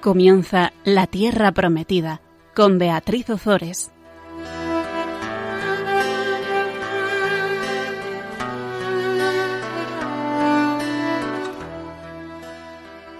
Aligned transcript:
Comienza 0.00 0.72
La 0.84 1.08
Tierra 1.08 1.50
Prometida 1.50 2.20
con 2.54 2.78
Beatriz 2.78 3.28
Ozores. 3.30 3.90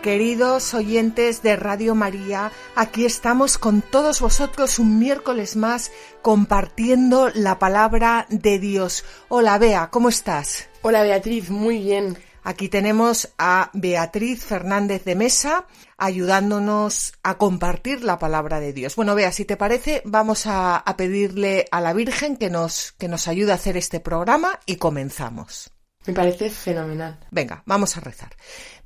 Queridos 0.03 0.73
oyentes 0.75 1.43
de 1.43 1.57
Radio 1.57 1.97
María, 1.97 2.53
aquí 2.77 3.05
estamos 3.05 3.59
con 3.59 3.83
todos 3.83 4.21
vosotros 4.21 4.79
un 4.79 5.01
miércoles 5.01 5.57
más 5.57 5.91
compartiendo 6.23 7.29
la 7.35 7.59
palabra 7.59 8.27
de 8.31 8.61
Dios. 8.61 9.05
Hola 9.29 9.59
Bea, 9.59 9.91
¿cómo 9.91 10.09
estás? 10.09 10.69
Hola 10.83 11.03
Beatriz, 11.03 11.51
muy 11.51 11.83
bien. 11.83 12.17
Aquí 12.43 12.69
tenemos 12.69 13.31
a 13.39 13.71
Beatriz 13.75 14.45
Fernández 14.45 15.05
de 15.05 15.15
Mesa 15.15 15.67
ayudándonos 15.97 17.15
a 17.23 17.37
compartir 17.39 18.05
la 18.05 18.19
palabra 18.19 18.61
de 18.61 18.73
Dios. 18.73 18.97
Bueno, 18.97 19.15
Bea, 19.15 19.33
si 19.33 19.45
te 19.45 19.57
parece, 19.57 20.03
vamos 20.05 20.47
a, 20.47 20.77
a 20.77 20.97
pedirle 20.97 21.67
a 21.71 21.81
la 21.81 21.93
Virgen 21.93 22.37
que 22.37 22.51
nos, 22.51 22.93
que 22.93 23.09
nos 23.09 23.29
ayude 23.29 23.53
a 23.53 23.57
hacer 23.57 23.77
este 23.77 24.01
programa 24.01 24.61
y 24.67 24.77
comenzamos. 24.77 25.71
Me 26.07 26.15
parece 26.15 26.49
fenomenal. 26.49 27.19
Venga, 27.31 27.63
vamos 27.67 27.97
a 27.97 28.01
rezar. 28.01 28.35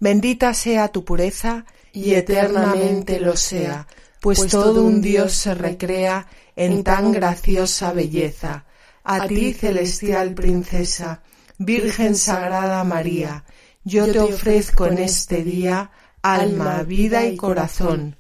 Bendita 0.01 0.55
sea 0.55 0.89
tu 0.89 1.05
pureza 1.05 1.65
y, 1.93 2.15
eternamente 2.15 3.21
lo 3.21 3.37
sea, 3.37 3.87
pues, 4.21 4.39
pues 4.39 4.51
todo 4.51 4.83
un 4.83 5.01
Dios 5.01 5.33
se 5.33 5.55
recrea 5.55 6.27
en 6.57 6.83
tan 6.83 7.13
graciosa 7.13 7.93
belleza. 7.93 8.65
A 9.05 9.27
ti, 9.29 9.53
celestial 9.53 10.35
princesa, 10.35 11.23
Virgen 11.59 12.17
Sagrada 12.17 12.83
María, 12.85 13.45
yo 13.85 14.11
te 14.11 14.21
ofrezco 14.21 14.87
en 14.87 14.99
este 14.99 15.43
día 15.45 15.91
alma, 16.23 16.83
vida 16.83 17.25
y 17.27 17.37
corazón. 17.37 18.17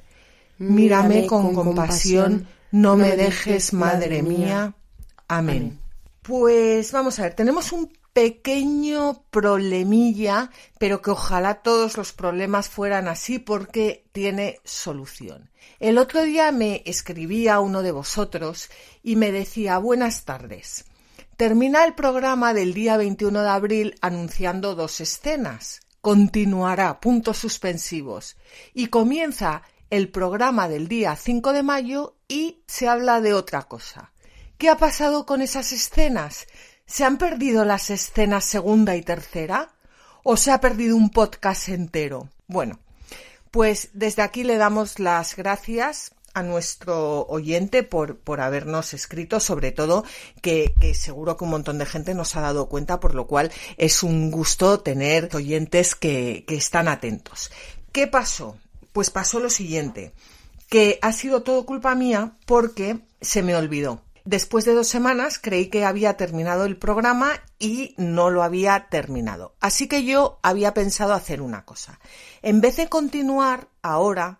Mírame 0.58 1.26
con 1.26 1.54
compasión, 1.54 2.46
no 2.70 2.96
me 2.96 3.16
dejes, 3.16 3.72
Madre 3.72 4.22
mía. 4.22 4.74
Amén. 5.28 5.78
Pues 6.22 6.92
vamos 6.92 7.18
a 7.18 7.24
ver, 7.24 7.34
tenemos 7.34 7.72
un 7.72 7.90
pequeño 8.12 9.24
problemilla, 9.30 10.50
pero 10.78 11.00
que 11.00 11.10
ojalá 11.10 11.62
todos 11.62 11.96
los 11.96 12.12
problemas 12.12 12.68
fueran 12.68 13.08
así 13.08 13.38
porque 13.38 14.04
tiene 14.12 14.60
solución. 14.64 15.50
El 15.80 15.98
otro 15.98 16.22
día 16.22 16.52
me 16.52 16.82
escribía 16.84 17.60
uno 17.60 17.82
de 17.82 17.92
vosotros 17.92 18.70
y 19.02 19.16
me 19.16 19.32
decía 19.32 19.78
buenas 19.78 20.24
tardes. 20.24 20.84
Termina 21.36 21.84
el 21.84 21.94
programa 21.94 22.52
del 22.52 22.74
día 22.74 22.96
21 22.96 23.42
de 23.42 23.48
abril 23.48 23.94
anunciando 24.00 24.74
dos 24.74 25.00
escenas. 25.00 25.80
Continuará 26.00 27.00
puntos 27.00 27.38
suspensivos 27.38 28.36
y 28.74 28.88
comienza 28.88 29.62
el 29.88 30.10
programa 30.10 30.68
del 30.68 30.88
día 30.88 31.16
5 31.16 31.52
de 31.52 31.62
mayo 31.62 32.16
y 32.28 32.62
se 32.66 32.86
habla 32.86 33.20
de 33.20 33.34
otra 33.34 33.62
cosa. 33.62 34.12
¿Qué 34.58 34.68
ha 34.68 34.76
pasado 34.76 35.26
con 35.26 35.42
esas 35.42 35.72
escenas? 35.72 36.46
¿Se 36.86 37.04
han 37.04 37.18
perdido 37.18 37.64
las 37.64 37.90
escenas 37.90 38.44
segunda 38.44 38.94
y 38.96 39.02
tercera? 39.02 39.74
¿O 40.22 40.36
se 40.36 40.50
ha 40.50 40.60
perdido 40.60 40.96
un 40.96 41.10
podcast 41.10 41.68
entero? 41.68 42.28
Bueno, 42.46 42.78
pues 43.50 43.88
desde 43.94 44.22
aquí 44.22 44.44
le 44.44 44.58
damos 44.58 44.98
las 44.98 45.34
gracias 45.34 46.14
a 46.34 46.42
nuestro 46.42 47.26
oyente 47.26 47.82
por, 47.82 48.18
por 48.18 48.40
habernos 48.40 48.94
escrito, 48.94 49.40
sobre 49.40 49.72
todo 49.72 50.04
que, 50.40 50.74
seguro 50.94 51.36
que 51.36 51.44
un 51.44 51.50
montón 51.50 51.78
de 51.78 51.86
gente 51.86 52.14
nos 52.14 52.36
ha 52.36 52.40
dado 52.40 52.68
cuenta, 52.68 53.00
por 53.00 53.14
lo 53.14 53.26
cual 53.26 53.50
es 53.76 54.02
un 54.02 54.30
gusto 54.30 54.80
tener 54.80 55.34
oyentes 55.34 55.94
que, 55.94 56.44
que 56.46 56.56
están 56.56 56.88
atentos. 56.88 57.50
¿Qué 57.92 58.06
pasó? 58.06 58.56
Pues 58.92 59.10
pasó 59.10 59.40
lo 59.40 59.50
siguiente, 59.50 60.12
que 60.68 60.98
ha 61.02 61.12
sido 61.12 61.42
todo 61.42 61.66
culpa 61.66 61.94
mía 61.94 62.36
porque 62.46 63.00
se 63.20 63.42
me 63.42 63.56
olvidó. 63.56 64.02
Después 64.24 64.64
de 64.64 64.74
dos 64.74 64.86
semanas 64.86 65.40
creí 65.40 65.66
que 65.66 65.84
había 65.84 66.16
terminado 66.16 66.64
el 66.64 66.76
programa 66.76 67.32
y 67.58 67.94
no 67.98 68.30
lo 68.30 68.44
había 68.44 68.86
terminado. 68.88 69.54
Así 69.60 69.88
que 69.88 70.04
yo 70.04 70.38
había 70.42 70.74
pensado 70.74 71.12
hacer 71.12 71.42
una 71.42 71.64
cosa. 71.64 71.98
En 72.40 72.60
vez 72.60 72.76
de 72.76 72.88
continuar 72.88 73.66
ahora, 73.82 74.38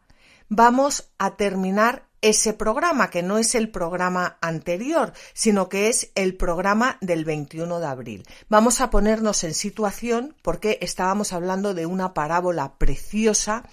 vamos 0.54 1.10
a 1.16 1.36
terminar 1.36 2.10
ese 2.20 2.52
programa, 2.52 3.08
que 3.08 3.22
no 3.22 3.38
es 3.38 3.54
el 3.54 3.70
programa 3.70 4.36
anterior, 4.42 5.14
sino 5.32 5.70
que 5.70 5.88
es 5.88 6.12
el 6.14 6.36
programa 6.36 6.98
del 7.00 7.24
21 7.24 7.80
de 7.80 7.86
abril. 7.86 8.26
Vamos 8.50 8.82
a 8.82 8.91
ponernos 8.91 9.44
en 9.44 9.54
situación 9.54 10.36
porque 10.42 10.78
estábamos 10.82 11.32
hablando 11.32 11.72
de 11.72 11.86
una 11.86 12.12
parábola 12.12 12.76
preciosa 12.76 13.64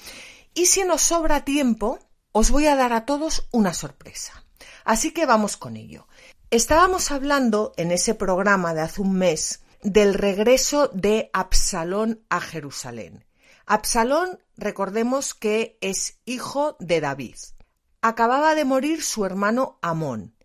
y 0.53 0.67
si 0.67 0.85
nos 0.85 1.01
sobra 1.01 1.43
tiempo, 1.43 1.99
os 2.31 2.49
voy 2.49 2.67
a 2.67 2.77
dar 2.77 2.93
a 2.93 3.05
todos 3.05 3.49
una 3.51 3.73
sorpresa. 3.73 4.45
Así 4.85 5.11
que 5.11 5.25
vamos 5.25 5.57
con 5.57 5.75
ello. 5.75 6.07
Estábamos 6.49 7.11
hablando 7.11 7.73
en 7.75 7.91
ese 7.91 8.15
programa 8.15 8.73
de 8.73 8.81
hace 8.81 9.01
un 9.01 9.13
mes 9.13 9.63
del 9.83 10.13
regreso 10.13 10.89
de 10.93 11.29
Absalón 11.33 12.23
a 12.29 12.39
Jerusalén. 12.39 13.25
Absalón, 13.65 14.39
recordemos 14.59 15.33
que 15.33 15.77
es 15.81 16.19
hijo 16.25 16.75
de 16.79 17.01
David. 17.01 17.35
Acababa 18.01 18.55
de 18.55 18.65
morir 18.65 19.03
su 19.03 19.25
hermano 19.25 19.79
Amón, 19.81 20.35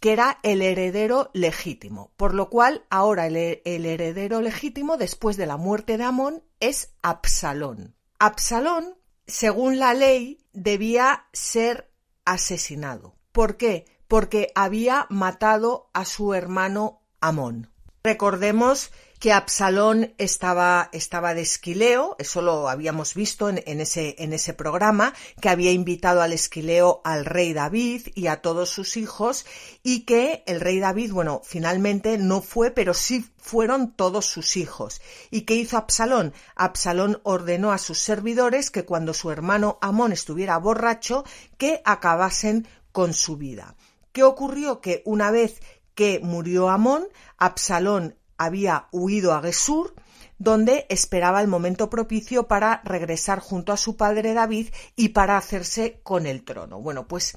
que 0.00 0.12
era 0.12 0.38
el 0.42 0.62
heredero 0.62 1.30
legítimo, 1.32 2.12
por 2.16 2.34
lo 2.34 2.50
cual 2.50 2.84
ahora 2.90 3.26
el, 3.26 3.36
heredero 3.36 4.40
legítimo 4.40 4.96
después 4.96 5.36
de 5.36 5.46
la 5.46 5.56
muerte 5.56 5.96
de 5.96 6.04
Amón 6.04 6.42
es 6.60 6.94
Absalón. 7.02 7.94
Absalón, 8.18 8.96
según 9.26 9.78
la 9.78 9.94
ley, 9.94 10.38
debía 10.52 11.26
ser 11.32 11.92
asesinado. 12.24 13.14
¿Por 13.30 13.56
qué? 13.56 13.84
Porque 14.08 14.52
había 14.54 15.06
matado 15.08 15.90
a 15.92 16.04
su 16.04 16.34
hermano 16.34 17.02
Amón. 17.20 17.70
Recordemos 18.02 18.90
que 19.22 19.32
Absalón 19.32 20.14
estaba, 20.18 20.88
estaba 20.90 21.32
de 21.32 21.42
esquileo, 21.42 22.16
eso 22.18 22.42
lo 22.42 22.68
habíamos 22.68 23.14
visto 23.14 23.48
en, 23.48 23.80
ese, 23.80 24.16
en 24.18 24.32
ese 24.32 24.52
programa, 24.52 25.14
que 25.40 25.48
había 25.48 25.70
invitado 25.70 26.22
al 26.22 26.32
esquileo 26.32 27.00
al 27.04 27.24
rey 27.24 27.52
David 27.52 28.08
y 28.16 28.26
a 28.26 28.42
todos 28.42 28.70
sus 28.70 28.96
hijos, 28.96 29.46
y 29.84 30.00
que 30.00 30.42
el 30.48 30.60
rey 30.60 30.80
David, 30.80 31.12
bueno, 31.12 31.40
finalmente 31.44 32.18
no 32.18 32.42
fue, 32.42 32.72
pero 32.72 32.94
sí 32.94 33.24
fueron 33.38 33.92
todos 33.92 34.26
sus 34.26 34.56
hijos. 34.56 35.00
¿Y 35.30 35.42
qué 35.42 35.54
hizo 35.54 35.76
Absalón? 35.76 36.34
Absalón 36.56 37.20
ordenó 37.22 37.70
a 37.70 37.78
sus 37.78 38.00
servidores 38.00 38.72
que 38.72 38.84
cuando 38.84 39.14
su 39.14 39.30
hermano 39.30 39.78
Amón 39.82 40.10
estuviera 40.10 40.58
borracho, 40.58 41.22
que 41.58 41.80
acabasen 41.84 42.66
con 42.90 43.14
su 43.14 43.36
vida. 43.36 43.76
¿Qué 44.10 44.24
ocurrió? 44.24 44.80
Que 44.80 45.04
una 45.04 45.30
vez 45.30 45.60
que 45.94 46.18
murió 46.18 46.70
Amón, 46.70 47.06
Absalón 47.38 48.16
había 48.44 48.88
huido 48.92 49.32
a 49.32 49.42
Gesur, 49.42 49.94
donde 50.38 50.86
esperaba 50.88 51.40
el 51.40 51.48
momento 51.48 51.88
propicio 51.88 52.48
para 52.48 52.82
regresar 52.84 53.38
junto 53.38 53.72
a 53.72 53.76
su 53.76 53.96
padre 53.96 54.34
David 54.34 54.68
y 54.96 55.10
para 55.10 55.36
hacerse 55.36 56.00
con 56.02 56.26
el 56.26 56.44
trono. 56.44 56.80
Bueno, 56.80 57.06
pues 57.06 57.36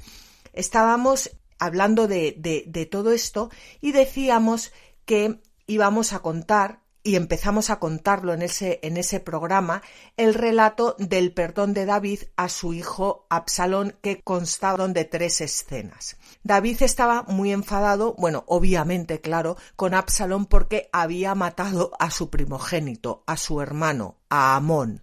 estábamos 0.54 1.32
hablando 1.60 2.08
de, 2.08 2.90
todo 2.92 3.12
esto 3.12 3.52
y 3.80 3.92
decíamos 3.92 4.72
que 5.06 5.40
íbamos 5.68 6.14
a 6.14 6.20
contar 6.20 6.82
y 7.04 7.16
empezamos 7.16 7.70
a 7.70 7.78
contarlo 7.78 8.34
en 8.34 8.42
ese, 8.42 8.80
en 8.82 8.98
ese 8.98 9.20
programa, 9.20 9.84
el 10.18 10.34
relato 10.34 10.96
del 10.98 11.32
perdón 11.32 11.76
de 11.76 11.86
David 11.86 12.22
a 12.36 12.50
su 12.50 12.74
hijo 12.74 13.28
Absalón, 13.30 13.96
que 14.02 14.24
constaba 14.24 14.88
de 14.88 15.06
tres 15.06 15.42
escenas. 15.42 16.18
David 16.46 16.84
estaba 16.84 17.24
muy 17.24 17.52
enfadado, 17.52 18.14
bueno, 18.20 18.44
obviamente, 18.46 19.20
claro, 19.20 19.58
con 19.76 19.96
Absalón 19.96 20.46
porque 20.46 20.90
había 20.94 21.34
matado 21.34 21.92
a 21.98 22.12
su 22.12 22.30
primogénito, 22.30 23.24
a 23.26 23.36
su 23.36 23.62
hermano, 23.62 24.18
a 24.30 24.56
Amón. 24.56 25.02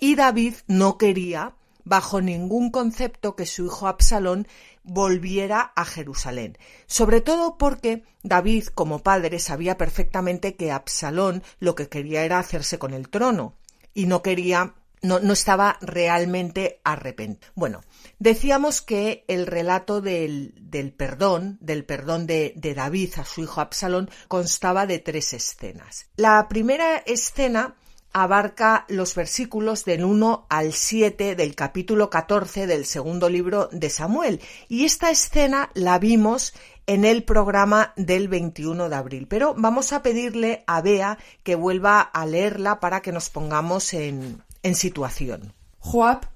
Y 0.00 0.16
David 0.16 0.54
no 0.66 0.98
quería, 0.98 1.54
bajo 1.84 2.20
ningún 2.20 2.72
concepto, 2.72 3.36
que 3.36 3.46
su 3.46 3.66
hijo 3.66 3.86
Absalón 3.86 4.48
volviera 4.82 5.72
a 5.76 5.84
Jerusalén, 5.84 6.58
sobre 6.88 7.20
todo 7.20 7.56
porque 7.56 8.02
David 8.24 8.66
como 8.74 8.98
padre 8.98 9.38
sabía 9.38 9.78
perfectamente 9.78 10.56
que 10.56 10.72
Absalón 10.72 11.44
lo 11.60 11.76
que 11.76 11.88
quería 11.88 12.24
era 12.24 12.40
hacerse 12.40 12.80
con 12.80 12.94
el 12.94 13.08
trono 13.10 13.54
y 13.94 14.06
no 14.06 14.22
quería 14.22 14.74
no, 15.02 15.18
no, 15.20 15.32
estaba 15.32 15.78
realmente 15.80 16.80
arrepentido. 16.84 17.52
Bueno, 17.54 17.82
decíamos 18.18 18.82
que 18.82 19.24
el 19.28 19.46
relato 19.46 20.00
del, 20.00 20.54
del 20.56 20.92
perdón, 20.92 21.58
del 21.60 21.84
perdón 21.84 22.26
de, 22.26 22.52
de, 22.56 22.74
David 22.74 23.14
a 23.16 23.24
su 23.24 23.42
hijo 23.42 23.60
Absalón, 23.60 24.10
constaba 24.28 24.86
de 24.86 24.98
tres 24.98 25.32
escenas. 25.32 26.06
La 26.16 26.48
primera 26.48 26.98
escena 26.98 27.76
abarca 28.12 28.86
los 28.88 29.14
versículos 29.14 29.84
del 29.84 30.04
1 30.04 30.46
al 30.48 30.72
7 30.72 31.36
del 31.36 31.54
capítulo 31.54 32.10
14 32.10 32.66
del 32.66 32.84
segundo 32.84 33.28
libro 33.28 33.68
de 33.72 33.90
Samuel. 33.90 34.40
Y 34.68 34.84
esta 34.84 35.10
escena 35.10 35.70
la 35.74 35.98
vimos 35.98 36.52
en 36.86 37.04
el 37.04 37.22
programa 37.22 37.92
del 37.96 38.28
21 38.28 38.88
de 38.88 38.96
abril. 38.96 39.26
Pero 39.28 39.54
vamos 39.56 39.92
a 39.92 40.02
pedirle 40.02 40.64
a 40.66 40.82
Bea 40.82 41.18
que 41.44 41.54
vuelva 41.54 42.00
a 42.00 42.26
leerla 42.26 42.80
para 42.80 43.00
que 43.00 43.12
nos 43.12 43.30
pongamos 43.30 43.94
en, 43.94 44.42
en 44.62 44.74
situación. 44.74 45.52
Joab 45.78 46.28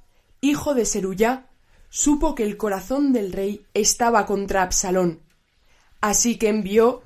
hijo 0.45 0.75
de 0.75 0.85
Seruyá, 0.85 1.47
supo 1.89 2.35
que 2.35 2.45
el 2.45 2.57
corazón 2.57 3.13
del 3.13 3.33
rey 3.33 3.67
estaba 3.73 4.27
contra 4.27 4.63
Absalón. 4.63 5.21
Así 6.01 6.37
que 6.37 6.49
envió 6.49 7.03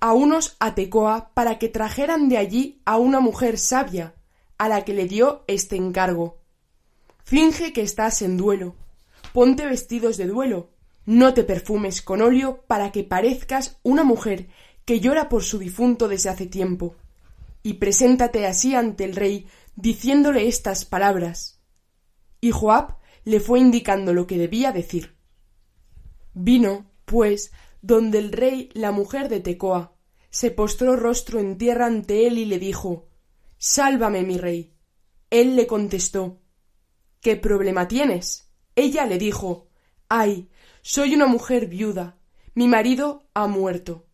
a 0.00 0.12
unos 0.12 0.56
a 0.58 0.74
Tecoa 0.74 1.30
para 1.32 1.58
que 1.58 1.68
trajeran 1.68 2.28
de 2.28 2.36
allí 2.36 2.82
a 2.84 2.98
una 2.98 3.20
mujer 3.20 3.58
sabia, 3.58 4.14
a 4.58 4.68
la 4.68 4.84
que 4.84 4.94
le 4.94 5.06
dio 5.06 5.44
este 5.46 5.76
encargo. 5.76 6.38
Finge 7.24 7.72
que 7.72 7.82
estás 7.82 8.20
en 8.22 8.36
duelo. 8.36 8.74
Ponte 9.32 9.64
vestidos 9.64 10.16
de 10.16 10.26
duelo. 10.26 10.70
No 11.06 11.34
te 11.34 11.44
perfumes 11.44 12.02
con 12.02 12.20
óleo 12.20 12.62
para 12.66 12.92
que 12.92 13.04
parezcas 13.04 13.78
una 13.82 14.04
mujer 14.04 14.48
que 14.84 15.00
llora 15.00 15.28
por 15.28 15.44
su 15.44 15.58
difunto 15.58 16.08
desde 16.08 16.28
hace 16.28 16.46
tiempo. 16.46 16.96
Y 17.62 17.74
preséntate 17.74 18.46
así 18.46 18.74
ante 18.74 19.04
el 19.04 19.16
rey, 19.16 19.46
diciéndole 19.74 20.48
estas 20.48 20.84
palabras. 20.84 21.60
Y 22.40 22.50
Joab 22.50 22.96
le 23.24 23.40
fue 23.40 23.60
indicando 23.60 24.12
lo 24.12 24.26
que 24.26 24.38
debía 24.38 24.72
decir. 24.72 25.16
Vino, 26.34 26.90
pues, 27.04 27.52
donde 27.80 28.18
el 28.18 28.32
rey 28.32 28.70
la 28.74 28.92
mujer 28.92 29.28
de 29.28 29.40
Tecoa, 29.40 29.94
se 30.30 30.50
postró 30.50 30.96
rostro 30.96 31.40
en 31.40 31.58
tierra 31.58 31.86
ante 31.86 32.26
él 32.26 32.38
y 32.38 32.46
le 32.46 32.58
dijo 32.58 33.08
Sálvame, 33.58 34.22
mi 34.22 34.38
rey. 34.38 34.74
Él 35.30 35.56
le 35.56 35.66
contestó 35.66 36.40
¿Qué 37.20 37.36
problema 37.36 37.86
tienes? 37.86 38.50
Ella 38.74 39.06
le 39.06 39.18
dijo 39.18 39.68
Ay, 40.08 40.48
soy 40.80 41.14
una 41.14 41.26
mujer 41.26 41.66
viuda. 41.66 42.18
Mi 42.54 42.66
marido 42.66 43.28
ha 43.34 43.46
muerto. 43.46 44.06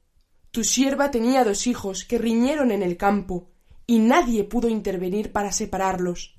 Tu 0.51 0.65
sierva 0.65 1.11
tenía 1.11 1.45
dos 1.45 1.67
hijos 1.67 2.05
que 2.05 2.19
riñeron 2.19 2.71
en 2.71 2.83
el 2.83 2.97
campo, 2.97 3.51
y 3.91 4.01
nadie 4.01 4.45
pudo 4.45 4.69
intervenir 4.69 5.33
para 5.33 5.51
separarlos. 5.51 6.39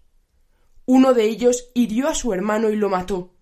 Uno 0.86 1.16
de 1.16 1.26
ellos 1.26 1.72
hirió 1.74 2.08
a 2.08 2.14
su 2.14 2.32
hermano 2.32 2.70
y 2.70 2.76
lo 2.76 2.90
mató. 2.90 3.34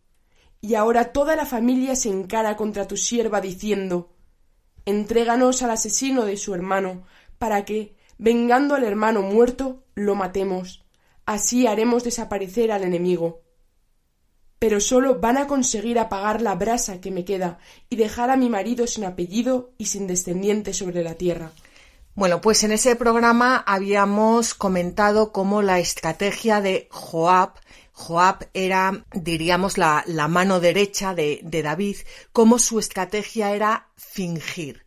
Y 0.61 0.75
ahora 0.75 1.11
toda 1.11 1.35
la 1.35 1.45
familia 1.45 1.93
se 1.95 2.09
encara 2.09 2.55
contra 2.55 2.87
tu 2.87 2.95
sierva 2.95 3.41
diciendo 3.41 4.15
Entréganos 4.85 5.61
al 5.61 5.71
asesino 5.71 6.23
de 6.23 6.37
su 6.37 6.55
hermano, 6.55 7.03
para 7.37 7.65
que, 7.65 7.97
vengando 8.17 8.75
al 8.75 8.85
hermano 8.85 9.21
muerto, 9.21 9.83
lo 9.93 10.15
matemos. 10.15 10.85
Así 11.25 11.67
haremos 11.67 12.05
desaparecer 12.05 12.71
al 12.71 12.85
enemigo. 12.85 13.41
Pero 14.57 14.79
sólo 14.79 15.19
van 15.19 15.37
a 15.37 15.47
conseguir 15.47 15.99
apagar 15.99 16.41
la 16.41 16.55
brasa 16.55 17.01
que 17.01 17.11
me 17.11 17.25
queda 17.25 17.59
y 17.89 17.97
dejar 17.97 18.29
a 18.29 18.37
mi 18.37 18.49
marido 18.49 18.87
sin 18.87 19.03
apellido 19.03 19.73
y 19.77 19.87
sin 19.87 20.07
descendiente 20.07 20.73
sobre 20.73 21.03
la 21.03 21.15
tierra. 21.15 21.51
Bueno, 22.17 22.41
pues 22.41 22.63
en 22.63 22.71
ese 22.71 22.95
programa 22.95 23.63
habíamos 23.67 24.55
comentado 24.55 25.31
cómo 25.31 25.61
la 25.61 25.77
estrategia 25.77 26.61
de 26.61 26.87
Joab, 26.89 27.51
Joab 27.91 28.49
era, 28.55 29.05
diríamos, 29.13 29.77
la, 29.77 30.03
mano 30.27 30.59
derecha 30.59 31.13
de, 31.13 31.41
David, 31.43 31.97
cómo 32.31 32.57
su 32.57 32.79
estrategia 32.79 33.53
era 33.53 33.89
fingir. 33.97 34.83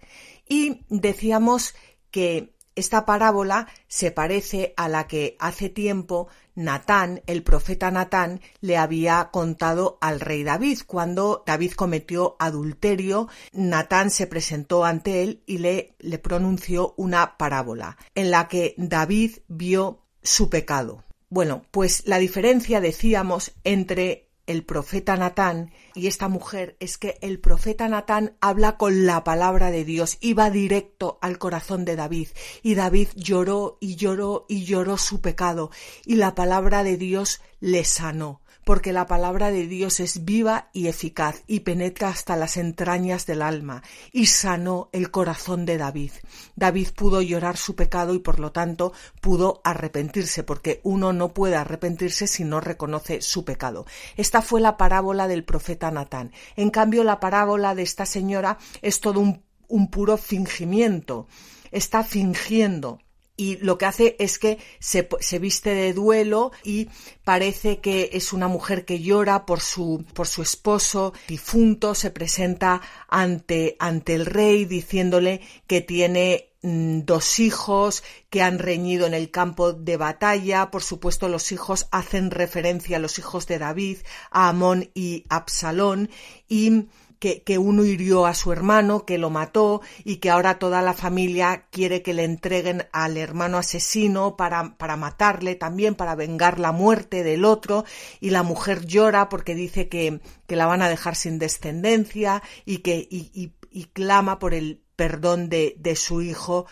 Y 0.48 0.80
decíamos 0.88 1.76
que 2.10 2.52
esta 2.74 3.04
parábola 3.04 3.68
se 3.88 4.10
parece 4.10 4.74
a 4.76 4.88
la 4.88 5.06
que 5.06 5.36
hace 5.38 5.68
tiempo 5.68 6.28
Natán, 6.54 7.22
el 7.26 7.42
profeta 7.42 7.90
Natán, 7.90 8.40
le 8.60 8.76
había 8.76 9.30
contado 9.32 9.98
al 10.00 10.20
rey 10.20 10.44
David. 10.44 10.80
Cuando 10.86 11.42
David 11.46 11.72
cometió 11.72 12.36
adulterio, 12.38 13.28
Natán 13.52 14.10
se 14.10 14.26
presentó 14.26 14.84
ante 14.84 15.22
él 15.22 15.42
y 15.46 15.58
le, 15.58 15.94
le 15.98 16.18
pronunció 16.18 16.94
una 16.96 17.36
parábola 17.36 17.96
en 18.14 18.30
la 18.30 18.48
que 18.48 18.74
David 18.76 19.38
vio 19.48 20.04
su 20.22 20.50
pecado. 20.50 21.04
Bueno, 21.28 21.62
pues 21.70 22.06
la 22.06 22.18
diferencia, 22.18 22.80
decíamos, 22.80 23.52
entre 23.64 24.29
el 24.50 24.64
profeta 24.64 25.16
Natán 25.16 25.70
y 25.94 26.08
esta 26.08 26.26
mujer 26.28 26.76
es 26.80 26.98
que 26.98 27.18
el 27.20 27.38
profeta 27.38 27.88
Natán 27.88 28.36
habla 28.40 28.76
con 28.78 29.06
la 29.06 29.22
palabra 29.22 29.70
de 29.70 29.84
Dios 29.84 30.18
y 30.20 30.34
va 30.34 30.50
directo 30.50 31.18
al 31.22 31.38
corazón 31.38 31.84
de 31.84 31.94
David. 31.94 32.28
Y 32.60 32.74
David 32.74 33.08
lloró 33.14 33.78
y 33.80 33.94
lloró 33.94 34.46
y 34.48 34.64
lloró 34.64 34.98
su 34.98 35.20
pecado 35.20 35.70
y 36.04 36.16
la 36.16 36.34
palabra 36.34 36.82
de 36.82 36.96
Dios 36.96 37.40
le 37.60 37.84
sanó 37.84 38.40
porque 38.64 38.92
la 38.92 39.06
palabra 39.06 39.50
de 39.50 39.66
Dios 39.66 40.00
es 40.00 40.24
viva 40.24 40.68
y 40.72 40.88
eficaz 40.88 41.42
y 41.46 41.60
penetra 41.60 42.08
hasta 42.08 42.36
las 42.36 42.56
entrañas 42.56 43.26
del 43.26 43.42
alma 43.42 43.82
y 44.12 44.26
sanó 44.26 44.88
el 44.92 45.10
corazón 45.10 45.66
de 45.66 45.78
David. 45.78 46.12
David 46.56 46.88
pudo 46.94 47.22
llorar 47.22 47.56
su 47.56 47.74
pecado 47.74 48.14
y 48.14 48.18
por 48.18 48.40
lo 48.40 48.52
tanto 48.52 48.92
pudo 49.20 49.60
arrepentirse, 49.64 50.42
porque 50.42 50.80
uno 50.82 51.12
no 51.12 51.32
puede 51.34 51.56
arrepentirse 51.56 52.26
si 52.26 52.44
no 52.44 52.60
reconoce 52.60 53.22
su 53.22 53.44
pecado. 53.44 53.86
Esta 54.16 54.42
fue 54.42 54.60
la 54.60 54.76
parábola 54.76 55.28
del 55.28 55.44
profeta 55.44 55.90
Natán. 55.90 56.32
En 56.56 56.70
cambio, 56.70 57.04
la 57.04 57.20
parábola 57.20 57.74
de 57.74 57.82
esta 57.82 58.06
señora 58.06 58.58
es 58.82 59.00
todo 59.00 59.20
un, 59.20 59.42
un 59.68 59.90
puro 59.90 60.16
fingimiento. 60.16 61.26
Está 61.70 62.04
fingiendo 62.04 63.00
y 63.40 63.56
lo 63.62 63.78
que 63.78 63.86
hace 63.86 64.16
es 64.18 64.38
que 64.38 64.58
se, 64.80 65.38
viste 65.38 65.70
de 65.70 65.94
duelo 65.94 66.52
y 66.62 66.88
parece 67.24 67.78
que 67.78 68.10
es 68.12 68.34
una 68.34 68.48
mujer 68.48 68.84
que 68.84 69.00
llora 69.00 69.46
por 69.46 69.60
su, 69.60 70.04
por 70.12 70.28
su 70.28 70.42
esposo 70.42 71.14
difunto, 71.26 71.94
se 71.94 72.10
presenta 72.10 72.82
ante, 73.08 73.76
ante 73.78 74.14
el 74.14 74.26
rey 74.26 74.66
diciéndole 74.66 75.40
que 75.66 75.80
tiene 75.80 76.50
mm, 76.60 77.00
dos 77.06 77.38
hijos 77.38 78.04
que 78.28 78.42
han 78.42 78.58
reñido 78.58 79.06
en 79.06 79.14
el 79.14 79.30
campo 79.30 79.72
de 79.72 79.96
batalla. 79.96 80.70
Por 80.70 80.82
supuesto, 80.82 81.26
los 81.30 81.50
hijos 81.50 81.86
hacen 81.92 82.30
referencia 82.30 82.98
a 82.98 83.00
los 83.00 83.18
hijos 83.18 83.46
de 83.46 83.58
David, 83.58 84.00
a 84.30 84.50
Amón 84.50 84.90
y 84.92 85.24
Absalón, 85.30 86.10
y 86.46 86.88
que, 87.20 87.58
uno 87.58 87.84
hirió 87.84 88.24
a 88.24 88.32
su 88.32 88.50
hermano, 88.50 89.04
que 89.04 89.18
lo 89.18 89.28
mató 89.28 89.82
y 90.04 90.16
que 90.16 90.30
ahora 90.30 90.58
toda 90.58 90.80
la 90.80 90.94
familia 90.94 91.66
quiere 91.70 92.02
que 92.02 92.14
le 92.14 92.24
entreguen 92.24 92.88
al 92.92 93.18
hermano 93.18 93.58
asesino 93.58 94.36
para, 94.36 94.78
para 94.78 94.96
matarle 94.96 95.54
también, 95.54 95.94
para 95.94 96.14
vengar 96.14 96.58
la 96.58 96.72
muerte 96.72 97.22
del 97.22 97.44
otro. 97.44 97.84
Y 98.20 98.30
la 98.30 98.42
mujer 98.42 98.86
llora 98.86 99.28
porque 99.28 99.54
dice 99.54 99.88
que, 99.88 100.20
que 100.46 100.56
la 100.56 100.64
van 100.64 100.80
a 100.80 100.88
dejar 100.88 101.14
sin 101.14 101.38
descendencia 101.38 102.42
y 102.64 102.78
que 102.78 103.06
y, 103.10 103.52
y, 103.70 103.84
clama 103.92 104.38
por 104.38 104.54
el 104.54 104.82
perdón 104.96 105.50
de, 105.50 105.74
de 105.78 105.96
su 105.96 106.22
hijo 106.22 106.66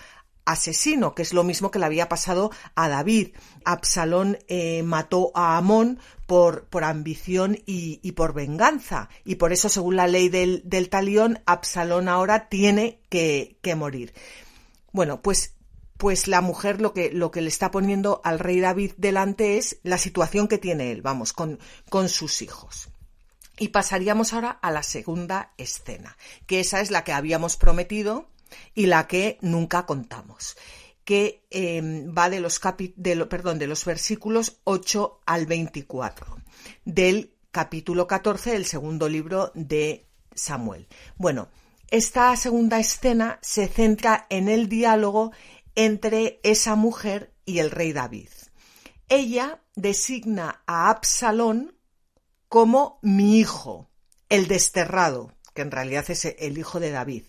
asesino, 0.48 1.14
que 1.14 1.22
es 1.22 1.34
lo 1.34 1.44
mismo 1.44 1.70
que 1.70 1.78
le 1.78 1.84
había 1.84 2.08
pasado 2.08 2.50
a 2.74 2.88
David. 2.88 3.34
Absalón 3.66 4.38
eh, 4.48 4.82
mató 4.82 5.30
a 5.34 5.58
Amón 5.58 6.00
por, 6.26 6.64
por 6.64 6.84
ambición 6.84 7.58
y, 7.66 8.12
por 8.12 8.32
venganza. 8.32 9.10
Y 9.24 9.34
por 9.34 9.52
eso, 9.52 9.68
según 9.68 9.96
la 9.96 10.06
ley 10.06 10.30
del, 10.30 10.62
del 10.64 10.88
talión, 10.88 11.40
Absalón 11.44 12.08
ahora 12.08 12.48
tiene 12.48 13.00
que, 13.10 13.58
que 13.60 13.74
morir. 13.74 14.14
Bueno, 14.90 15.20
pues 15.20 15.54
pues 15.98 16.28
la 16.28 16.40
mujer 16.40 16.80
lo 16.80 16.94
que, 16.94 17.10
lo 17.10 17.32
que 17.32 17.40
le 17.40 17.48
está 17.48 17.72
poniendo 17.72 18.20
al 18.22 18.38
rey 18.38 18.60
David 18.60 18.92
delante 18.96 19.58
es 19.58 19.80
la 19.82 19.98
situación 19.98 20.46
que 20.46 20.56
tiene 20.56 20.92
él, 20.92 21.02
vamos, 21.02 21.32
con, 21.32 21.58
con 21.90 22.08
sus 22.08 22.40
hijos. 22.40 22.88
Y 23.58 23.68
pasaríamos 23.68 24.32
ahora 24.32 24.50
a 24.50 24.70
la 24.70 24.84
segunda 24.84 25.52
escena, 25.58 26.16
que 26.46 26.60
esa 26.60 26.80
es 26.80 26.92
la 26.92 27.02
que 27.02 27.12
habíamos 27.12 27.56
prometido 27.56 28.28
y 28.74 28.86
la 28.86 29.06
que 29.06 29.38
nunca 29.40 29.86
contamos, 29.86 30.56
que 31.04 31.46
em, 31.50 32.12
va 32.16 32.28
de 32.28 32.40
los, 32.40 32.60
de, 32.96 33.26
perdón, 33.26 33.58
de 33.58 33.66
los 33.66 33.84
versículos 33.84 34.60
8 34.64 35.20
al 35.26 35.46
24 35.46 36.38
del 36.84 37.34
capítulo 37.50 38.06
14 38.06 38.52
del 38.52 38.66
segundo 38.66 39.08
libro 39.08 39.50
de 39.54 40.06
Samuel. 40.34 40.86
Bueno, 41.16 41.48
esta 41.90 42.36
segunda 42.36 42.78
escena 42.78 43.38
se 43.40 43.68
centra 43.68 44.26
en 44.28 44.48
el 44.48 44.68
diálogo 44.68 45.32
entre 45.74 46.40
esa 46.42 46.74
mujer 46.74 47.32
y 47.46 47.60
el 47.60 47.70
rey 47.70 47.92
David. 47.92 48.28
Ella 49.08 49.62
designa 49.74 50.62
a 50.66 50.90
Absalón 50.90 51.74
como 52.48 52.98
mi 53.00 53.38
hijo, 53.38 53.88
el 54.28 54.48
desterrado, 54.48 55.32
que 55.58 55.62
en 55.62 55.72
realidad 55.72 56.08
es 56.08 56.24
el 56.24 56.56
hijo 56.56 56.78
de 56.78 56.92
David, 56.92 57.24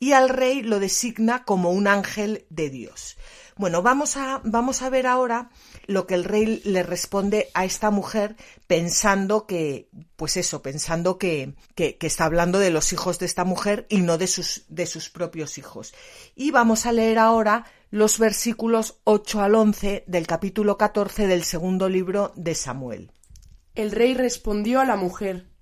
y 0.00 0.12
al 0.12 0.30
rey 0.30 0.62
lo 0.62 0.80
designa 0.80 1.44
como 1.44 1.70
un 1.70 1.86
ángel 1.86 2.46
de 2.48 2.70
Dios. 2.70 3.18
Bueno, 3.56 3.82
vamos 3.82 4.16
a, 4.16 4.40
vamos 4.42 4.80
a 4.80 4.88
ver 4.88 5.06
ahora 5.06 5.50
lo 5.86 6.06
que 6.06 6.14
el 6.14 6.24
rey 6.24 6.62
le 6.64 6.82
responde 6.82 7.50
a 7.52 7.66
esta 7.66 7.90
mujer 7.90 8.36
pensando 8.66 9.46
que, 9.46 9.90
pues 10.16 10.38
eso, 10.38 10.62
pensando 10.62 11.18
que, 11.18 11.56
que, 11.74 11.98
está 12.00 12.24
hablando 12.24 12.58
de 12.58 12.70
los 12.70 12.94
hijos 12.94 13.18
de 13.18 13.26
esta 13.26 13.44
mujer 13.44 13.86
y 13.90 13.98
no 13.98 14.16
de 14.16 14.28
sus, 14.28 14.64
de 14.68 14.86
sus 14.86 15.10
propios 15.10 15.58
hijos. 15.58 15.92
Y 16.34 16.52
vamos 16.52 16.86
a 16.86 16.92
leer 16.92 17.18
ahora 17.18 17.66
los 17.90 18.18
versículos 18.18 18.98
8 19.04 19.42
al 19.42 19.54
11 19.56 20.04
del 20.06 20.26
capítulo 20.26 20.78
14 20.78 21.26
del 21.26 21.44
segundo 21.44 21.90
libro 21.90 22.32
de 22.34 22.54
Samuel. 22.54 23.12
El 23.74 23.90
rey 23.90 24.14
respondió 24.14 24.80
a 24.80 24.86
la 24.86 24.96
mujer, 24.96 25.53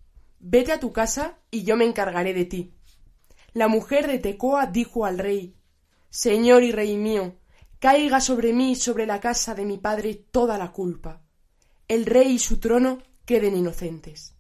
Vete 0.44 0.72
a 0.72 0.80
tu 0.80 0.92
casa 0.92 1.38
y 1.52 1.62
yo 1.62 1.76
me 1.76 1.84
encargaré 1.84 2.34
de 2.34 2.44
ti. 2.44 2.74
La 3.52 3.68
mujer 3.68 4.08
de 4.08 4.18
Tecoa 4.18 4.66
dijo 4.66 5.06
al 5.06 5.18
rey 5.18 5.54
Señor 6.10 6.64
y 6.64 6.72
rey 6.72 6.96
mío, 6.96 7.36
caiga 7.78 8.20
sobre 8.20 8.52
mí 8.52 8.72
y 8.72 8.74
sobre 8.74 9.06
la 9.06 9.20
casa 9.20 9.54
de 9.54 9.64
mi 9.64 9.78
padre 9.78 10.14
toda 10.14 10.58
la 10.58 10.72
culpa. 10.72 11.22
El 11.86 12.06
rey 12.06 12.32
y 12.32 12.38
su 12.40 12.58
trono 12.58 12.98
queden 13.24 13.56
inocentes. 13.56 14.34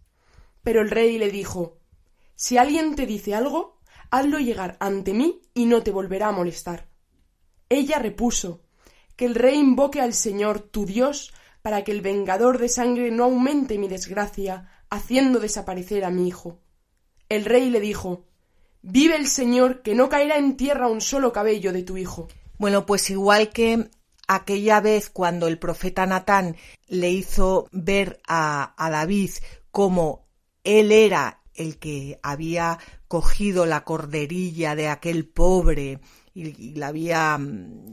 Pero 0.64 0.80
el 0.80 0.90
rey 0.90 1.18
le 1.18 1.30
dijo 1.30 1.78
Si 2.34 2.58
alguien 2.58 2.96
te 2.96 3.06
dice 3.06 3.36
algo, 3.36 3.78
hazlo 4.10 4.40
llegar 4.40 4.76
ante 4.80 5.14
mí 5.14 5.40
y 5.54 5.66
no 5.66 5.84
te 5.84 5.92
volverá 5.92 6.28
a 6.28 6.32
molestar. 6.32 6.88
Ella 7.68 8.00
repuso 8.00 8.64
Que 9.14 9.26
el 9.26 9.36
rey 9.36 9.56
invoque 9.56 10.00
al 10.00 10.14
Señor 10.14 10.58
tu 10.58 10.84
Dios 10.84 11.32
para 11.62 11.84
que 11.84 11.92
el 11.92 12.00
vengador 12.00 12.58
de 12.58 12.68
sangre 12.68 13.12
no 13.12 13.22
aumente 13.22 13.78
mi 13.78 13.86
desgracia, 13.86 14.68
haciendo 14.92 15.40
desaparecer 15.40 16.04
a 16.04 16.10
mi 16.10 16.28
hijo. 16.28 16.60
El 17.30 17.46
rey 17.46 17.70
le 17.70 17.80
dijo 17.80 18.26
Vive 18.82 19.16
el 19.16 19.26
Señor, 19.26 19.80
que 19.80 19.94
no 19.94 20.10
caerá 20.10 20.36
en 20.36 20.56
tierra 20.56 20.88
un 20.88 21.00
solo 21.00 21.32
cabello 21.32 21.72
de 21.72 21.82
tu 21.82 21.96
hijo. 21.96 22.28
Bueno, 22.58 22.84
pues 22.84 23.08
igual 23.08 23.48
que 23.50 23.88
aquella 24.28 24.80
vez 24.80 25.08
cuando 25.08 25.48
el 25.48 25.58
profeta 25.58 26.04
Natán 26.04 26.56
le 26.88 27.10
hizo 27.10 27.68
ver 27.72 28.20
a, 28.28 28.74
David 28.76 29.30
como 29.70 30.26
él 30.62 30.92
era 30.92 31.40
el 31.54 31.78
que 31.78 32.18
había 32.22 32.78
cogido 33.08 33.64
la 33.64 33.84
corderilla 33.84 34.74
de 34.74 34.88
aquel 34.88 35.26
pobre 35.26 36.00
y, 36.34 36.74
la 36.74 36.88
había 36.88 37.38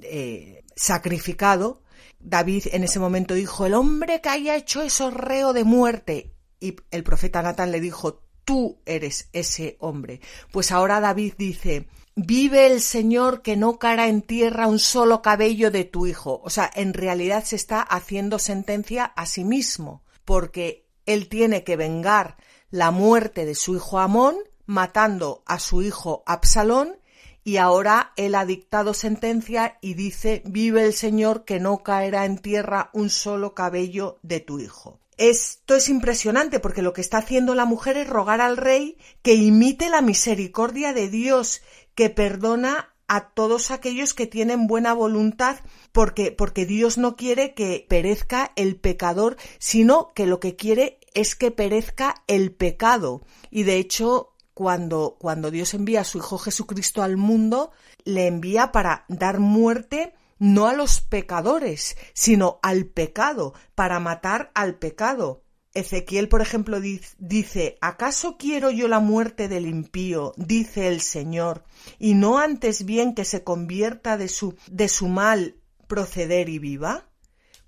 eh, 0.01 0.65
sacrificado, 0.75 1.81
David 2.19 2.65
en 2.73 2.83
ese 2.83 2.99
momento 2.99 3.35
dijo, 3.35 3.65
el 3.65 3.73
hombre 3.73 4.19
que 4.19 4.29
haya 4.29 4.57
hecho 4.57 4.81
eso 4.81 5.11
reo 5.11 5.53
de 5.53 5.63
muerte. 5.63 6.33
Y 6.59 6.75
el 6.91 7.03
profeta 7.03 7.41
Natán 7.41 7.71
le 7.71 7.79
dijo, 7.79 8.21
tú 8.43 8.79
eres 8.85 9.29
ese 9.31 9.77
hombre. 9.79 10.21
Pues 10.51 10.71
ahora 10.71 10.99
David 10.99 11.35
dice, 11.37 11.87
vive 12.15 12.67
el 12.67 12.81
Señor 12.81 13.41
que 13.41 13.55
no 13.55 13.77
cara 13.77 14.07
en 14.07 14.21
tierra 14.21 14.67
un 14.67 14.79
solo 14.79 15.21
cabello 15.21 15.71
de 15.71 15.85
tu 15.85 16.07
hijo. 16.07 16.41
O 16.43 16.49
sea, 16.49 16.69
en 16.73 16.93
realidad 16.93 17.43
se 17.43 17.55
está 17.55 17.81
haciendo 17.81 18.39
sentencia 18.39 19.05
a 19.05 19.25
sí 19.25 19.43
mismo, 19.43 20.03
porque 20.25 20.87
él 21.05 21.29
tiene 21.29 21.63
que 21.63 21.75
vengar 21.75 22.37
la 22.71 22.91
muerte 22.91 23.45
de 23.45 23.55
su 23.55 23.75
hijo 23.75 23.99
Amón, 23.99 24.35
matando 24.65 25.43
a 25.45 25.59
su 25.59 25.81
hijo 25.81 26.23
Absalón, 26.25 26.99
y 27.43 27.57
ahora 27.57 28.13
él 28.15 28.35
ha 28.35 28.45
dictado 28.45 28.93
sentencia 28.93 29.77
y 29.81 29.93
dice, 29.93 30.43
vive 30.45 30.85
el 30.85 30.93
Señor 30.93 31.45
que 31.45 31.59
no 31.59 31.83
caerá 31.83 32.25
en 32.25 32.37
tierra 32.37 32.89
un 32.93 33.09
solo 33.09 33.55
cabello 33.55 34.19
de 34.21 34.39
tu 34.39 34.59
hijo. 34.59 34.99
Esto 35.19 35.75
es 35.75 35.89
impresionante 35.89 36.61
porque 36.61 36.81
lo 36.81 36.93
que 36.93 37.01
está 37.01 37.17
haciendo 37.17 37.53
la 37.53 37.65
mujer 37.65 37.97
es 37.97 38.07
rogar 38.07 38.39
al 38.39 38.55
rey 38.55 38.97
que 39.21 39.33
imite 39.33 39.89
la 39.89 40.01
misericordia 40.01 40.93
de 40.93 41.09
Dios, 41.09 41.61
que 41.93 42.09
perdona 42.09 42.95
a 43.09 43.31
todos 43.31 43.69
aquellos 43.69 44.13
que 44.13 44.27
tienen 44.27 44.65
buena 44.65 44.93
voluntad, 44.93 45.57
porque, 45.91 46.31
porque 46.31 46.65
Dios 46.65 46.97
no 46.97 47.17
quiere 47.17 47.53
que 47.53 47.85
perezca 47.89 48.53
el 48.55 48.77
pecador, 48.77 49.35
sino 49.57 50.13
que 50.13 50.25
lo 50.25 50.39
que 50.39 50.55
quiere 50.55 51.01
es 51.13 51.35
que 51.35 51.51
perezca 51.51 52.23
el 52.27 52.53
pecado. 52.53 53.21
Y 53.51 53.63
de 53.63 53.75
hecho, 53.75 54.29
cuando, 54.53 55.17
cuando 55.19 55.51
Dios 55.51 55.73
envía 55.73 55.99
a 55.99 56.05
su 56.05 56.19
Hijo 56.19 56.37
Jesucristo 56.37 57.03
al 57.03 57.17
mundo, 57.17 57.71
le 58.05 58.27
envía 58.27 58.71
para 58.71 59.03
dar 59.09 59.39
muerte 59.39 60.13
no 60.39 60.67
a 60.67 60.73
los 60.73 61.01
pecadores, 61.01 61.97
sino 62.13 62.59
al 62.63 62.85
pecado, 62.85 63.53
para 63.75 63.99
matar 63.99 64.51
al 64.55 64.75
pecado. 64.75 65.43
Ezequiel, 65.73 66.29
por 66.29 66.41
ejemplo, 66.41 66.81
dice, 66.81 67.77
¿acaso 67.79 68.37
quiero 68.37 68.71
yo 68.71 68.87
la 68.87 68.99
muerte 68.99 69.47
del 69.47 69.67
impío? 69.67 70.33
dice 70.35 70.87
el 70.87 71.01
Señor, 71.01 71.63
y 71.99 72.15
no 72.15 72.39
antes 72.39 72.85
bien 72.85 73.13
que 73.13 73.23
se 73.23 73.43
convierta 73.43 74.17
de 74.17 74.29
su, 74.29 74.55
de 74.67 74.87
su 74.87 75.07
mal 75.07 75.57
proceder 75.87 76.49
y 76.49 76.57
viva? 76.57 77.09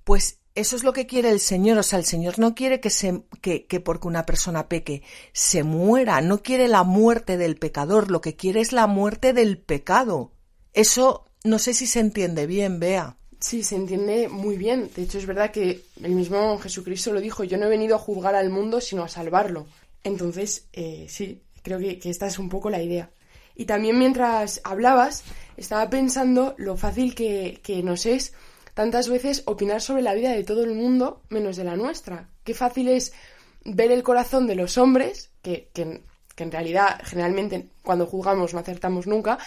Pues 0.04 0.40
eso 0.56 0.75
es 0.75 0.84
lo 0.84 0.94
que 0.94 1.06
quiere 1.06 1.30
el 1.30 1.40
Señor. 1.40 1.78
O 1.78 1.84
sea, 1.84 2.00
el 2.00 2.06
Señor 2.06 2.40
no 2.40 2.56
quiere 2.56 2.80
que, 2.80 2.90
se, 2.90 3.24
que, 3.42 3.66
que 3.66 3.80
porque 3.80 4.08
una 4.08 4.25
persona 4.25 4.68
peque 4.68 5.04
se 5.32 5.63
muera, 5.63 6.22
no 6.22 6.42
quiere 6.42 6.68
la 6.68 6.84
muerte 6.84 7.38
del 7.38 7.58
pecador, 7.58 8.10
lo 8.10 8.22
que 8.22 8.36
quiere 8.36 8.62
es 8.62 8.72
la 8.72 8.88
muerte 8.88 9.34
del 9.34 9.60
pecado. 9.60 10.34
Eso 10.74 11.31
no 11.43 11.60
sé 11.60 11.74
si 11.74 11.88
se 11.88 12.00
entiende 12.00 12.45
bien, 12.45 12.79
Bea. 12.79 13.15
Sí, 13.39 13.63
se 13.63 13.75
entiende 13.75 14.27
muy 14.27 14.55
bien. 14.55 14.89
De 14.95 15.01
hecho, 15.01 15.17
es 15.17 15.25
verdad 15.25 15.51
que 15.51 15.81
el 16.03 16.12
mismo 16.12 16.60
Jesucristo 16.60 17.12
lo 17.12 17.19
dijo, 17.19 17.43
yo 17.43 17.57
no 17.57 17.65
he 17.65 17.69
venido 17.69 17.95
a 17.95 18.00
juzgar 18.00 18.36
al 18.36 18.51
mundo, 18.51 18.79
sino 18.81 19.03
a 19.03 19.10
salvarlo. 19.10 19.65
Entonces, 20.03 20.67
eh, 20.74 21.07
sí, 21.10 21.41
creo 21.63 21.79
que, 21.79 22.00
esta 22.03 22.27
es 22.27 22.38
un 22.38 22.50
poco 22.50 22.69
la 22.69 22.81
idea. 22.81 23.10
Y 23.55 23.65
también 23.65 23.98
mientras 23.98 24.62
hablabas, 24.63 25.24
estaba 25.57 25.89
pensando 25.89 26.53
lo 26.57 26.77
fácil 26.77 27.15
que, 27.15 27.81
nos 27.83 28.05
es 28.05 28.33
tantas 28.75 29.10
veces 29.10 29.41
opinar 29.45 29.81
sobre 29.81 30.03
la 30.03 30.13
vida 30.13 30.31
de 30.31 30.43
todo 30.43 30.63
el 30.63 30.74
mundo 30.75 31.21
menos 31.29 31.57
de 31.57 31.63
la 31.63 31.75
nuestra. 31.75 32.29
Qué 32.43 32.53
fácil 32.53 32.88
es 32.89 33.12
ver 33.65 33.91
el 33.91 34.03
corazón 34.03 34.45
de 34.45 34.55
los 34.55 34.77
hombres, 34.77 35.31
que, 35.41 35.69
que, 35.74 36.01
que 36.36 36.43
en 36.43 36.51
realidad 36.51 37.01
generalmente 37.03 37.67
cuando 37.83 38.05
juzgamos 38.05 38.53
no 38.53 38.60
acertamos 38.60 39.07
nunca, 39.07 39.38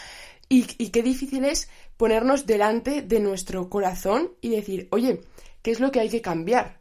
y, 0.48 0.66
y 0.78 0.90
qué 0.90 1.02
difícil 1.02 1.44
es 1.44 1.68
ponernos 1.96 2.46
delante 2.46 3.02
de 3.02 3.20
nuestro 3.20 3.68
corazón 3.70 4.32
y 4.40 4.50
decir, 4.50 4.88
oye, 4.90 5.20
¿qué 5.62 5.70
es 5.70 5.80
lo 5.80 5.90
que 5.90 6.00
hay 6.00 6.08
que 6.08 6.22
cambiar? 6.22 6.80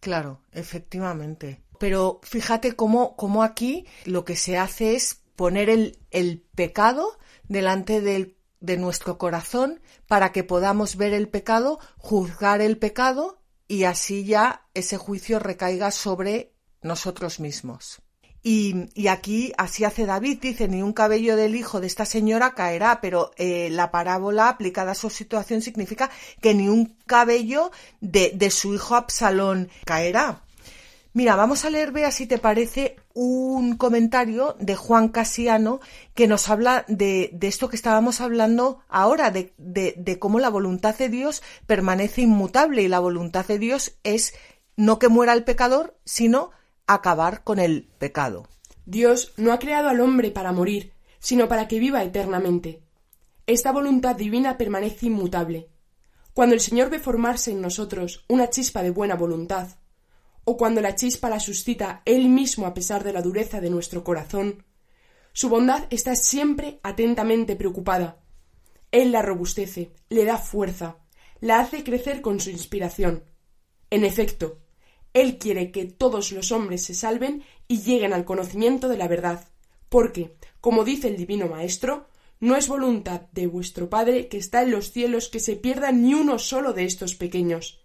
Claro, 0.00 0.42
efectivamente. 0.52 1.62
Pero 1.78 2.20
fíjate 2.22 2.72
cómo, 2.72 3.16
cómo 3.16 3.42
aquí 3.42 3.86
lo 4.04 4.24
que 4.24 4.36
se 4.36 4.56
hace 4.56 4.94
es 4.94 5.22
poner 5.36 5.68
el, 5.68 5.98
el 6.10 6.44
pecado 6.54 7.18
delante 7.48 8.00
del, 8.00 8.36
de 8.60 8.76
nuestro 8.76 9.18
corazón 9.18 9.80
para 10.06 10.32
que 10.32 10.44
podamos 10.44 10.96
ver 10.96 11.12
el 11.12 11.28
pecado, 11.28 11.78
juzgar 11.98 12.60
el 12.60 12.78
pecado 12.78 13.42
y 13.68 13.84
así 13.84 14.24
ya 14.24 14.66
ese 14.74 14.96
juicio 14.96 15.38
recaiga 15.38 15.90
sobre 15.90 16.54
nosotros 16.82 17.40
mismos. 17.40 18.00
Y, 18.48 19.08
aquí 19.08 19.52
así 19.58 19.82
hace 19.82 20.06
David, 20.06 20.38
dice, 20.40 20.68
ni 20.68 20.80
un 20.80 20.92
cabello 20.92 21.34
del 21.34 21.56
hijo 21.56 21.80
de 21.80 21.88
esta 21.88 22.04
señora 22.04 22.54
caerá, 22.54 23.00
pero 23.00 23.32
eh, 23.36 23.70
la 23.72 23.90
parábola 23.90 24.48
aplicada 24.48 24.92
a 24.92 24.94
su 24.94 25.10
situación 25.10 25.62
significa 25.62 26.10
que 26.40 26.54
ni 26.54 26.68
un 26.68 26.96
cabello 27.06 27.72
de, 28.00 28.30
de 28.36 28.52
su 28.52 28.72
hijo 28.72 28.94
Absalón 28.94 29.68
caerá. 29.84 30.44
Mira, 31.12 31.34
vamos 31.34 31.64
a 31.64 31.70
leer, 31.70 31.90
vea 31.90 32.12
si 32.12 32.28
te 32.28 32.38
parece, 32.38 32.94
un 33.14 33.76
comentario 33.76 34.54
de 34.60 34.76
Juan 34.76 35.08
Casiano 35.08 35.80
que 36.14 36.28
nos 36.28 36.48
habla 36.48 36.84
de, 36.86 37.30
de 37.32 37.48
esto 37.48 37.68
que 37.68 37.74
estábamos 37.74 38.20
hablando 38.20 38.78
ahora, 38.88 39.32
de, 39.32 39.54
de, 39.56 40.18
cómo 40.20 40.38
la 40.38 40.50
voluntad 40.50 40.96
de 40.96 41.08
Dios 41.08 41.42
permanece 41.66 42.22
inmutable 42.22 42.82
y 42.82 42.88
la 42.88 43.00
voluntad 43.00 43.44
de 43.44 43.58
Dios 43.58 43.96
es 44.04 44.34
no 44.76 45.00
que 45.00 45.08
muera 45.08 45.32
el 45.32 45.42
pecador, 45.42 45.96
sino 46.04 46.52
acabar 46.86 47.44
con 47.44 47.58
el 47.58 47.88
pecado. 47.98 48.48
Dios 48.84 49.32
no 49.36 49.52
ha 49.52 49.58
creado 49.58 49.88
al 49.88 50.00
hombre 50.00 50.30
para 50.30 50.52
morir, 50.52 50.92
sino 51.18 51.48
para 51.48 51.66
que 51.68 51.80
viva 51.80 52.04
eternamente. 52.04 52.82
Esta 53.46 53.72
voluntad 53.72 54.16
divina 54.16 54.56
permanece 54.56 55.06
inmutable. 55.06 55.68
Cuando 56.34 56.54
el 56.54 56.60
Señor 56.60 56.90
ve 56.90 56.98
formarse 56.98 57.50
en 57.50 57.60
nosotros 57.60 58.24
una 58.28 58.50
chispa 58.50 58.82
de 58.82 58.90
buena 58.90 59.14
voluntad, 59.14 59.68
o 60.44 60.56
cuando 60.56 60.80
la 60.80 60.94
chispa 60.94 61.28
la 61.28 61.40
suscita 61.40 62.02
Él 62.04 62.28
mismo 62.28 62.66
a 62.66 62.74
pesar 62.74 63.02
de 63.02 63.12
la 63.12 63.22
dureza 63.22 63.60
de 63.60 63.70
nuestro 63.70 64.04
corazón, 64.04 64.64
su 65.32 65.48
bondad 65.48 65.86
está 65.90 66.14
siempre 66.14 66.78
atentamente 66.82 67.56
preocupada. 67.56 68.20
Él 68.92 69.12
la 69.12 69.22
robustece, 69.22 69.92
le 70.08 70.24
da 70.24 70.38
fuerza, 70.38 70.98
la 71.40 71.60
hace 71.60 71.82
crecer 71.82 72.20
con 72.20 72.38
su 72.38 72.50
inspiración. 72.50 73.24
En 73.90 74.04
efecto, 74.04 74.58
él 75.16 75.38
quiere 75.38 75.70
que 75.70 75.86
todos 75.86 76.30
los 76.30 76.52
hombres 76.52 76.84
se 76.84 76.94
salven 76.94 77.42
y 77.68 77.80
lleguen 77.80 78.12
al 78.12 78.26
conocimiento 78.26 78.88
de 78.88 78.98
la 78.98 79.08
verdad, 79.08 79.48
porque, 79.88 80.34
como 80.60 80.84
dice 80.84 81.08
el 81.08 81.16
Divino 81.16 81.48
Maestro, 81.48 82.06
no 82.38 82.54
es 82.54 82.68
voluntad 82.68 83.22
de 83.32 83.46
vuestro 83.46 83.88
Padre 83.88 84.28
que 84.28 84.36
está 84.36 84.62
en 84.62 84.70
los 84.70 84.92
cielos 84.92 85.28
que 85.28 85.40
se 85.40 85.56
pierda 85.56 85.90
ni 85.90 86.12
uno 86.12 86.38
solo 86.38 86.74
de 86.74 86.84
estos 86.84 87.14
pequeños. 87.14 87.80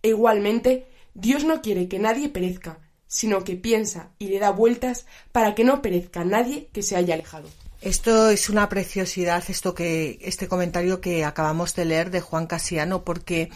E 0.00 0.10
igualmente, 0.10 0.86
Dios 1.12 1.44
no 1.44 1.60
quiere 1.60 1.88
que 1.88 1.98
nadie 1.98 2.28
perezca, 2.28 2.78
sino 3.08 3.42
que 3.42 3.56
piensa 3.56 4.12
y 4.20 4.28
le 4.28 4.38
da 4.38 4.50
vueltas 4.50 5.06
para 5.32 5.56
que 5.56 5.64
no 5.64 5.82
perezca 5.82 6.24
nadie 6.24 6.68
que 6.72 6.82
se 6.82 6.94
haya 6.94 7.14
alejado. 7.14 7.48
Esto 7.80 8.30
es 8.30 8.48
una 8.48 8.68
preciosidad, 8.68 9.42
esto 9.48 9.74
que, 9.74 10.18
este 10.22 10.46
comentario 10.46 11.00
que 11.00 11.24
acabamos 11.24 11.74
de 11.74 11.84
leer 11.84 12.12
de 12.12 12.20
Juan 12.20 12.46
Casiano, 12.46 13.04
porque 13.04 13.50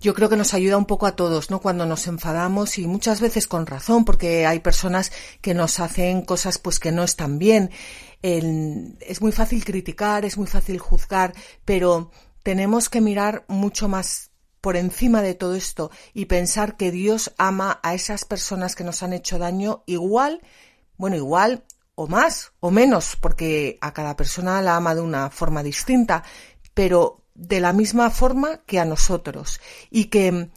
yo 0.00 0.14
creo 0.14 0.28
que 0.28 0.36
nos 0.36 0.54
ayuda 0.54 0.78
un 0.78 0.86
poco 0.86 1.06
a 1.06 1.14
todos, 1.14 1.50
¿no? 1.50 1.60
Cuando 1.60 1.84
nos 1.84 2.06
enfadamos 2.06 2.78
y 2.78 2.86
muchas 2.86 3.20
veces 3.20 3.46
con 3.46 3.66
razón, 3.66 4.04
porque 4.04 4.46
hay 4.46 4.60
personas 4.60 5.12
que 5.42 5.54
nos 5.54 5.78
hacen 5.78 6.22
cosas 6.22 6.58
pues 6.58 6.80
que 6.80 6.90
no 6.90 7.04
están 7.04 7.38
bien. 7.38 7.70
es 8.22 9.20
muy 9.20 9.32
fácil 9.32 9.64
criticar, 9.64 10.24
es 10.24 10.38
muy 10.38 10.46
fácil 10.46 10.78
juzgar, 10.78 11.34
pero 11.64 12.10
tenemos 12.42 12.88
que 12.88 13.00
mirar 13.00 13.44
mucho 13.48 13.88
más 13.88 14.30
por 14.60 14.76
encima 14.76 15.22
de 15.22 15.34
todo 15.34 15.54
esto 15.54 15.90
y 16.12 16.26
pensar 16.26 16.76
que 16.76 16.90
Dios 16.90 17.32
ama 17.38 17.80
a 17.82 17.94
esas 17.94 18.24
personas 18.24 18.74
que 18.74 18.84
nos 18.84 19.02
han 19.02 19.12
hecho 19.12 19.38
daño 19.38 19.82
igual, 19.86 20.40
bueno, 20.96 21.16
igual 21.16 21.64
o 21.94 22.06
más 22.06 22.52
o 22.60 22.70
menos, 22.70 23.16
porque 23.16 23.78
a 23.82 23.92
cada 23.92 24.16
persona 24.16 24.62
la 24.62 24.76
ama 24.76 24.94
de 24.94 25.02
una 25.02 25.28
forma 25.28 25.62
distinta, 25.62 26.24
pero 26.72 27.19
de 27.34 27.60
la 27.60 27.72
misma 27.72 28.10
forma 28.10 28.62
que 28.66 28.78
a 28.78 28.84
nosotros 28.84 29.60
y 29.90 30.06
que 30.06 30.50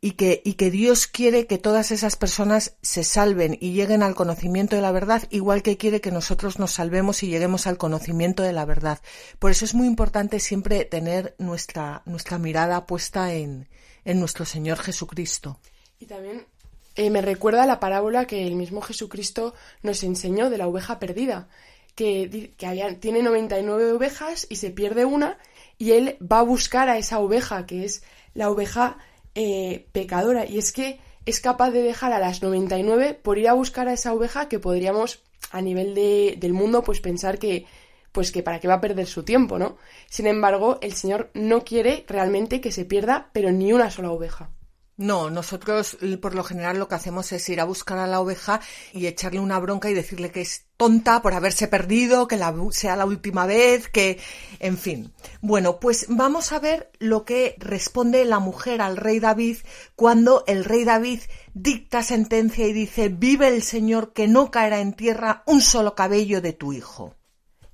y 0.00 0.12
que, 0.12 0.42
y 0.44 0.54
que 0.54 0.70
Dios 0.70 1.06
quiere 1.08 1.46
que 1.46 1.58
todas 1.58 1.90
esas 1.90 2.14
personas 2.14 2.76
se 2.82 3.02
salven 3.02 3.58
y 3.60 3.72
lleguen 3.72 4.02
al 4.02 4.14
conocimiento 4.14 4.76
de 4.76 4.82
la 4.82 4.92
verdad, 4.92 5.24
igual 5.30 5.62
que 5.62 5.76
quiere 5.76 6.00
que 6.00 6.12
nosotros 6.12 6.58
nos 6.60 6.72
salvemos 6.72 7.22
y 7.22 7.28
lleguemos 7.28 7.66
al 7.66 7.78
conocimiento 7.78 8.44
de 8.44 8.52
la 8.52 8.64
verdad. 8.64 9.00
Por 9.40 9.50
eso 9.50 9.64
es 9.64 9.74
muy 9.74 9.88
importante 9.88 10.38
siempre 10.38 10.84
tener 10.84 11.34
nuestra, 11.38 12.02
nuestra 12.06 12.38
mirada 12.38 12.86
puesta 12.86 13.34
en, 13.34 13.68
en 14.04 14.20
nuestro 14.20 14.44
Señor 14.44 14.78
Jesucristo. 14.78 15.58
Y 15.98 16.06
también 16.06 16.46
eh, 16.94 17.10
me 17.10 17.20
recuerda 17.20 17.66
la 17.66 17.80
parábola 17.80 18.26
que 18.26 18.46
el 18.46 18.54
mismo 18.54 18.80
Jesucristo 18.80 19.54
nos 19.82 20.04
enseñó 20.04 20.48
de 20.48 20.58
la 20.58 20.68
oveja 20.68 21.00
perdida, 21.00 21.48
que, 21.96 22.54
que 22.56 22.96
tiene 23.00 23.22
99 23.22 23.92
ovejas 23.92 24.46
y 24.48 24.56
se 24.56 24.70
pierde 24.70 25.04
una, 25.04 25.38
y 25.78 25.92
él 25.92 26.16
va 26.20 26.40
a 26.40 26.42
buscar 26.42 26.88
a 26.88 26.98
esa 26.98 27.20
oveja, 27.20 27.64
que 27.66 27.84
es 27.84 28.02
la 28.34 28.50
oveja 28.50 28.98
eh, 29.34 29.86
pecadora. 29.92 30.44
Y 30.44 30.58
es 30.58 30.72
que 30.72 31.00
es 31.24 31.40
capaz 31.40 31.70
de 31.70 31.82
dejar 31.82 32.12
a 32.12 32.18
las 32.18 32.42
99 32.42 33.14
por 33.14 33.38
ir 33.38 33.48
a 33.48 33.52
buscar 33.52 33.88
a 33.88 33.92
esa 33.92 34.12
oveja 34.12 34.48
que 34.48 34.58
podríamos, 34.58 35.22
a 35.50 35.60
nivel 35.60 35.94
de, 35.94 36.36
del 36.38 36.52
mundo, 36.52 36.82
pues 36.82 37.00
pensar 37.00 37.38
que, 37.38 37.66
pues 38.12 38.32
que 38.32 38.42
para 38.42 38.58
qué 38.58 38.68
va 38.68 38.74
a 38.74 38.80
perder 38.80 39.06
su 39.06 39.22
tiempo, 39.22 39.58
¿no? 39.58 39.76
Sin 40.08 40.26
embargo, 40.26 40.78
el 40.82 40.94
Señor 40.94 41.30
no 41.34 41.64
quiere 41.64 42.04
realmente 42.08 42.60
que 42.60 42.72
se 42.72 42.84
pierda, 42.84 43.30
pero 43.32 43.52
ni 43.52 43.72
una 43.72 43.90
sola 43.90 44.10
oveja. 44.10 44.50
No, 44.98 45.30
nosotros 45.30 45.96
por 46.20 46.34
lo 46.34 46.42
general 46.42 46.80
lo 46.80 46.88
que 46.88 46.96
hacemos 46.96 47.30
es 47.30 47.48
ir 47.48 47.60
a 47.60 47.64
buscar 47.64 47.98
a 47.98 48.08
la 48.08 48.20
oveja 48.20 48.60
y 48.92 49.06
echarle 49.06 49.38
una 49.38 49.60
bronca 49.60 49.88
y 49.88 49.94
decirle 49.94 50.32
que 50.32 50.40
es 50.40 50.64
tonta 50.76 51.22
por 51.22 51.34
haberse 51.34 51.68
perdido, 51.68 52.26
que 52.26 52.36
la, 52.36 52.52
sea 52.72 52.96
la 52.96 53.06
última 53.06 53.46
vez, 53.46 53.88
que, 53.88 54.18
en 54.58 54.76
fin. 54.76 55.12
Bueno, 55.40 55.78
pues 55.78 56.06
vamos 56.08 56.50
a 56.50 56.58
ver 56.58 56.90
lo 56.98 57.24
que 57.24 57.54
responde 57.58 58.24
la 58.24 58.40
mujer 58.40 58.80
al 58.82 58.96
rey 58.96 59.20
David 59.20 59.58
cuando 59.94 60.42
el 60.48 60.64
rey 60.64 60.82
David 60.82 61.20
dicta 61.54 62.02
sentencia 62.02 62.66
y 62.66 62.72
dice, 62.72 63.08
vive 63.08 63.46
el 63.46 63.62
Señor 63.62 64.12
que 64.12 64.26
no 64.26 64.50
caerá 64.50 64.80
en 64.80 64.94
tierra 64.94 65.44
un 65.46 65.60
solo 65.60 65.94
cabello 65.94 66.40
de 66.40 66.54
tu 66.54 66.72
hijo. 66.72 67.14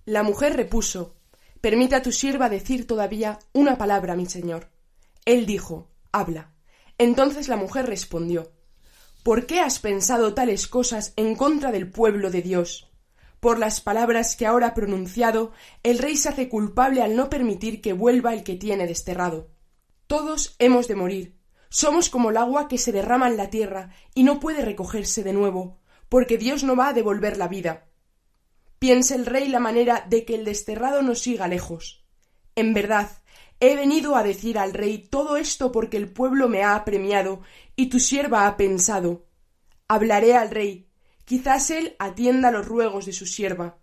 La 0.04 0.23
mujer 0.23 0.59
repuso, 0.59 1.14
permite 1.62 1.95
a 1.95 2.02
tu 2.02 2.12
sierva 2.12 2.50
decir 2.50 2.87
todavía 2.87 3.38
una 3.54 3.78
palabra, 3.78 4.14
mi 4.14 4.26
señor. 4.26 4.69
Él 5.25 5.47
dijo, 5.47 5.88
habla. 6.12 6.53
Entonces 6.98 7.48
la 7.48 7.56
mujer 7.56 7.86
respondió 7.86 8.52
¿Por 9.22 9.46
qué 9.46 9.60
has 9.60 9.78
pensado 9.78 10.34
tales 10.34 10.66
cosas 10.66 11.14
en 11.16 11.34
contra 11.34 11.72
del 11.72 11.90
pueblo 11.90 12.30
de 12.30 12.42
Dios? 12.42 12.90
Por 13.40 13.58
las 13.58 13.80
palabras 13.80 14.36
que 14.36 14.46
ahora 14.46 14.68
ha 14.68 14.74
pronunciado, 14.74 15.52
el 15.82 15.98
rey 15.98 16.16
se 16.16 16.28
hace 16.28 16.48
culpable 16.48 17.02
al 17.02 17.16
no 17.16 17.30
permitir 17.30 17.80
que 17.80 17.94
vuelva 17.94 18.34
el 18.34 18.42
que 18.42 18.56
tiene 18.56 18.86
desterrado. 18.86 19.50
Todos 20.06 20.56
hemos 20.58 20.88
de 20.88 20.94
morir. 20.94 21.38
Somos 21.70 22.10
como 22.10 22.30
el 22.30 22.36
agua 22.36 22.68
que 22.68 22.78
se 22.78 22.92
derrama 22.92 23.28
en 23.28 23.36
la 23.36 23.50
tierra 23.50 23.94
y 24.14 24.22
no 24.22 24.40
puede 24.40 24.62
recogerse 24.62 25.22
de 25.22 25.32
nuevo, 25.32 25.80
porque 26.08 26.38
Dios 26.38 26.62
no 26.62 26.76
va 26.76 26.88
a 26.88 26.92
devolver 26.92 27.36
la 27.36 27.48
vida. 27.48 27.88
Piensa 28.78 29.14
el 29.14 29.24
rey 29.24 29.48
la 29.48 29.60
manera 29.60 30.04
de 30.08 30.26
que 30.26 30.34
el 30.34 30.44
desterrado 30.44 31.00
no 31.00 31.14
siga 31.14 31.48
lejos. 31.48 32.04
En 32.56 32.74
verdad, 32.74 33.10
He 33.66 33.76
venido 33.76 34.14
a 34.14 34.23
decir 34.23 34.59
al 34.59 34.75
rey 34.75 34.99
todo 34.99 35.38
esto 35.38 35.73
porque 35.73 35.97
el 35.97 36.12
pueblo 36.12 36.50
me 36.50 36.62
ha 36.62 36.75
apremiado 36.75 37.40
y 37.76 37.87
tu 37.87 37.99
sierva 37.99 38.47
ha 38.47 38.59
pensado. 38.59 39.25
Hablaré 39.88 40.35
al 40.37 40.50
rey. 40.50 40.90
Quizás 41.25 41.71
él 41.71 41.97
atienda 41.99 42.50
los 42.50 42.68
ruegos 42.68 43.06
de 43.06 43.15
su 43.15 43.25
sierva. 43.25 43.78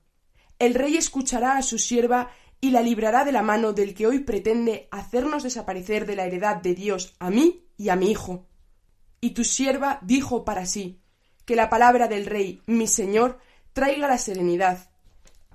El 0.59 0.75
rey 0.75 0.97
escuchará 0.97 1.57
a 1.57 1.63
su 1.63 1.79
sierva 1.79 2.29
y 2.61 2.69
la 2.69 2.83
librará 2.83 3.25
de 3.25 3.31
la 3.31 3.41
mano 3.41 3.73
del 3.73 3.95
que 3.95 4.05
hoy 4.05 4.19
pretende 4.19 4.87
hacernos 4.91 5.41
desaparecer 5.41 6.05
de 6.05 6.15
la 6.15 6.25
heredad 6.25 6.57
de 6.57 6.75
Dios 6.75 7.15
a 7.17 7.31
mí 7.31 7.65
y 7.75 7.89
a 7.89 7.95
mi 7.95 8.11
hijo. 8.11 8.45
Y 9.19 9.31
tu 9.31 9.43
sierva 9.43 9.97
dijo 10.03 10.45
para 10.45 10.67
sí 10.67 11.01
que 11.43 11.55
la 11.55 11.71
palabra 11.71 12.07
del 12.07 12.27
rey, 12.27 12.61
mi 12.67 12.85
señor, 12.85 13.39
traiga 13.73 14.07
la 14.07 14.19
serenidad. 14.19 14.91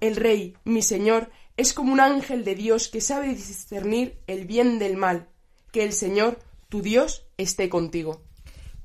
El 0.00 0.16
rey, 0.16 0.57
mi 0.64 0.83
señor, 0.83 1.31
es 1.57 1.73
como 1.73 1.92
un 1.92 2.01
ángel 2.01 2.45
de 2.45 2.55
Dios 2.55 2.88
que 2.88 3.01
sabe 3.01 3.29
discernir 3.29 4.19
el 4.27 4.47
bien 4.47 4.79
del 4.79 4.97
mal. 4.97 5.29
Que 5.73 5.85
el 5.85 5.92
Señor, 5.92 6.38
tu 6.69 6.83
Dios, 6.83 7.27
esté 7.37 7.69
contigo. 7.69 8.23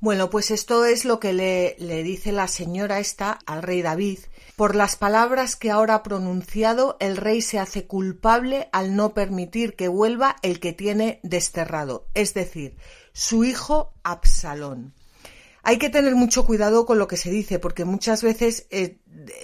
Bueno, 0.00 0.30
pues 0.30 0.50
esto 0.50 0.84
es 0.84 1.04
lo 1.04 1.20
que 1.20 1.32
le, 1.32 1.76
le, 1.78 2.02
dice 2.02 2.32
la 2.32 2.48
señora 2.48 2.98
esta 2.98 3.38
al 3.46 3.62
rey 3.62 3.82
David. 3.82 4.18
Por 4.56 4.74
las 4.74 4.96
palabras 4.96 5.54
que 5.54 5.70
ahora 5.70 5.94
ha 5.94 6.02
pronunciado, 6.02 6.96
el 6.98 7.16
rey 7.16 7.40
se 7.40 7.60
hace 7.60 7.86
culpable 7.86 8.68
al 8.72 8.96
no 8.96 9.14
permitir 9.14 9.76
que 9.76 9.86
vuelva 9.86 10.36
el 10.42 10.58
que 10.58 10.72
tiene 10.72 11.20
desterrado, 11.22 12.08
es 12.14 12.34
decir, 12.34 12.76
su 13.12 13.44
hijo 13.44 13.94
Absalón. 14.02 14.92
Hay 15.62 15.78
que 15.78 15.90
tener 15.90 16.14
mucho 16.14 16.44
cuidado 16.44 16.86
con 16.86 16.98
lo 16.98 17.06
que 17.06 17.16
se 17.16 17.30
dice, 17.30 17.58
porque 17.58 17.84
muchas 17.84 18.22
veces 18.22 18.66
eh, 18.70 18.98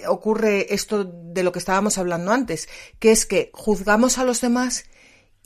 ocurre 0.08 0.74
esto 0.74 1.04
de 1.04 1.42
lo 1.42 1.52
que 1.52 1.60
estábamos 1.60 1.98
hablando 1.98 2.32
antes, 2.32 2.68
que 2.98 3.12
es 3.12 3.24
que 3.26 3.50
juzgamos 3.52 4.18
a 4.18 4.24
los 4.24 4.40
demás 4.40 4.84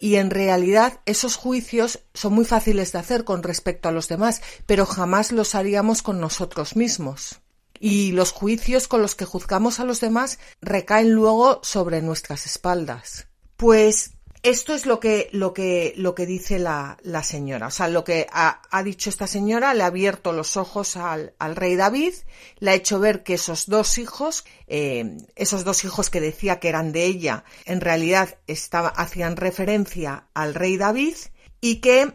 y 0.02 0.16
en 0.16 0.30
realidad 0.30 0.98
esos 1.06 1.37
juicios 1.37 2.00
son 2.12 2.32
muy 2.32 2.44
fáciles 2.44 2.90
de 2.90 2.98
hacer 2.98 3.22
con 3.22 3.44
respecto 3.44 3.88
a 3.88 3.92
los 3.92 4.08
demás, 4.08 4.42
pero 4.66 4.85
jamás 4.85 5.30
los 5.30 5.54
haríamos 5.54 6.02
con 6.02 6.18
nosotros 6.18 6.74
mismos. 6.74 7.40
Y 7.78 8.11
los 8.11 8.32
juicios 8.32 8.88
con 8.88 9.00
los 9.00 9.14
que 9.14 9.26
juzgamos 9.26 9.78
a 9.78 9.85
los 9.85 10.00
demás 10.00 10.40
recaen 10.61 11.12
luego 11.12 11.61
sobre 11.62 12.02
nuestras 12.02 12.46
espaldas. 12.46 13.28
Pues 13.56 14.14
esto 14.42 14.74
es 14.74 14.87
lo 14.87 14.98
que, 14.98 15.28
lo 15.33 15.55
que, 15.55 15.94
lo 15.96 16.14
que 16.14 16.26
dice 16.26 16.59
la, 16.59 16.98
la 17.02 17.22
señora. 17.22 17.68
O 17.68 17.70
sea, 17.70 17.88
lo 17.88 18.02
que 18.02 18.26
ha, 18.33 18.61
ha, 18.70 18.83
dicho 18.83 19.09
esta 19.09 19.28
señora 19.28 19.72
le 19.72 19.85
ha 19.85 19.87
abierto 19.87 20.33
los 20.33 20.57
ojos 20.57 20.96
al, 20.96 21.35
al, 21.38 21.55
rey 21.55 21.76
David, 21.76 22.12
le 22.59 22.70
ha 22.72 22.74
hecho 22.74 22.98
ver 22.98 23.22
que 23.22 23.35
esos 23.35 23.66
dos 23.66 23.98
hijos, 23.98 24.44
eh, 24.66 25.16
esos 25.37 25.64
dos 25.64 25.85
hijos 25.85 26.11
que 26.11 26.20
decía 26.20 26.59
que 26.59 26.68
eran 26.68 26.92
de 26.92 27.05
ella, 27.05 27.44
en 27.66 27.81
realidad 27.81 28.38
estaba, 28.48 28.88
hacían 28.88 29.37
referencia 29.37 30.26
al 30.35 30.55
rey 30.55 30.76
David 30.76 31.14
y 31.61 31.76
que 31.76 32.12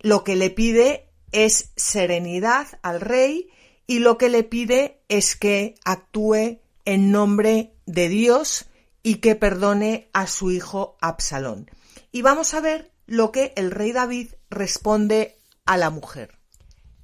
lo 0.00 0.24
que 0.24 0.34
le 0.34 0.50
pide 0.50 1.06
es 1.30 1.70
serenidad 1.76 2.66
al 2.82 3.00
rey 3.00 3.50
y 3.86 4.00
lo 4.00 4.18
que 4.18 4.28
le 4.28 4.42
pide 4.42 5.00
es 5.08 5.36
que 5.36 5.76
actúe 5.84 6.58
en 6.84 7.12
nombre 7.12 7.72
de 7.86 8.08
Dios 8.08 8.66
y 9.02 9.16
que 9.16 9.34
perdone 9.34 10.10
a 10.12 10.26
su 10.26 10.50
hijo 10.50 10.96
Absalón. 11.00 11.70
Y 12.12 12.22
vamos 12.22 12.54
a 12.54 12.60
ver 12.60 12.92
lo 13.06 13.32
que 13.32 13.52
el 13.56 13.70
rey 13.70 13.92
David 13.92 14.32
responde 14.50 15.36
a 15.64 15.76
la 15.76 15.90
mujer. 15.90 16.38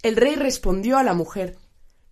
El 0.02 0.16
rey 0.16 0.36
respondió 0.36 0.98
a 0.98 1.02
la 1.02 1.14
mujer 1.14 1.56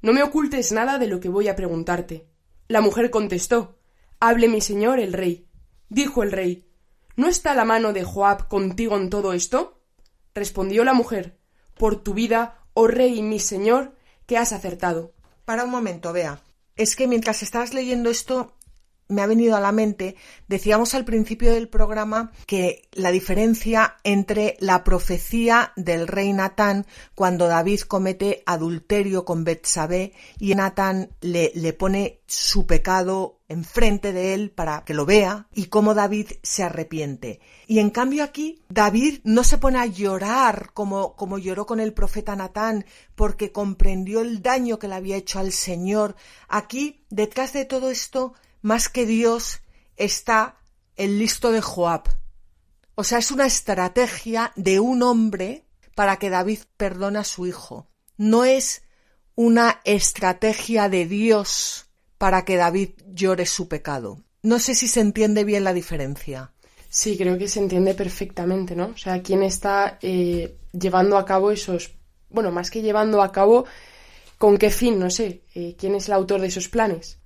No 0.00 0.12
me 0.12 0.22
ocultes 0.22 0.72
nada 0.72 0.98
de 0.98 1.06
lo 1.06 1.20
que 1.20 1.28
voy 1.28 1.48
a 1.48 1.56
preguntarte. 1.56 2.26
La 2.68 2.80
mujer 2.80 3.10
contestó 3.10 3.78
Hable 4.18 4.48
mi 4.48 4.60
señor 4.60 4.98
el 4.98 5.12
rey. 5.12 5.46
Dijo 5.88 6.22
el 6.22 6.32
rey 6.32 6.68
¿No 7.16 7.28
está 7.28 7.54
la 7.54 7.64
mano 7.64 7.92
de 7.92 8.04
Joab 8.04 8.48
contigo 8.48 8.96
en 8.96 9.10
todo 9.10 9.34
esto? 9.34 9.82
Respondió 10.34 10.84
la 10.84 10.94
mujer 10.94 11.38
Por 11.76 12.02
tu 12.02 12.14
vida, 12.14 12.64
oh 12.72 12.86
rey 12.86 13.20
mi 13.20 13.40
señor, 13.40 13.94
que 14.26 14.38
has 14.38 14.52
acertado. 14.52 15.12
Para 15.44 15.64
un 15.64 15.70
momento, 15.70 16.12
vea. 16.12 16.40
Es 16.76 16.96
que 16.96 17.06
mientras 17.06 17.42
estás 17.42 17.74
leyendo 17.74 18.08
esto, 18.08 18.54
me 19.12 19.22
ha 19.22 19.26
venido 19.26 19.56
a 19.56 19.60
la 19.60 19.72
mente, 19.72 20.16
decíamos 20.48 20.94
al 20.94 21.04
principio 21.04 21.52
del 21.52 21.68
programa 21.68 22.32
que 22.46 22.88
la 22.92 23.10
diferencia 23.10 23.96
entre 24.04 24.56
la 24.60 24.84
profecía 24.84 25.72
del 25.76 26.08
rey 26.08 26.32
Natán 26.32 26.86
cuando 27.14 27.46
David 27.46 27.80
comete 27.82 28.42
adulterio 28.46 29.24
con 29.24 29.44
Betsabé 29.44 30.12
y 30.38 30.54
Natán 30.54 31.10
le, 31.20 31.72
pone 31.72 32.20
su 32.26 32.66
pecado 32.66 33.40
enfrente 33.48 34.12
de 34.12 34.34
él 34.34 34.50
para 34.50 34.84
que 34.84 34.94
lo 34.94 35.04
vea 35.04 35.46
y 35.54 35.66
cómo 35.66 35.94
David 35.94 36.32
se 36.42 36.62
arrepiente. 36.62 37.40
Y 37.66 37.78
en 37.78 37.90
cambio 37.90 38.24
aquí 38.24 38.62
David 38.68 39.20
no 39.24 39.44
se 39.44 39.58
pone 39.58 39.78
a 39.78 39.86
llorar 39.86 40.70
como, 40.72 41.14
como 41.16 41.38
lloró 41.38 41.66
con 41.66 41.80
el 41.80 41.92
profeta 41.92 42.34
Natán 42.34 42.86
porque 43.14 43.52
comprendió 43.52 44.20
el 44.20 44.42
daño 44.42 44.78
que 44.78 44.88
le 44.88 44.94
había 44.94 45.16
hecho 45.16 45.38
al 45.38 45.52
Señor. 45.52 46.16
Aquí, 46.48 47.04
detrás 47.10 47.52
de 47.52 47.64
todo 47.64 47.90
esto, 47.90 48.34
más 48.62 48.88
que 48.88 49.06
Dios 49.06 49.60
está 49.96 50.56
el 50.96 51.18
listo 51.18 51.52
de 51.52 51.60
Joab. 51.60 52.04
O 52.94 53.04
sea, 53.04 53.18
es 53.18 53.30
una 53.30 53.46
estrategia 53.46 54.52
de 54.56 54.80
un 54.80 55.02
hombre 55.02 55.66
para 55.94 56.18
que 56.18 56.30
David 56.30 56.60
perdone 56.76 57.18
a 57.18 57.24
su 57.24 57.46
hijo. 57.46 57.88
No 58.16 58.44
es 58.44 58.82
una 59.34 59.80
estrategia 59.84 60.88
de 60.88 61.06
Dios 61.06 61.86
para 62.18 62.44
que 62.44 62.56
David 62.56 62.90
llore 63.08 63.46
su 63.46 63.68
pecado. 63.68 64.22
No 64.42 64.58
sé 64.58 64.74
si 64.74 64.88
se 64.88 65.00
entiende 65.00 65.44
bien 65.44 65.64
la 65.64 65.72
diferencia. 65.72 66.52
Sí, 66.88 67.16
creo 67.16 67.38
que 67.38 67.48
se 67.48 67.60
entiende 67.60 67.94
perfectamente, 67.94 68.76
¿no? 68.76 68.88
O 68.88 68.96
sea, 68.98 69.22
quién 69.22 69.42
está 69.42 69.98
eh, 70.02 70.58
llevando 70.72 71.16
a 71.16 71.24
cabo 71.24 71.50
esos, 71.50 71.94
bueno, 72.28 72.50
más 72.52 72.70
que 72.70 72.82
llevando 72.82 73.22
a 73.22 73.32
cabo, 73.32 73.64
¿con 74.36 74.58
qué 74.58 74.70
fin? 74.70 74.98
No 74.98 75.08
sé, 75.08 75.44
eh, 75.54 75.74
¿quién 75.78 75.94
es 75.94 76.08
el 76.08 76.14
autor 76.14 76.42
de 76.42 76.48
esos 76.48 76.68
planes? 76.68 77.18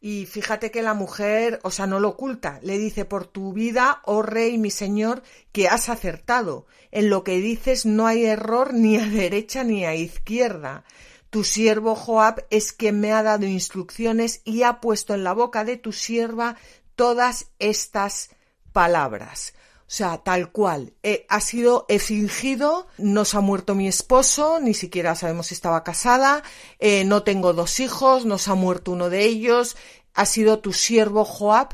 Y 0.00 0.26
fíjate 0.26 0.70
que 0.70 0.82
la 0.82 0.94
mujer, 0.94 1.58
o 1.64 1.70
sea, 1.70 1.86
no 1.86 1.98
lo 1.98 2.10
oculta, 2.10 2.60
le 2.62 2.78
dice, 2.78 3.04
por 3.04 3.26
tu 3.26 3.52
vida, 3.52 4.00
oh 4.04 4.22
rey, 4.22 4.56
mi 4.56 4.70
señor, 4.70 5.22
que 5.50 5.68
has 5.68 5.88
acertado. 5.88 6.66
En 6.92 7.10
lo 7.10 7.24
que 7.24 7.38
dices 7.38 7.84
no 7.84 8.06
hay 8.06 8.24
error 8.24 8.74
ni 8.74 8.96
a 8.96 9.06
derecha 9.06 9.64
ni 9.64 9.84
a 9.84 9.94
izquierda. 9.94 10.84
Tu 11.30 11.44
siervo 11.44 11.94
Joab 11.94 12.46
es 12.50 12.72
quien 12.72 13.00
me 13.00 13.12
ha 13.12 13.22
dado 13.22 13.44
instrucciones 13.44 14.40
y 14.44 14.62
ha 14.62 14.80
puesto 14.80 15.14
en 15.14 15.24
la 15.24 15.34
boca 15.34 15.64
de 15.64 15.76
tu 15.76 15.92
sierva 15.92 16.56
todas 16.94 17.50
estas 17.58 18.30
palabras. 18.72 19.52
O 19.88 19.90
sea, 19.90 20.18
tal 20.18 20.52
cual. 20.52 20.92
Eh, 21.02 21.24
ha 21.30 21.40
sido, 21.40 21.86
he 21.88 21.98
fingido, 21.98 22.88
no 22.98 23.24
se 23.24 23.38
ha 23.38 23.40
muerto 23.40 23.74
mi 23.74 23.88
esposo, 23.88 24.60
ni 24.60 24.74
siquiera 24.74 25.14
sabemos 25.14 25.46
si 25.46 25.54
estaba 25.54 25.82
casada, 25.82 26.42
eh, 26.78 27.06
no 27.06 27.22
tengo 27.22 27.54
dos 27.54 27.80
hijos, 27.80 28.26
no 28.26 28.36
se 28.36 28.50
ha 28.50 28.54
muerto 28.54 28.92
uno 28.92 29.08
de 29.08 29.24
ellos. 29.24 29.78
Ha 30.12 30.26
sido 30.26 30.58
tu 30.58 30.74
siervo 30.74 31.24
Joab 31.24 31.68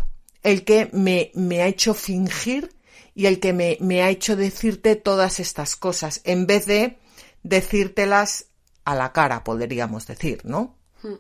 el 0.45 0.65
que 0.65 0.91
me, 0.93 1.33
me 1.35 1.63
ha 1.63 1.67
hecho 1.67 1.93
fingir 1.93 2.73
y 3.17 3.27
el 3.27 3.41
que 3.41 3.53
me, 3.53 3.79
me 3.81 4.03
ha 4.03 4.11
hecho 4.11 4.37
decirte 4.37 4.95
todas 4.95 5.41
estas 5.41 5.75
cosas, 5.75 6.21
en 6.23 6.47
vez 6.47 6.67
de 6.67 6.99
decírtelas 7.43 8.47
a 8.85 8.95
la 8.95 9.13
cara, 9.13 9.43
podríamos 9.43 10.07
decir, 10.07 10.43
¿no? 10.45 10.77
Hmm. 11.03 11.15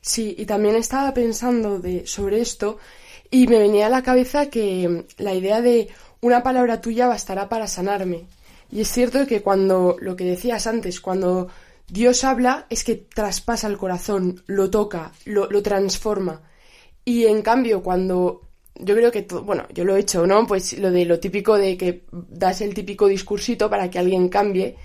Sí, 0.00 0.36
y 0.38 0.46
también 0.46 0.76
estaba 0.76 1.12
pensando 1.12 1.80
de, 1.80 2.06
sobre 2.06 2.40
esto 2.40 2.78
y 3.30 3.46
me 3.48 3.58
venía 3.58 3.86
a 3.86 3.90
la 3.90 4.02
cabeza 4.02 4.48
que 4.48 5.06
la 5.18 5.34
idea 5.34 5.60
de 5.60 5.88
una 6.20 6.42
palabra 6.42 6.80
tuya 6.80 7.06
bastará 7.06 7.48
para 7.48 7.66
sanarme. 7.66 8.26
Y 8.70 8.82
es 8.82 8.88
cierto 8.88 9.26
que 9.26 9.42
cuando, 9.42 9.96
lo 10.00 10.16
que 10.16 10.24
decías 10.24 10.66
antes, 10.66 11.00
cuando 11.00 11.48
Dios 11.88 12.22
habla 12.24 12.66
es 12.70 12.84
que 12.84 12.94
traspasa 12.94 13.66
el 13.66 13.78
corazón, 13.78 14.42
lo 14.46 14.70
toca, 14.70 15.12
lo, 15.24 15.62
transforma. 15.62 16.42
Y 17.04 17.26
en 17.26 17.42
cambio, 17.42 17.82
cuando 17.82 18.42
yo 18.76 18.94
creo 18.94 19.10
que, 19.10 19.22
bueno, 19.22 19.66
yo 19.74 19.84
lo 19.84 19.96
he 19.96 20.00
hecho, 20.00 20.26
¿no? 20.26 20.46
Pues 20.46 20.78
lo 20.78 20.90
de 20.90 21.04
lo 21.04 21.18
típico 21.18 21.58
de 21.58 21.76
que 21.76 22.04
das 22.12 22.60
el 22.60 22.74
típico 22.74 23.08
discursito 23.08 23.68
para 23.68 23.90
que 23.90 23.98
alguien 23.98 24.28
cambie, 24.28 24.76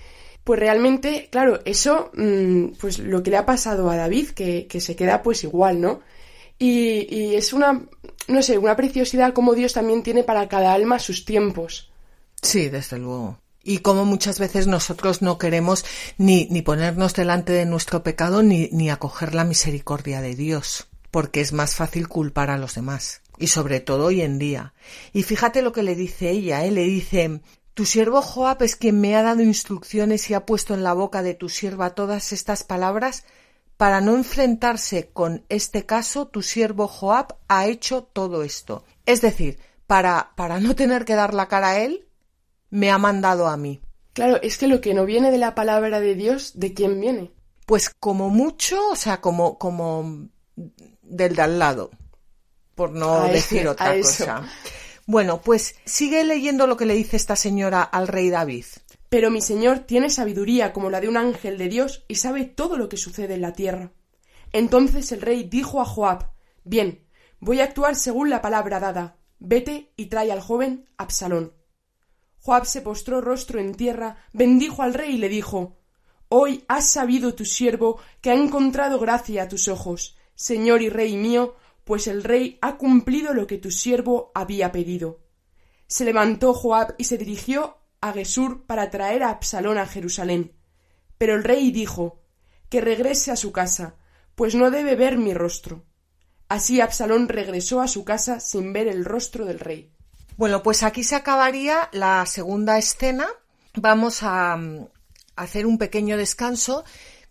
pues 0.42 0.58
realmente, 0.58 1.28
claro, 1.30 1.60
eso, 1.64 2.10
mm, 2.14 2.72
pues 2.80 2.98
lo 2.98 3.22
que 3.22 3.30
le 3.30 3.36
ha 3.36 3.46
pasado 3.46 3.88
a 3.90 3.96
David, 3.96 4.30
que 4.30 4.80
se 4.80 4.96
queda 4.96 5.22
pues 5.22 5.44
igual, 5.44 5.80
¿no? 5.80 6.00
Y, 6.58 7.14
y, 7.14 7.34
es 7.34 7.52
una, 7.52 7.82
no 8.28 8.42
sé, 8.42 8.58
una 8.58 8.76
preciosidad 8.76 9.32
como 9.32 9.54
Dios 9.54 9.74
también 9.74 10.02
tiene 10.02 10.24
para 10.24 10.48
cada 10.48 10.72
alma 10.72 10.98
sus 10.98 11.24
tiempos. 11.24 11.90
Sí, 12.42 12.68
desde 12.68 12.98
luego. 12.98 13.38
Y 13.62 13.78
como 13.78 14.04
muchas 14.04 14.38
veces 14.38 14.68
nosotros 14.68 15.22
no 15.22 15.38
queremos 15.38 15.84
ni, 16.18 16.46
ni 16.50 16.62
ponernos 16.62 17.14
delante 17.14 17.52
de 17.52 17.66
nuestro 17.66 18.04
pecado 18.04 18.42
ni, 18.42 18.68
ni 18.70 18.90
acoger 18.90 19.34
la 19.34 19.44
misericordia 19.44 20.20
de 20.20 20.36
Dios, 20.36 20.86
porque 21.10 21.40
es 21.40 21.52
más 21.52 21.74
fácil 21.74 22.06
culpar 22.06 22.50
a 22.50 22.58
los 22.58 22.76
demás. 22.76 23.22
Y 23.38 23.48
sobre 23.48 23.80
todo 23.80 24.06
hoy 24.06 24.22
en 24.22 24.38
día. 24.38 24.72
Y 25.12 25.24
fíjate 25.24 25.62
lo 25.62 25.72
que 25.72 25.82
le 25.82 25.96
dice 25.96 26.30
ella, 26.30 26.64
¿eh? 26.64 26.70
le 26.70 26.84
dice, 26.84 27.40
tu 27.74 27.84
siervo 27.84 28.22
Joab 28.22 28.62
es 28.62 28.76
quien 28.76 29.00
me 29.00 29.16
ha 29.16 29.22
dado 29.22 29.42
instrucciones 29.42 30.30
y 30.30 30.34
ha 30.34 30.46
puesto 30.46 30.72
en 30.72 30.84
la 30.84 30.94
boca 30.94 31.22
de 31.22 31.34
tu 31.34 31.48
sierva 31.48 31.90
todas 31.90 32.32
estas 32.32 32.62
palabras 32.62 33.24
para 33.76 34.00
no 34.00 34.14
enfrentarse 34.16 35.08
con 35.12 35.44
este 35.48 35.84
caso, 35.84 36.28
tu 36.28 36.42
siervo 36.42 36.88
Joab 36.88 37.36
ha 37.48 37.66
hecho 37.66 38.02
todo 38.02 38.42
esto. 38.42 38.84
Es 39.04 39.20
decir, 39.20 39.58
para, 39.86 40.32
para 40.36 40.60
no 40.60 40.74
tener 40.74 41.04
que 41.04 41.14
dar 41.14 41.34
la 41.34 41.48
cara 41.48 41.68
a 41.68 41.80
él, 41.80 42.06
me 42.70 42.90
ha 42.90 42.98
mandado 42.98 43.46
a 43.46 43.56
mí. 43.56 43.80
Claro, 44.12 44.40
es 44.42 44.56
que 44.56 44.66
lo 44.66 44.80
que 44.80 44.94
no 44.94 45.04
viene 45.04 45.30
de 45.30 45.38
la 45.38 45.54
palabra 45.54 46.00
de 46.00 46.14
Dios, 46.14 46.52
¿de 46.54 46.72
quién 46.72 47.00
viene? 47.00 47.30
Pues 47.66 47.90
como 47.90 48.30
mucho, 48.30 48.90
o 48.90 48.96
sea, 48.96 49.20
como, 49.20 49.58
como 49.58 50.28
del 51.02 51.36
de 51.36 51.42
al 51.42 51.58
lado, 51.58 51.90
por 52.74 52.92
no 52.92 53.28
decir 53.28 53.68
otra 53.68 53.96
cosa. 54.00 54.48
Bueno, 55.06 55.40
pues 55.40 55.76
sigue 55.84 56.24
leyendo 56.24 56.66
lo 56.66 56.76
que 56.76 56.86
le 56.86 56.94
dice 56.94 57.16
esta 57.16 57.36
señora 57.36 57.82
al 57.82 58.08
rey 58.08 58.30
David. 58.30 58.64
Pero 59.08 59.30
mi 59.30 59.40
señor 59.40 59.80
tiene 59.80 60.10
sabiduría 60.10 60.72
como 60.72 60.90
la 60.90 61.00
de 61.00 61.08
un 61.08 61.16
ángel 61.16 61.58
de 61.58 61.68
Dios 61.68 62.04
y 62.08 62.16
sabe 62.16 62.44
todo 62.44 62.76
lo 62.76 62.88
que 62.88 62.96
sucede 62.96 63.34
en 63.34 63.42
la 63.42 63.52
tierra. 63.52 63.92
Entonces 64.52 65.12
el 65.12 65.20
rey 65.20 65.44
dijo 65.44 65.80
a 65.80 65.84
Joab 65.84 66.30
Bien, 66.64 67.06
voy 67.38 67.60
a 67.60 67.64
actuar 67.64 67.94
según 67.94 68.30
la 68.30 68.42
palabra 68.42 68.80
dada. 68.80 69.18
Vete 69.38 69.92
y 69.96 70.06
trae 70.06 70.32
al 70.32 70.40
joven 70.40 70.88
Absalón. 70.96 71.52
Joab 72.40 72.64
se 72.64 72.80
postró 72.80 73.20
rostro 73.20 73.60
en 73.60 73.74
tierra, 73.74 74.16
bendijo 74.32 74.82
al 74.82 74.94
rey 74.94 75.14
y 75.14 75.18
le 75.18 75.28
dijo 75.28 75.78
Hoy 76.28 76.64
has 76.66 76.88
sabido 76.88 77.34
tu 77.34 77.44
siervo 77.44 78.00
que 78.20 78.30
ha 78.30 78.34
encontrado 78.34 78.98
gracia 78.98 79.44
a 79.44 79.48
tus 79.48 79.68
ojos, 79.68 80.16
señor 80.34 80.82
y 80.82 80.88
rey 80.88 81.16
mío, 81.16 81.54
pues 81.84 82.08
el 82.08 82.24
rey 82.24 82.58
ha 82.62 82.76
cumplido 82.78 83.32
lo 83.32 83.46
que 83.46 83.58
tu 83.58 83.70
siervo 83.70 84.32
había 84.34 84.72
pedido. 84.72 85.20
Se 85.86 86.04
levantó 86.04 86.52
Joab 86.52 86.96
y 86.98 87.04
se 87.04 87.16
dirigió 87.16 87.78
a 88.00 88.12
Gesur 88.12 88.66
para 88.66 88.90
traer 88.90 89.22
a 89.22 89.30
Absalón 89.30 89.78
a 89.78 89.86
Jerusalén. 89.86 90.52
Pero 91.18 91.34
el 91.34 91.44
rey 91.44 91.70
dijo 91.70 92.22
que 92.68 92.80
regrese 92.80 93.30
a 93.30 93.36
su 93.36 93.52
casa, 93.52 93.96
pues 94.34 94.54
no 94.54 94.70
debe 94.70 94.96
ver 94.96 95.18
mi 95.18 95.34
rostro. 95.34 95.84
Así 96.48 96.80
Absalón 96.80 97.28
regresó 97.28 97.80
a 97.80 97.88
su 97.88 98.04
casa 98.04 98.40
sin 98.40 98.72
ver 98.72 98.86
el 98.86 99.04
rostro 99.04 99.44
del 99.44 99.58
rey. 99.58 99.92
Bueno, 100.36 100.62
pues 100.62 100.82
aquí 100.82 101.02
se 101.02 101.16
acabaría 101.16 101.88
la 101.92 102.24
segunda 102.26 102.78
escena. 102.78 103.26
Vamos 103.74 104.22
a 104.22 104.56
mm, 104.56 104.88
hacer 105.34 105.66
un 105.66 105.78
pequeño 105.78 106.16
descanso, 106.16 106.84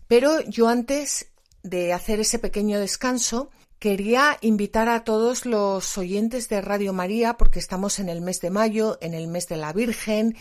pero 0.08 0.40
yo 0.42 0.68
antes 0.68 1.28
de 1.62 1.92
hacer 1.92 2.20
ese 2.20 2.38
pequeño 2.38 2.78
descanso 2.80 3.50
Quería 3.78 4.38
invitar 4.40 4.88
a 4.88 5.04
todos 5.04 5.44
los 5.44 5.98
oyentes 5.98 6.48
de 6.48 6.60
Radio 6.62 6.92
María, 6.92 7.36
porque 7.36 7.58
estamos 7.58 7.98
en 7.98 8.08
el 8.08 8.22
mes 8.22 8.40
de 8.40 8.50
mayo, 8.50 8.96
en 9.00 9.12
el 9.12 9.28
mes 9.28 9.48
de 9.48 9.56
la 9.56 9.72
Virgen, 9.72 10.36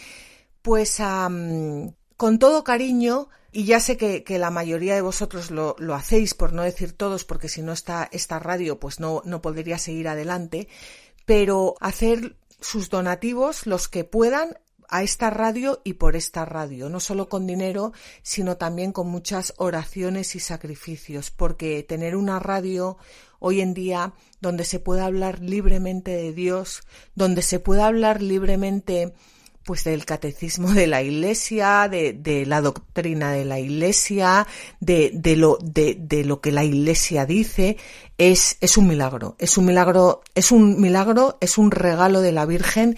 pues 0.61 0.99
con 0.99 2.39
todo 2.39 2.63
cariño, 2.63 3.27
y 3.51 3.65
ya 3.65 3.79
sé 3.79 3.97
que, 3.97 4.23
la 4.37 4.51
mayoría 4.51 4.95
de 4.95 5.01
vosotros 5.01 5.51
lo, 5.51 5.75
lo, 5.79 5.95
hacéis, 5.95 6.33
por 6.33 6.53
no 6.53 6.63
decir 6.63 6.93
todos, 6.93 7.23
porque 7.23 7.49
si 7.49 7.61
no 7.61 7.71
está 7.71 8.09
esta 8.11 8.39
radio, 8.39 8.79
pues 8.79 8.99
no, 8.99 9.21
no 9.25 9.41
podría 9.41 9.77
seguir 9.77 10.07
adelante, 10.07 10.67
pero 11.25 11.75
hacer 11.79 12.35
sus 12.59 12.89
donativos, 12.89 13.65
los 13.67 13.87
que 13.87 14.03
puedan, 14.03 14.57
a 14.89 15.03
esta 15.03 15.29
radio 15.29 15.81
y 15.83 15.93
por 15.93 16.15
esta 16.15 16.45
radio, 16.45 16.89
no 16.89 16.99
solo 16.99 17.29
con 17.29 17.47
dinero, 17.47 17.93
sino 18.23 18.57
también 18.57 18.91
con 18.91 19.07
muchas 19.07 19.53
oraciones 19.57 20.35
y 20.35 20.39
sacrificios, 20.39 21.31
porque 21.31 21.83
tener 21.83 22.15
una 22.15 22.39
radio 22.39 22.97
hoy 23.39 23.61
en 23.61 23.73
día 23.73 24.13
donde 24.41 24.63
se 24.63 24.79
pueda 24.79 25.05
hablar 25.05 25.39
libremente 25.39 26.11
de 26.11 26.33
Dios, 26.33 26.81
donde 27.15 27.41
se 27.41 27.59
pueda 27.59 27.87
hablar 27.87 28.21
libremente 28.21 29.13
pues 29.65 29.83
del 29.83 30.05
catecismo 30.05 30.71
de 30.71 30.85
la 30.85 31.01
iglesia, 31.01 31.89
de, 31.89 32.43
la 32.45 32.61
doctrina 32.61 33.31
de 33.31 33.45
la 33.45 33.59
iglesia, 33.59 34.45
de, 34.79 35.11
de 35.13 35.35
lo, 35.35 35.57
de, 35.59 36.23
lo 36.23 36.39
que 36.39 36.51
la 36.51 36.63
iglesia 36.63 37.25
dice, 37.25 37.77
es, 38.19 38.57
es 38.61 38.77
un 38.77 38.87
milagro, 38.87 39.35
es 39.39 39.57
un 39.57 39.65
milagro, 39.65 40.21
es 40.35 40.51
un 40.51 40.79
milagro, 40.79 41.39
es 41.41 41.57
un 41.57 41.71
regalo 41.71 42.21
de 42.21 42.31
la 42.31 42.45
Virgen 42.45 42.95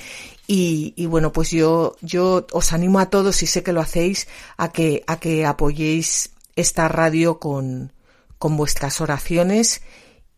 y, 0.47 0.93
y, 0.95 1.05
bueno, 1.07 1.33
pues 1.33 1.51
yo, 1.51 1.97
yo 2.01 2.47
os 2.53 2.71
animo 2.71 2.99
a 2.99 3.09
todos, 3.09 3.43
y 3.43 3.47
sé 3.47 3.63
que 3.63 3.73
lo 3.73 3.81
hacéis, 3.81 4.29
a 4.55 4.71
que, 4.71 5.03
a 5.05 5.19
que 5.19 5.45
apoyéis 5.45 6.31
esta 6.55 6.87
radio 6.87 7.37
con, 7.37 7.91
con 8.39 8.55
vuestras 8.55 9.01
oraciones 9.01 9.81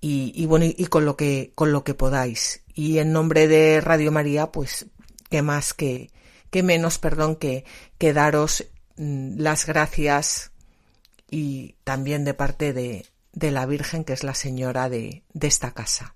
y, 0.01 0.31
y 0.35 0.47
bueno, 0.47 0.65
y 0.65 0.85
con 0.87 1.05
lo 1.05 1.15
que, 1.15 1.51
con 1.53 1.71
lo 1.71 1.83
que 1.83 1.93
podáis. 1.93 2.63
Y 2.73 2.97
en 2.97 3.13
nombre 3.13 3.47
de 3.47 3.81
Radio 3.81 4.11
María, 4.11 4.51
pues, 4.51 4.87
qué 5.29 5.43
más 5.43 5.75
que, 5.75 6.09
qué 6.49 6.63
menos, 6.63 6.97
perdón, 6.97 7.35
que, 7.35 7.65
que 7.99 8.11
daros 8.11 8.65
mm, 8.97 9.37
las 9.37 9.67
gracias 9.67 10.51
y 11.29 11.75
también 11.83 12.25
de 12.25 12.33
parte 12.33 12.73
de, 12.73 13.05
de 13.33 13.51
la 13.51 13.67
Virgen, 13.67 14.03
que 14.03 14.13
es 14.13 14.23
la 14.23 14.33
señora 14.33 14.89
de, 14.89 15.23
de 15.33 15.47
esta 15.47 15.71
casa. 15.71 16.15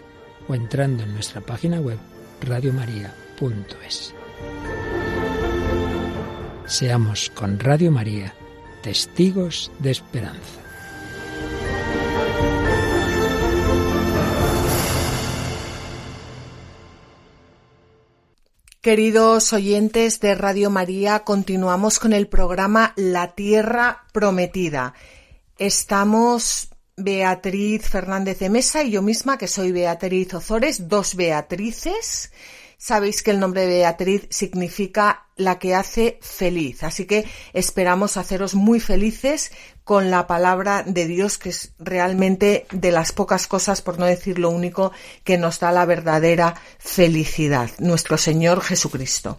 entrando 0.55 1.03
en 1.03 1.13
nuestra 1.13 1.41
página 1.41 1.79
web 1.79 1.97
radiomaria.es. 2.41 4.13
Seamos 6.65 7.29
con 7.31 7.59
Radio 7.59 7.91
María 7.91 8.33
testigos 8.81 9.71
de 9.79 9.91
esperanza. 9.91 10.59
Queridos 18.81 19.53
oyentes 19.53 20.19
de 20.21 20.33
Radio 20.33 20.71
María, 20.71 21.19
continuamos 21.19 21.99
con 21.99 22.13
el 22.13 22.27
programa 22.27 22.93
La 22.95 23.35
Tierra 23.35 24.05
Prometida. 24.11 24.95
Estamos 25.59 26.70
Beatriz 27.03 27.87
Fernández 27.87 28.39
de 28.39 28.49
Mesa 28.49 28.83
y 28.83 28.91
yo 28.91 29.01
misma, 29.01 29.37
que 29.37 29.47
soy 29.47 29.71
Beatriz 29.71 30.33
Ozores, 30.33 30.87
dos 30.87 31.15
Beatrices. 31.15 32.31
Sabéis 32.77 33.21
que 33.21 33.29
el 33.29 33.39
nombre 33.39 33.67
Beatriz 33.67 34.27
significa 34.31 35.27
la 35.35 35.59
que 35.59 35.75
hace 35.75 36.17
feliz, 36.21 36.83
así 36.83 37.05
que 37.05 37.25
esperamos 37.53 38.17
haceros 38.17 38.55
muy 38.55 38.79
felices 38.79 39.51
con 39.83 40.09
la 40.09 40.25
palabra 40.25 40.83
de 40.83 41.05
Dios, 41.05 41.37
que 41.37 41.49
es 41.49 41.73
realmente 41.77 42.65
de 42.71 42.91
las 42.91 43.11
pocas 43.11 43.45
cosas, 43.45 43.83
por 43.83 43.99
no 43.99 44.05
decir 44.05 44.39
lo 44.39 44.49
único, 44.49 44.91
que 45.23 45.37
nos 45.37 45.59
da 45.59 45.71
la 45.71 45.85
verdadera 45.85 46.55
felicidad, 46.79 47.69
nuestro 47.77 48.17
Señor 48.17 48.61
Jesucristo. 48.61 49.37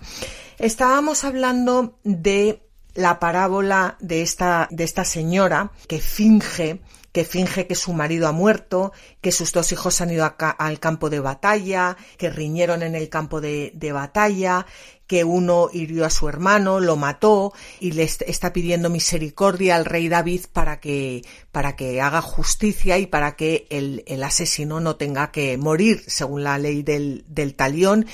Estábamos 0.59 1.25
hablando 1.25 1.99
de 2.05 2.63
la 2.95 3.19
parábola 3.19 3.97
de 4.01 4.23
esta, 4.23 4.69
de 4.71 4.85
esta 4.85 5.05
señora 5.05 5.73
que 5.89 5.99
finge 5.99 6.81
que 7.13 7.25
finge 7.25 7.67
que 7.67 7.75
su 7.75 7.93
marido 7.93 8.27
ha 8.27 8.33
muerto, 8.33 8.93
que 9.21 9.33
sus 9.33 9.53
dos 9.53 9.71
hijos 9.73 10.01
han 10.01 10.11
ido 10.11 10.35
al 10.39 10.81
campo 10.81 11.11
de 11.11 11.21
batalla, 11.21 11.97
que 12.17 12.31
riñeron 12.31 12.83
en 12.83 12.95
el 12.95 13.09
campo 13.09 13.41
de, 13.41 13.73
de 13.75 13.93
batalla, 13.93 14.67
que 15.07 15.25
uno 15.25 15.69
hirió 15.71 16.07
a 16.07 16.11
su 16.11 16.27
hermano, 16.27 16.81
lo 16.81 16.97
mató 16.97 17.53
y 17.81 17.93
le 17.93 18.05
está 18.05 18.55
pidiendo 18.55 18.89
misericordia 18.89 19.77
al 19.77 19.85
rey 19.85 20.09
David 20.09 20.47
para 20.55 20.81
que, 20.81 21.23
para 21.51 21.77
que 21.77 22.01
haga 22.01 22.23
justicia 22.23 22.97
y 22.97 23.05
para 23.05 23.37
que 23.37 23.67
el, 23.69 24.05
el 24.07 24.23
asesino 24.23 24.81
no 24.81 24.97
tenga 24.97 25.31
que 25.31 25.59
morir 25.59 26.03
según 26.07 26.45
la 26.45 26.57
ley 26.57 26.83
del, 26.83 27.27
del 27.29 27.55
talión 27.55 28.07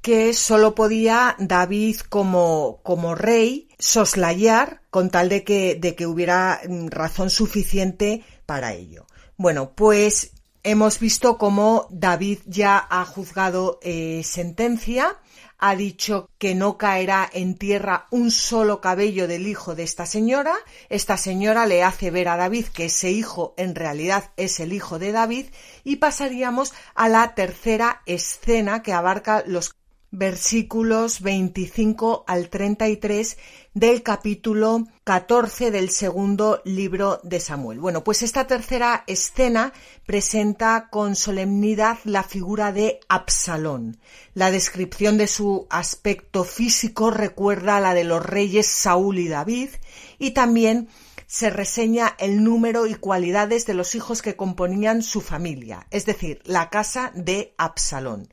que 0.00 0.34
solo 0.34 0.74
podía 0.74 1.34
David 1.38 2.00
como, 2.10 2.80
como 2.82 3.14
rey 3.14 3.63
soslayar 3.78 4.82
con 4.90 5.10
tal 5.10 5.28
de 5.28 5.44
que, 5.44 5.74
de 5.74 5.94
que 5.94 6.06
hubiera 6.06 6.60
mm, 6.68 6.88
razón 6.88 7.30
suficiente 7.30 8.24
para 8.46 8.72
ello. 8.72 9.06
Bueno, 9.36 9.72
pues 9.74 10.32
hemos 10.62 10.98
visto 10.98 11.38
cómo 11.38 11.86
David 11.90 12.38
ya 12.46 12.86
ha 12.90 13.04
juzgado 13.04 13.78
eh, 13.82 14.22
sentencia, 14.24 15.18
ha 15.58 15.76
dicho 15.76 16.30
que 16.38 16.54
no 16.54 16.76
caerá 16.76 17.28
en 17.32 17.56
tierra 17.56 18.06
un 18.10 18.30
solo 18.30 18.80
cabello 18.80 19.28
del 19.28 19.46
hijo 19.46 19.74
de 19.74 19.84
esta 19.84 20.04
señora. 20.04 20.54
Esta 20.88 21.16
señora 21.16 21.66
le 21.66 21.82
hace 21.82 22.10
ver 22.10 22.28
a 22.28 22.36
David 22.36 22.66
que 22.66 22.86
ese 22.86 23.12
hijo 23.12 23.54
en 23.56 23.74
realidad 23.74 24.32
es 24.36 24.60
el 24.60 24.72
hijo 24.72 24.98
de 24.98 25.12
David 25.12 25.46
y 25.84 25.96
pasaríamos 25.96 26.74
a 26.94 27.08
la 27.08 27.34
tercera 27.34 28.02
escena 28.04 28.82
que 28.82 28.92
abarca 28.92 29.42
los 29.46 29.74
versículos 30.14 31.22
25 31.22 32.24
al 32.28 32.48
33 32.48 33.36
del 33.74 34.04
capítulo 34.04 34.86
14 35.02 35.72
del 35.72 35.90
segundo 35.90 36.62
libro 36.64 37.18
de 37.24 37.40
Samuel. 37.40 37.80
Bueno, 37.80 38.04
pues 38.04 38.22
esta 38.22 38.46
tercera 38.46 39.02
escena 39.08 39.72
presenta 40.06 40.88
con 40.88 41.16
solemnidad 41.16 41.98
la 42.04 42.22
figura 42.22 42.72
de 42.72 43.00
Absalón. 43.08 43.98
La 44.34 44.52
descripción 44.52 45.18
de 45.18 45.26
su 45.26 45.66
aspecto 45.68 46.44
físico 46.44 47.10
recuerda 47.10 47.78
a 47.78 47.80
la 47.80 47.92
de 47.92 48.04
los 48.04 48.24
reyes 48.24 48.68
Saúl 48.68 49.18
y 49.18 49.26
David 49.26 49.70
y 50.20 50.30
también 50.30 50.88
se 51.26 51.50
reseña 51.50 52.14
el 52.18 52.44
número 52.44 52.86
y 52.86 52.94
cualidades 52.94 53.66
de 53.66 53.74
los 53.74 53.96
hijos 53.96 54.22
que 54.22 54.36
componían 54.36 55.02
su 55.02 55.20
familia, 55.20 55.88
es 55.90 56.06
decir, 56.06 56.40
la 56.44 56.70
casa 56.70 57.10
de 57.16 57.52
Absalón 57.58 58.28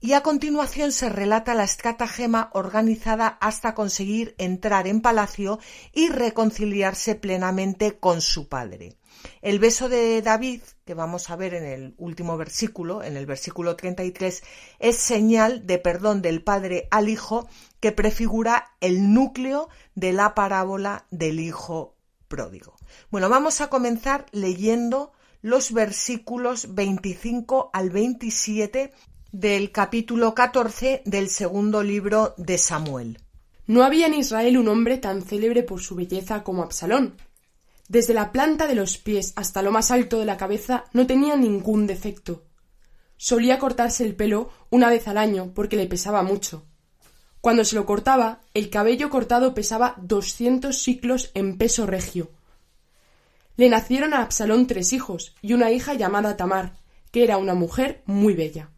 y 0.00 0.12
a 0.12 0.22
continuación 0.22 0.92
se 0.92 1.08
relata 1.08 1.54
la 1.54 1.64
estratagema 1.64 2.50
organizada 2.52 3.38
hasta 3.40 3.74
conseguir 3.74 4.34
entrar 4.38 4.86
en 4.86 5.00
palacio 5.00 5.58
y 5.92 6.08
reconciliarse 6.08 7.14
plenamente 7.16 7.98
con 7.98 8.20
su 8.20 8.48
padre. 8.48 8.96
El 9.42 9.58
beso 9.58 9.88
de 9.88 10.22
David, 10.22 10.62
que 10.84 10.94
vamos 10.94 11.30
a 11.30 11.36
ver 11.36 11.54
en 11.54 11.64
el 11.64 11.94
último 11.98 12.36
versículo, 12.36 13.02
en 13.02 13.16
el 13.16 13.26
versículo 13.26 13.74
33, 13.74 14.44
es 14.78 14.96
señal 14.96 15.66
de 15.66 15.78
perdón 15.78 16.22
del 16.22 16.42
padre 16.42 16.86
al 16.92 17.08
hijo 17.08 17.48
que 17.80 17.90
prefigura 17.90 18.70
el 18.80 19.12
núcleo 19.12 19.68
de 19.96 20.12
la 20.12 20.34
parábola 20.34 21.06
del 21.10 21.40
hijo 21.40 21.96
pródigo. 22.28 22.76
Bueno, 23.10 23.28
vamos 23.28 23.60
a 23.60 23.68
comenzar 23.68 24.26
leyendo 24.30 25.12
los 25.42 25.72
versículos 25.72 26.74
25 26.74 27.70
al 27.72 27.90
27 27.90 28.92
del 29.32 29.72
capítulo 29.72 30.34
14 30.34 31.02
del 31.04 31.28
segundo 31.28 31.82
libro 31.82 32.34
de 32.38 32.56
Samuel. 32.56 33.18
No 33.66 33.82
había 33.82 34.06
en 34.06 34.14
Israel 34.14 34.56
un 34.56 34.68
hombre 34.68 34.96
tan 34.96 35.20
célebre 35.20 35.62
por 35.62 35.80
su 35.80 35.94
belleza 35.94 36.42
como 36.42 36.62
Absalón. 36.62 37.14
Desde 37.88 38.14
la 38.14 38.32
planta 38.32 38.66
de 38.66 38.74
los 38.74 38.96
pies 38.96 39.34
hasta 39.36 39.60
lo 39.60 39.70
más 39.70 39.90
alto 39.90 40.18
de 40.18 40.24
la 40.24 40.38
cabeza 40.38 40.86
no 40.94 41.06
tenía 41.06 41.36
ningún 41.36 41.86
defecto. 41.86 42.44
Solía 43.18 43.58
cortarse 43.58 44.02
el 44.02 44.16
pelo 44.16 44.48
una 44.70 44.88
vez 44.88 45.06
al 45.08 45.18
año 45.18 45.52
porque 45.54 45.76
le 45.76 45.86
pesaba 45.86 46.22
mucho. 46.22 46.64
Cuando 47.42 47.64
se 47.64 47.76
lo 47.76 47.84
cortaba, 47.84 48.40
el 48.54 48.70
cabello 48.70 49.10
cortado 49.10 49.52
pesaba 49.52 49.94
doscientos 49.98 50.78
siclos 50.78 51.30
en 51.34 51.58
peso 51.58 51.86
regio. 51.86 52.30
Le 53.56 53.68
nacieron 53.68 54.14
a 54.14 54.22
Absalón 54.22 54.66
tres 54.66 54.94
hijos 54.94 55.34
y 55.42 55.52
una 55.52 55.70
hija 55.70 55.92
llamada 55.92 56.38
Tamar, 56.38 56.78
que 57.10 57.24
era 57.24 57.36
una 57.36 57.54
mujer 57.54 58.02
muy 58.06 58.32
bella. 58.32 58.70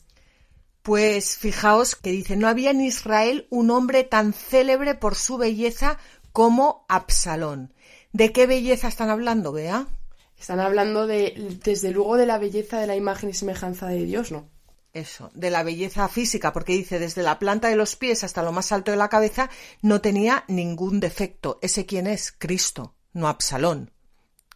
Pues 0.83 1.37
fijaos 1.37 1.95
que 1.95 2.11
dice, 2.11 2.37
no 2.37 2.49
había 2.49 2.71
en 2.71 2.81
Israel 2.81 3.47
un 3.51 3.71
hombre 3.71 4.03
tan 4.03 4.33
célebre 4.33 4.95
por 4.95 5.15
su 5.15 5.37
belleza 5.37 5.99
como 6.33 6.87
Absalón. 6.89 7.75
¿De 8.13 8.33
qué 8.33 8.47
belleza 8.47 8.89
están 8.89 9.11
hablando, 9.11 9.53
Bea? 9.53 9.87
Están 10.39 10.59
hablando 10.59 11.07
de, 11.07 11.59
desde 11.63 11.91
luego, 11.91 12.17
de 12.17 12.25
la 12.25 12.39
belleza 12.39 12.81
de 12.81 12.87
la 12.87 12.97
imagen 12.97 13.29
y 13.29 13.35
semejanza 13.35 13.89
de 13.89 14.05
Dios, 14.05 14.33
¿no? 14.33 14.49
Eso, 14.95 15.31
de 15.35 15.51
la 15.51 15.63
belleza 15.63 16.09
física, 16.09 16.53
porque 16.53 16.73
dice, 16.73 16.99
desde 16.99 17.23
la 17.23 17.39
planta 17.39 17.69
de 17.69 17.77
los 17.77 17.95
pies 17.95 18.25
hasta 18.25 18.43
lo 18.43 18.51
más 18.51 18.73
alto 18.73 18.91
de 18.91 18.97
la 18.97 19.11
cabeza, 19.11 19.51
no 19.83 20.01
tenía 20.01 20.45
ningún 20.49 20.99
defecto. 20.99 21.59
¿Ese 21.61 21.85
quién 21.85 22.07
es? 22.07 22.33
Cristo, 22.33 22.95
no 23.13 23.29
Absalón, 23.29 23.93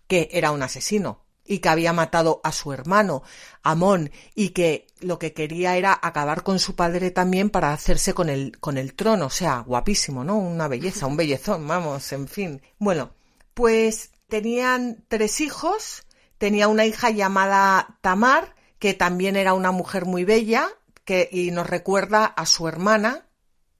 que 0.08 0.30
era 0.32 0.52
un 0.52 0.62
asesino 0.62 1.23
y 1.46 1.58
que 1.58 1.68
había 1.68 1.92
matado 1.92 2.40
a 2.42 2.52
su 2.52 2.72
hermano, 2.72 3.22
Amón, 3.62 4.10
y 4.34 4.50
que 4.50 4.86
lo 5.00 5.18
que 5.18 5.32
quería 5.34 5.76
era 5.76 5.98
acabar 6.02 6.42
con 6.42 6.58
su 6.58 6.74
padre 6.74 7.10
también 7.10 7.50
para 7.50 7.72
hacerse 7.72 8.14
con 8.14 8.30
el, 8.30 8.58
con 8.58 8.78
el 8.78 8.94
trono. 8.94 9.26
O 9.26 9.30
sea, 9.30 9.60
guapísimo, 9.60 10.24
¿no? 10.24 10.38
Una 10.38 10.68
belleza, 10.68 11.06
un 11.06 11.16
bellezón, 11.16 11.66
vamos, 11.68 12.12
en 12.12 12.28
fin. 12.28 12.62
Bueno, 12.78 13.10
pues 13.52 14.10
tenían 14.28 15.04
tres 15.08 15.40
hijos, 15.40 16.06
tenía 16.38 16.68
una 16.68 16.86
hija 16.86 17.10
llamada 17.10 17.98
Tamar, 18.00 18.54
que 18.78 18.94
también 18.94 19.36
era 19.36 19.52
una 19.52 19.70
mujer 19.70 20.06
muy 20.06 20.24
bella, 20.24 20.68
que, 21.04 21.28
y 21.30 21.50
nos 21.50 21.66
recuerda 21.68 22.24
a 22.24 22.46
su 22.46 22.66
hermana, 22.68 23.26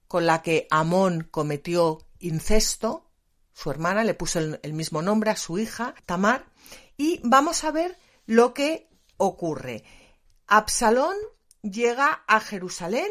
con 0.07 0.27
la 0.27 0.43
que 0.43 0.67
Amón 0.69 1.27
cometió 1.31 2.05
incesto. 2.19 3.09
Su 3.53 3.71
hermana 3.71 4.03
le 4.03 4.13
puso 4.13 4.39
el 4.39 4.73
mismo 4.73 5.01
nombre 5.01 5.31
a 5.31 5.35
su 5.35 5.57
hija, 5.57 5.95
Tamar, 6.05 6.45
y 6.97 7.19
vamos 7.23 7.63
a 7.63 7.71
ver 7.71 7.97
lo 8.25 8.53
que 8.53 8.89
ocurre. 9.17 9.83
Absalón 10.47 11.15
llega 11.61 12.23
a 12.27 12.39
Jerusalén 12.39 13.09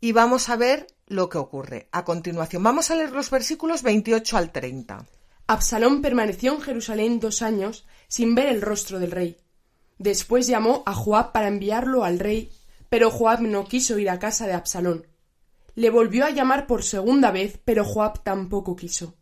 y 0.00 0.12
vamos 0.12 0.48
a 0.48 0.56
ver 0.56 0.86
lo 1.06 1.28
que 1.28 1.38
ocurre. 1.38 1.88
A 1.92 2.04
continuación, 2.04 2.62
vamos 2.62 2.90
a 2.90 2.96
leer 2.96 3.12
los 3.12 3.30
versículos 3.30 3.82
28 3.82 4.36
al 4.36 4.50
30. 4.50 5.06
Absalón 5.46 6.00
permaneció 6.02 6.54
en 6.54 6.60
Jerusalén 6.60 7.20
dos 7.20 7.42
años 7.42 7.86
sin 8.08 8.34
ver 8.34 8.46
el 8.46 8.62
rostro 8.62 8.98
del 8.98 9.10
rey. 9.10 9.36
Después 9.98 10.46
llamó 10.46 10.82
a 10.86 10.94
Joab 10.94 11.32
para 11.32 11.48
enviarlo 11.48 12.04
al 12.04 12.18
rey, 12.18 12.50
pero 12.88 13.10
Joab 13.10 13.42
no 13.42 13.66
quiso 13.66 13.98
ir 13.98 14.10
a 14.10 14.18
casa 14.18 14.46
de 14.46 14.54
Absalón. 14.54 15.06
Le 15.74 15.90
volvió 15.90 16.24
a 16.24 16.30
llamar 16.30 16.66
por 16.66 16.82
segunda 16.82 17.30
vez, 17.30 17.60
pero 17.64 17.84
Joab 17.84 18.22
tampoco 18.22 18.76
quiso. 18.76 19.14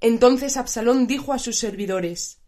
Entonces 0.00 0.56
Absalón 0.56 1.06
dijo 1.06 1.32
a 1.32 1.38
sus 1.38 1.58
servidores 1.58 2.41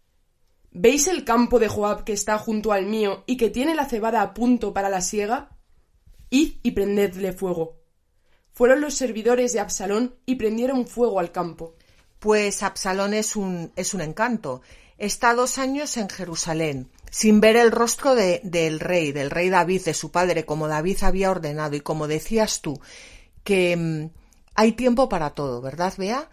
¿Veis 0.77 1.07
el 1.07 1.23
campo 1.23 1.57
de 1.57 1.69
Joab 1.69 2.03
que 2.03 2.11
está 2.11 2.37
junto 2.37 2.73
al 2.73 2.85
mío 2.85 3.23
y 3.27 3.37
que 3.37 3.49
tiene 3.49 3.75
la 3.75 3.85
cebada 3.85 4.21
a 4.21 4.33
punto 4.33 4.73
para 4.73 4.89
la 4.89 4.99
siega? 4.99 5.55
Id 6.29 6.55
y 6.63 6.71
prendedle 6.71 7.31
fuego. 7.31 7.77
Fueron 8.51 8.81
los 8.81 8.93
servidores 8.93 9.53
de 9.53 9.61
Absalón 9.61 10.15
y 10.25 10.35
prendieron 10.35 10.85
fuego 10.85 11.21
al 11.21 11.31
campo. 11.31 11.75
Pues 12.19 12.61
Absalón 12.61 13.13
es 13.13 13.37
un, 13.37 13.71
es 13.77 13.93
un 13.93 14.01
encanto. 14.01 14.63
Está 14.97 15.33
dos 15.33 15.59
años 15.59 15.95
en 15.95 16.09
Jerusalén, 16.09 16.89
sin 17.09 17.39
ver 17.39 17.55
el 17.55 17.71
rostro 17.71 18.13
de, 18.13 18.41
del 18.43 18.81
rey, 18.81 19.13
del 19.13 19.31
rey 19.31 19.49
David, 19.49 19.85
de 19.85 19.93
su 19.93 20.11
padre, 20.11 20.43
como 20.43 20.67
David 20.67 20.97
había 21.03 21.31
ordenado. 21.31 21.77
Y 21.77 21.79
como 21.79 22.09
decías 22.09 22.59
tú, 22.61 22.81
que 23.45 23.77
mm, 23.77 24.09
hay 24.55 24.73
tiempo 24.73 25.07
para 25.07 25.29
todo, 25.29 25.61
¿verdad, 25.61 25.93
Bea? 25.97 26.29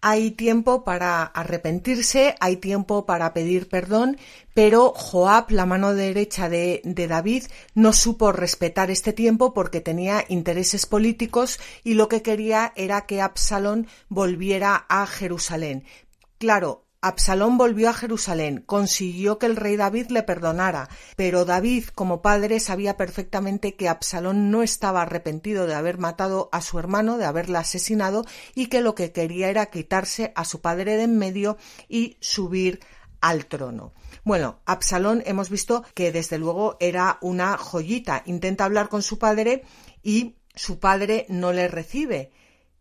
Hay 0.00 0.30
tiempo 0.30 0.84
para 0.84 1.24
arrepentirse, 1.24 2.34
hay 2.40 2.56
tiempo 2.56 3.06
para 3.06 3.32
pedir 3.32 3.68
perdón, 3.68 4.16
pero 4.54 4.92
Joab, 4.94 5.50
la 5.50 5.66
mano 5.66 5.94
derecha 5.94 6.48
de, 6.48 6.82
David, 6.84 7.44
no 7.74 7.92
supo 7.92 8.32
respetar 8.32 8.90
este 8.90 9.12
tiempo 9.12 9.52
porque 9.54 9.80
tenía 9.80 10.24
intereses 10.28 10.86
políticos 10.86 11.60
y 11.84 11.94
lo 11.94 12.08
que 12.08 12.22
quería 12.22 12.72
era 12.76 13.06
que 13.06 13.20
Absalón 13.20 13.86
volviera 14.08 14.86
a 14.88 15.06
Jerusalén. 15.06 15.84
Claro, 16.38 16.86
Absalón 17.02 17.56
volvió 17.56 17.88
a 17.88 17.94
Jerusalén, 17.94 18.62
consiguió 18.66 19.38
que 19.38 19.46
el 19.46 19.56
rey 19.56 19.76
David 19.76 20.08
le 20.10 20.22
perdonara, 20.22 20.90
pero 21.16 21.46
David, 21.46 21.84
como 21.94 22.20
padre, 22.20 22.60
sabía 22.60 22.98
perfectamente 22.98 23.74
que 23.74 23.88
Absalón 23.88 24.50
no 24.50 24.62
estaba 24.62 25.00
arrepentido 25.00 25.66
de 25.66 25.74
haber 25.74 25.96
matado 25.96 26.50
a 26.52 26.60
su 26.60 26.78
hermano, 26.78 27.16
de 27.16 27.24
haberle 27.24 27.56
asesinado, 27.56 28.26
y 28.54 28.66
que 28.66 28.82
lo 28.82 28.94
que 28.94 29.12
quería 29.12 29.48
era 29.48 29.66
quitarse 29.66 30.32
a 30.36 30.44
su 30.44 30.60
padre 30.60 30.96
de 30.96 31.04
en 31.04 31.16
medio 31.16 31.56
y 31.88 32.18
subir 32.20 32.80
al 33.22 33.46
trono. 33.46 33.94
Bueno, 34.22 34.60
Absalón 34.66 35.22
hemos 35.24 35.48
visto 35.48 35.82
que 35.94 36.12
desde 36.12 36.36
luego 36.36 36.76
era 36.80 37.16
una 37.22 37.56
joyita. 37.56 38.22
Intenta 38.26 38.66
hablar 38.66 38.90
con 38.90 39.02
su 39.02 39.18
padre 39.18 39.64
y 40.02 40.36
su 40.54 40.78
padre 40.78 41.24
no 41.30 41.52
le 41.52 41.68
recibe. 41.68 42.30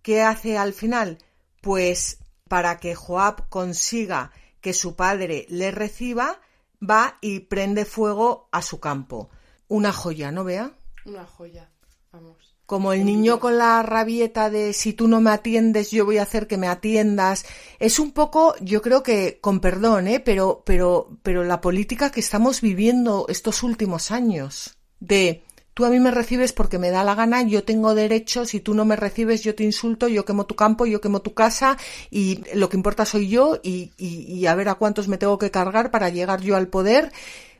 ¿Qué 0.01 0.21
hace 0.21 0.57
al 0.57 0.73
final? 0.73 1.19
Pues 1.61 2.19
para 2.49 2.79
que 2.79 2.95
Joab 2.95 3.47
consiga 3.47 4.31
que 4.59 4.73
su 4.73 4.95
padre 4.95 5.45
le 5.47 5.71
reciba, 5.71 6.41
va 6.87 7.17
y 7.21 7.41
prende 7.41 7.85
fuego 7.85 8.49
a 8.51 8.61
su 8.61 8.79
campo. 8.79 9.29
Una 9.67 9.93
joya, 9.93 10.31
¿no 10.31 10.43
vea? 10.43 10.73
Una 11.05 11.25
joya, 11.25 11.69
vamos. 12.11 12.55
Como 12.65 12.93
el 12.93 13.03
niño 13.03 13.39
con 13.39 13.57
la 13.57 13.81
rabieta 13.81 14.51
de 14.51 14.73
si 14.73 14.93
tú 14.93 15.07
no 15.07 15.21
me 15.21 15.31
atiendes, 15.31 15.89
yo 15.89 16.05
voy 16.05 16.19
a 16.19 16.23
hacer 16.23 16.45
que 16.45 16.57
me 16.57 16.67
atiendas. 16.67 17.45
Es 17.79 17.97
un 17.97 18.11
poco, 18.11 18.53
yo 18.61 18.83
creo 18.83 19.01
que, 19.01 19.39
con 19.41 19.59
perdón, 19.59 20.07
¿eh? 20.07 20.19
pero, 20.19 20.61
pero, 20.65 21.17
pero 21.23 21.43
la 21.43 21.61
política 21.61 22.11
que 22.11 22.19
estamos 22.19 22.61
viviendo 22.61 23.25
estos 23.27 23.63
últimos 23.63 24.11
años. 24.11 24.75
De 24.99 25.43
tú 25.79 25.85
a 25.85 25.89
mí 25.89 26.01
me 26.01 26.11
recibes 26.11 26.51
porque 26.51 26.77
me 26.77 26.89
da 26.89 27.05
la 27.05 27.15
gana, 27.15 27.41
yo 27.43 27.63
tengo 27.63 27.95
derechos, 27.95 28.49
si 28.49 28.59
tú 28.59 28.73
no 28.73 28.83
me 28.83 28.97
recibes 28.97 29.45
yo 29.45 29.55
te 29.55 29.63
insulto, 29.63 30.09
yo 30.09 30.25
quemo 30.25 30.45
tu 30.45 30.53
campo, 30.53 30.85
yo 30.85 30.99
quemo 30.99 31.21
tu 31.21 31.33
casa 31.33 31.77
y 32.11 32.41
lo 32.53 32.67
que 32.67 32.75
importa 32.75 33.05
soy 33.05 33.29
yo 33.29 33.61
y, 33.63 33.93
y, 33.97 34.45
a 34.45 34.55
ver 34.55 34.67
a 34.67 34.75
cuántos 34.75 35.07
me 35.07 35.17
tengo 35.17 35.37
que 35.37 35.51
cargar 35.51 35.89
para 35.89 36.09
llegar 36.09 36.41
yo 36.41 36.57
al 36.57 36.67
poder. 36.67 37.13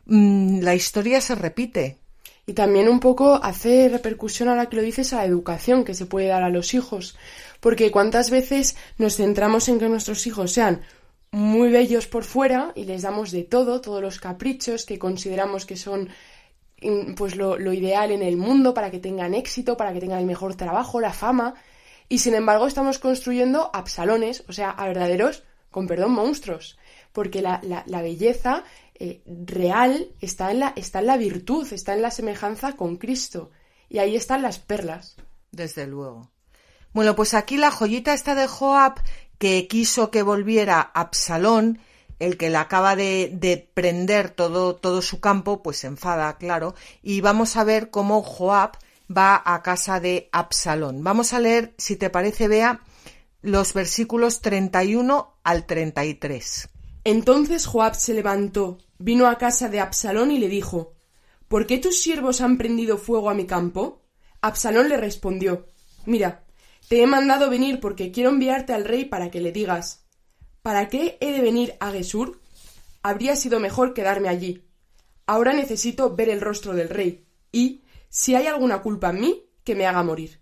Mm, 0.05 0.59
la 0.59 0.75
historia 0.75 1.21
se 1.21 1.33
repite. 1.33 1.97
Y 2.45 2.51
también 2.51 2.89
un 2.89 2.99
poco 2.99 3.39
hace 3.41 3.87
repercusión 3.87 4.49
ahora 4.49 4.65
que 4.65 4.75
lo 4.75 4.81
dices 4.81 5.13
a 5.13 5.19
la 5.19 5.25
educación 5.25 5.85
que 5.85 5.93
se 5.93 6.05
puede 6.05 6.27
dar 6.27 6.43
a 6.43 6.49
los 6.49 6.73
hijos. 6.73 7.15
Porque 7.61 7.89
cuántas 7.89 8.31
veces 8.31 8.75
nos 8.97 9.15
centramos 9.15 9.69
en 9.69 9.79
que 9.79 9.87
nuestros 9.87 10.27
hijos 10.27 10.51
sean 10.51 10.81
muy 11.31 11.71
bellos 11.71 12.07
por 12.07 12.25
fuera 12.25 12.73
y 12.75 12.83
les 12.83 13.03
damos 13.03 13.31
de 13.31 13.43
todo, 13.43 13.79
todos 13.79 14.01
los 14.01 14.19
caprichos 14.19 14.85
que 14.85 14.99
consideramos 14.99 15.65
que 15.65 15.77
son 15.77 16.09
pues 17.15 17.35
lo, 17.35 17.73
ideal 17.73 18.11
en 18.11 18.21
el 18.21 18.37
mundo 18.37 18.73
para 18.73 18.91
que 18.91 18.99
tengan 18.99 19.33
éxito, 19.33 19.77
para 19.77 19.93
que 19.93 19.99
tengan 19.99 20.19
el 20.19 20.25
mejor 20.25 20.55
trabajo, 20.55 20.99
la 20.99 21.13
fama, 21.13 21.55
y 22.07 22.19
sin 22.19 22.33
embargo 22.33 22.67
estamos 22.67 22.99
construyendo 22.99 23.69
absalones, 23.73 24.43
o 24.47 24.53
sea, 24.53 24.71
a 24.71 24.87
verdaderos, 24.87 25.43
con 25.69 25.87
perdón, 25.87 26.13
monstruos, 26.13 26.77
porque 27.11 27.41
la, 27.41 27.59
belleza 28.01 28.63
eh, 28.95 29.21
real 29.25 30.09
está 30.21 30.51
en, 30.51 30.59
la, 30.59 30.73
está 30.75 30.99
en 30.99 31.07
la 31.07 31.17
virtud, 31.17 31.71
está 31.71 31.93
en 31.93 32.01
la 32.01 32.11
semejanza 32.11 32.75
con 32.75 32.97
Cristo, 32.97 33.51
y 33.89 33.99
ahí 33.99 34.15
están 34.15 34.41
las 34.41 34.59
perlas. 34.59 35.17
Desde 35.51 35.87
luego. 35.87 36.29
Bueno, 36.93 37.15
pues 37.15 37.33
aquí 37.33 37.57
la 37.57 37.71
joyita 37.71 38.13
está 38.13 38.35
de 38.35 38.47
Joab, 38.47 39.01
que 39.37 39.67
quiso 39.67 40.11
que 40.11 40.23
volviera 40.23 40.81
Absalón, 40.81 41.79
el 42.19 42.37
que 42.37 42.49
le 42.49 42.57
acaba 42.57 42.95
de, 42.95 43.71
prender 43.73 44.29
todo, 44.29 44.75
todo 44.75 45.01
su 45.01 45.19
campo, 45.19 45.63
pues 45.63 45.79
se 45.79 45.87
enfada, 45.87 46.37
claro, 46.37 46.75
y 47.01 47.21
vamos 47.21 47.55
a 47.57 47.63
ver 47.63 47.89
cómo 47.89 48.21
Joab 48.21 48.77
va 49.09 49.41
a 49.43 49.63
casa 49.63 49.99
de 49.99 50.29
Absalón. 50.31 51.03
Vamos 51.03 51.33
a 51.33 51.39
leer, 51.39 51.73
si 51.77 51.95
te 51.95 52.09
parece, 52.09 52.47
vea 52.47 52.81
los 53.41 53.73
versículos 53.73 54.41
31 54.41 55.39
al 55.43 55.65
33. 55.65 56.69
Entonces 57.05 57.65
Joab 57.65 57.95
se 57.95 58.13
levantó, 58.13 58.77
vino 58.97 59.27
a 59.27 59.37
casa 59.37 59.69
de 59.69 59.79
Absalón 59.79 60.31
y 60.31 60.39
le 60.39 60.49
dijo 60.49 60.93
¿Por 61.47 61.65
qué 61.65 61.79
tus 61.79 62.01
siervos 62.01 62.41
han 62.41 62.57
prendido 62.57 62.97
fuego 62.97 63.29
a 63.29 63.33
mi 63.33 63.45
campo? 63.45 64.03
Absalón 64.41 64.89
le 64.89 64.97
respondió 64.97 65.65
Mira, 66.05 66.43
te 66.89 67.01
he 67.01 67.07
mandado 67.07 67.49
venir 67.49 67.79
porque 67.79 68.11
quiero 68.11 68.29
enviarte 68.29 68.73
al 68.73 68.85
rey 68.85 69.05
para 69.05 69.31
que 69.31 69.41
le 69.41 69.51
digas 69.51 70.05
¿Para 70.69 70.87
qué 70.87 71.17
he 71.19 71.31
de 71.31 71.41
venir 71.41 71.75
a 71.79 71.89
Gesur? 71.89 72.39
Habría 73.01 73.35
sido 73.35 73.59
mejor 73.59 73.95
quedarme 73.95 74.29
allí. 74.29 74.67
Ahora 75.25 75.51
necesito 75.51 76.15
ver 76.15 76.29
el 76.29 76.41
rostro 76.41 76.75
del 76.75 76.89
rey, 76.89 77.25
y, 77.51 77.81
si 78.07 78.35
hay 78.35 78.45
alguna 78.45 78.83
culpa 78.83 79.09
en 79.09 79.19
mí, 79.19 79.49
que 79.63 79.73
me 79.73 79.87
haga 79.87 80.03
morir. 80.03 80.41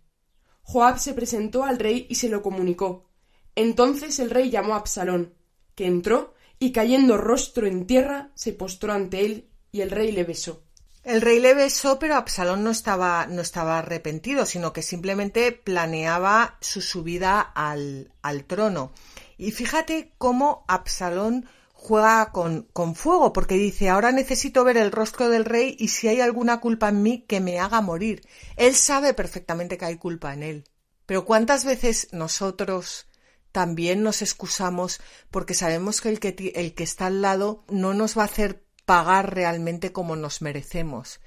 Joab 0.63 0.99
se 0.99 1.13
presentó 1.13 1.63
al 1.63 1.79
rey 1.79 2.07
y 2.09 2.15
se 2.15 2.27
lo 2.27 2.41
comunicó. 2.41 3.09
Entonces 3.55 4.19
el 4.19 4.29
rey 4.29 4.49
llamó 4.49 4.73
a 4.73 4.79
Absalón, 4.79 5.33
que 5.75 5.85
entró 5.85 6.33
y 6.59 6.73
cayendo 6.73 7.15
rostro 7.15 7.65
en 7.65 7.87
tierra 7.87 8.31
se 8.35 8.51
postró 8.51 8.91
ante 8.91 9.25
él 9.25 9.49
y 9.71 9.79
el 9.79 9.91
rey 9.91 10.11
le 10.11 10.25
besó. 10.25 10.61
El 11.05 11.21
rey 11.21 11.39
le 11.39 11.53
besó, 11.53 11.99
pero 11.99 12.15
Absalón 12.15 12.65
no 12.65 12.71
estaba, 12.71 13.27
no 13.27 13.41
estaba 13.41 13.79
arrepentido, 13.79 14.45
sino 14.45 14.73
que 14.73 14.81
simplemente 14.81 15.53
planeaba 15.53 16.57
su 16.59 16.81
subida 16.81 17.39
al, 17.39 18.11
al 18.21 18.43
trono. 18.43 18.91
Y 19.37 19.51
fíjate 19.51 20.13
cómo 20.17 20.65
Absalón 20.67 21.47
juega 21.73 22.31
con, 22.31 22.63
con, 22.73 22.95
fuego, 22.95 23.33
porque 23.33 23.55
dice, 23.55 23.89
ahora 23.89 24.11
necesito 24.11 24.63
ver 24.63 24.77
el 24.77 24.91
rostro 24.91 25.29
del 25.29 25.45
rey 25.45 25.75
y 25.79 25.89
si 25.89 26.07
hay 26.07 26.21
alguna 26.21 26.59
culpa 26.59 26.89
en 26.89 27.03
mí, 27.03 27.23
que 27.27 27.39
me 27.39 27.59
haga 27.59 27.81
morir. 27.81 28.27
Él 28.55 28.75
sabe 28.75 29.13
perfectamente 29.13 29.77
que 29.77 29.85
hay 29.85 29.97
culpa 29.97 30.33
en 30.33 30.43
él. 30.43 30.63
Pero 31.05 31.23
¿cuántas 31.23 31.65
veces 31.65 32.09
nosotros 32.11 33.07
también 33.51 34.03
nos 34.03 34.21
excusamos 34.21 34.99
porque 35.31 35.53
sabemos 35.53 36.01
que 36.01 36.09
el 36.09 36.19
que, 36.19 36.51
el 36.55 36.73
que 36.73 36.83
está 36.83 37.05
al 37.05 37.21
lado 37.21 37.63
no 37.69 37.93
nos 37.93 38.17
va 38.17 38.23
a 38.23 38.25
hacer 38.25 38.65
pagar 38.85 39.35
realmente 39.35 39.91
como 39.91 40.15
nos 40.15 40.41
merecemos? 40.41 41.21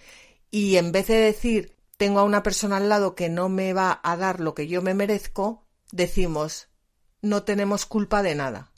Y 0.50 0.76
en 0.76 0.90
vez 0.90 1.06
de 1.06 1.16
decir, 1.16 1.76
tengo 1.96 2.18
a 2.18 2.24
una 2.24 2.42
persona 2.42 2.78
al 2.78 2.88
lado 2.88 3.14
que 3.14 3.28
no 3.28 3.48
me 3.48 3.72
va 3.72 4.00
a 4.02 4.16
dar 4.16 4.40
lo 4.40 4.54
que 4.54 4.66
yo 4.66 4.82
me 4.82 4.94
merezco, 4.94 5.64
decimos, 5.92 6.69
no 7.22 7.42
tenemos 7.42 7.86
culpa 7.86 8.22
de 8.22 8.34
nada. 8.34 8.70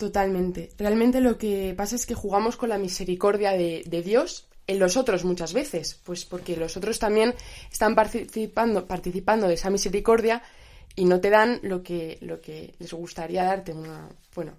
Totalmente. 0.00 0.70
Realmente 0.78 1.20
lo 1.20 1.36
que 1.36 1.74
pasa 1.76 1.94
es 1.94 2.06
que 2.06 2.14
jugamos 2.14 2.56
con 2.56 2.70
la 2.70 2.78
misericordia 2.78 3.52
de, 3.52 4.02
Dios 4.02 4.48
en 4.66 4.78
los 4.78 4.96
otros 4.96 5.24
muchas 5.24 5.52
veces, 5.52 6.00
pues 6.04 6.24
porque 6.24 6.56
los 6.56 6.74
otros 6.78 6.98
también 6.98 7.34
están 7.70 7.94
participando, 7.94 8.86
participando 8.86 9.46
de 9.46 9.54
esa 9.54 9.68
misericordia 9.68 10.42
y 10.96 11.04
no 11.04 11.20
te 11.20 11.28
dan 11.28 11.60
lo 11.62 11.82
que, 11.82 12.18
les 12.78 12.92
gustaría 12.94 13.44
darte. 13.44 13.74
bueno, 14.34 14.52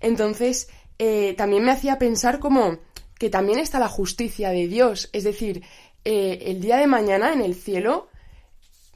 entonces 0.00 0.68
eh, 0.98 1.34
también 1.38 1.64
me 1.64 1.72
hacía 1.72 1.98
pensar 1.98 2.38
como 2.38 2.78
que 3.18 3.30
también 3.30 3.58
está 3.58 3.78
la 3.78 3.88
justicia 3.88 4.50
de 4.50 4.68
Dios, 4.68 5.08
es 5.14 5.24
decir, 5.24 5.62
eh, 6.04 6.42
el 6.46 6.60
día 6.60 6.76
de 6.76 6.86
mañana 6.86 7.32
en 7.32 7.40
el 7.40 7.54
cielo, 7.54 8.08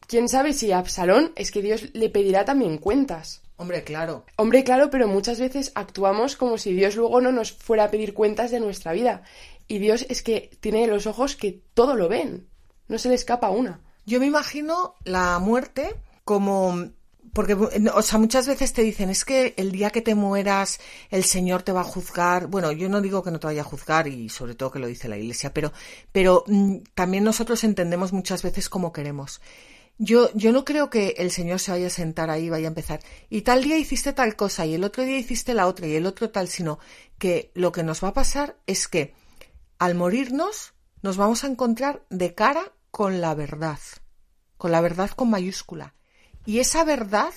quién 0.07 0.29
sabe 0.29 0.53
si 0.53 0.71
Absalón 0.71 1.33
es 1.35 1.51
que 1.51 1.63
Dios 1.63 1.95
le 1.95 2.11
pedirá 2.11 2.45
también 2.45 2.77
cuentas 2.77 3.41
Hombre, 3.59 3.83
claro. 3.83 4.25
Hombre, 4.37 4.63
claro, 4.63 4.89
pero 4.89 5.09
muchas 5.09 5.41
veces 5.41 5.73
actuamos 5.75 6.37
como 6.37 6.59
si 6.59 6.73
Dios 6.73 6.95
luego 6.95 7.21
no 7.21 7.33
nos 7.33 7.53
fuera 7.53 7.85
a 7.85 7.91
pedir 7.91 8.15
cuentas 8.15 8.53
de 8.53 8.61
nuestra 8.61 8.93
vida. 8.93 9.23
Y 9.67 9.79
Dios 9.79 10.07
es 10.09 10.23
que 10.23 10.51
tiene 10.61 10.87
los 10.87 11.07
ojos 11.07 11.37
que 11.37 11.61
todo 11.75 11.97
lo 11.97 12.09
ven. 12.09 12.47
No 12.87 12.99
se 12.99 13.09
le 13.09 13.17
escapa 13.17 13.51
una. 13.51 13.81
Yo 14.07 14.21
me 14.21 14.27
imagino 14.27 14.95
la 15.05 15.39
muerte 15.41 15.97
como 16.25 16.89
porque, 17.33 17.55
o 17.55 18.03
sea, 18.03 18.19
muchas 18.19 18.47
veces 18.47 18.73
te 18.73 18.83
dicen, 18.83 19.11
es 19.11 19.25
que 19.25 19.55
el 19.57 19.73
día 19.73 19.91
que 19.91 20.03
te 20.03 20.15
mueras, 20.15 20.81
el 21.11 21.25
Señor 21.25 21.63
te 21.63 21.73
va 21.73 21.83
a 21.83 21.85
juzgar. 21.85 22.47
Bueno, 22.47 22.73
yo 22.73 22.89
no 22.89 23.01
digo 23.01 23.23
que 23.23 23.31
no 23.31 23.39
te 23.39 23.47
vaya 23.47 23.61
a 23.63 23.65
juzgar, 23.65 24.09
y 24.09 24.29
sobre 24.29 24.55
todo 24.55 24.71
que 24.71 24.79
lo 24.79 24.87
dice 24.87 25.09
la 25.09 25.19
Iglesia, 25.19 25.53
pero, 25.53 25.73
pero 26.13 26.45
mm, 26.47 26.79
también 26.95 27.25
nosotros 27.25 27.63
entendemos 27.65 28.13
muchas 28.13 28.43
veces 28.43 28.69
como 28.69 28.93
queremos. 28.93 29.41
Yo, 29.99 30.31
yo 30.35 30.53
no 30.53 30.65
creo 30.65 30.91
que 30.91 31.17
el 31.19 31.33
Señor 31.33 31.59
se 31.59 31.73
vaya 31.73 31.89
a 31.89 31.91
sentar 31.91 32.31
ahí 32.31 32.45
y 32.45 32.51
vaya 32.51 32.69
a 32.69 32.69
empezar. 32.69 33.01
Y 33.29 33.43
tal 33.43 33.65
día 33.65 33.77
hiciste 33.77 34.13
tal 34.13 34.37
cosa, 34.37 34.65
y 34.65 34.75
el 34.75 34.85
otro 34.85 35.03
día 35.03 35.19
hiciste 35.19 35.55
la 35.55 35.67
otra, 35.67 35.89
y 35.89 35.97
el 35.97 36.07
otro 36.07 36.31
tal, 36.31 36.49
sino 36.49 36.79
que 37.19 37.51
lo 37.55 37.73
que 37.73 37.83
nos 37.83 38.03
va 38.03 38.09
a 38.09 38.15
pasar 38.15 38.57
es 38.67 38.87
que 38.87 39.15
al 39.79 39.97
morirnos 39.97 40.75
nos 41.03 41.17
vamos 41.17 41.43
a 41.43 41.49
encontrar 41.49 42.05
de 42.11 42.35
cara 42.35 42.73
con 42.91 43.21
la 43.21 43.35
verdad, 43.35 43.81
con 44.57 44.73
la 44.73 44.81
verdad 44.81 45.11
con 45.11 45.31
mayúscula. 45.31 45.95
Y 46.47 46.61
esa 46.61 46.85
verdad, 46.85 47.35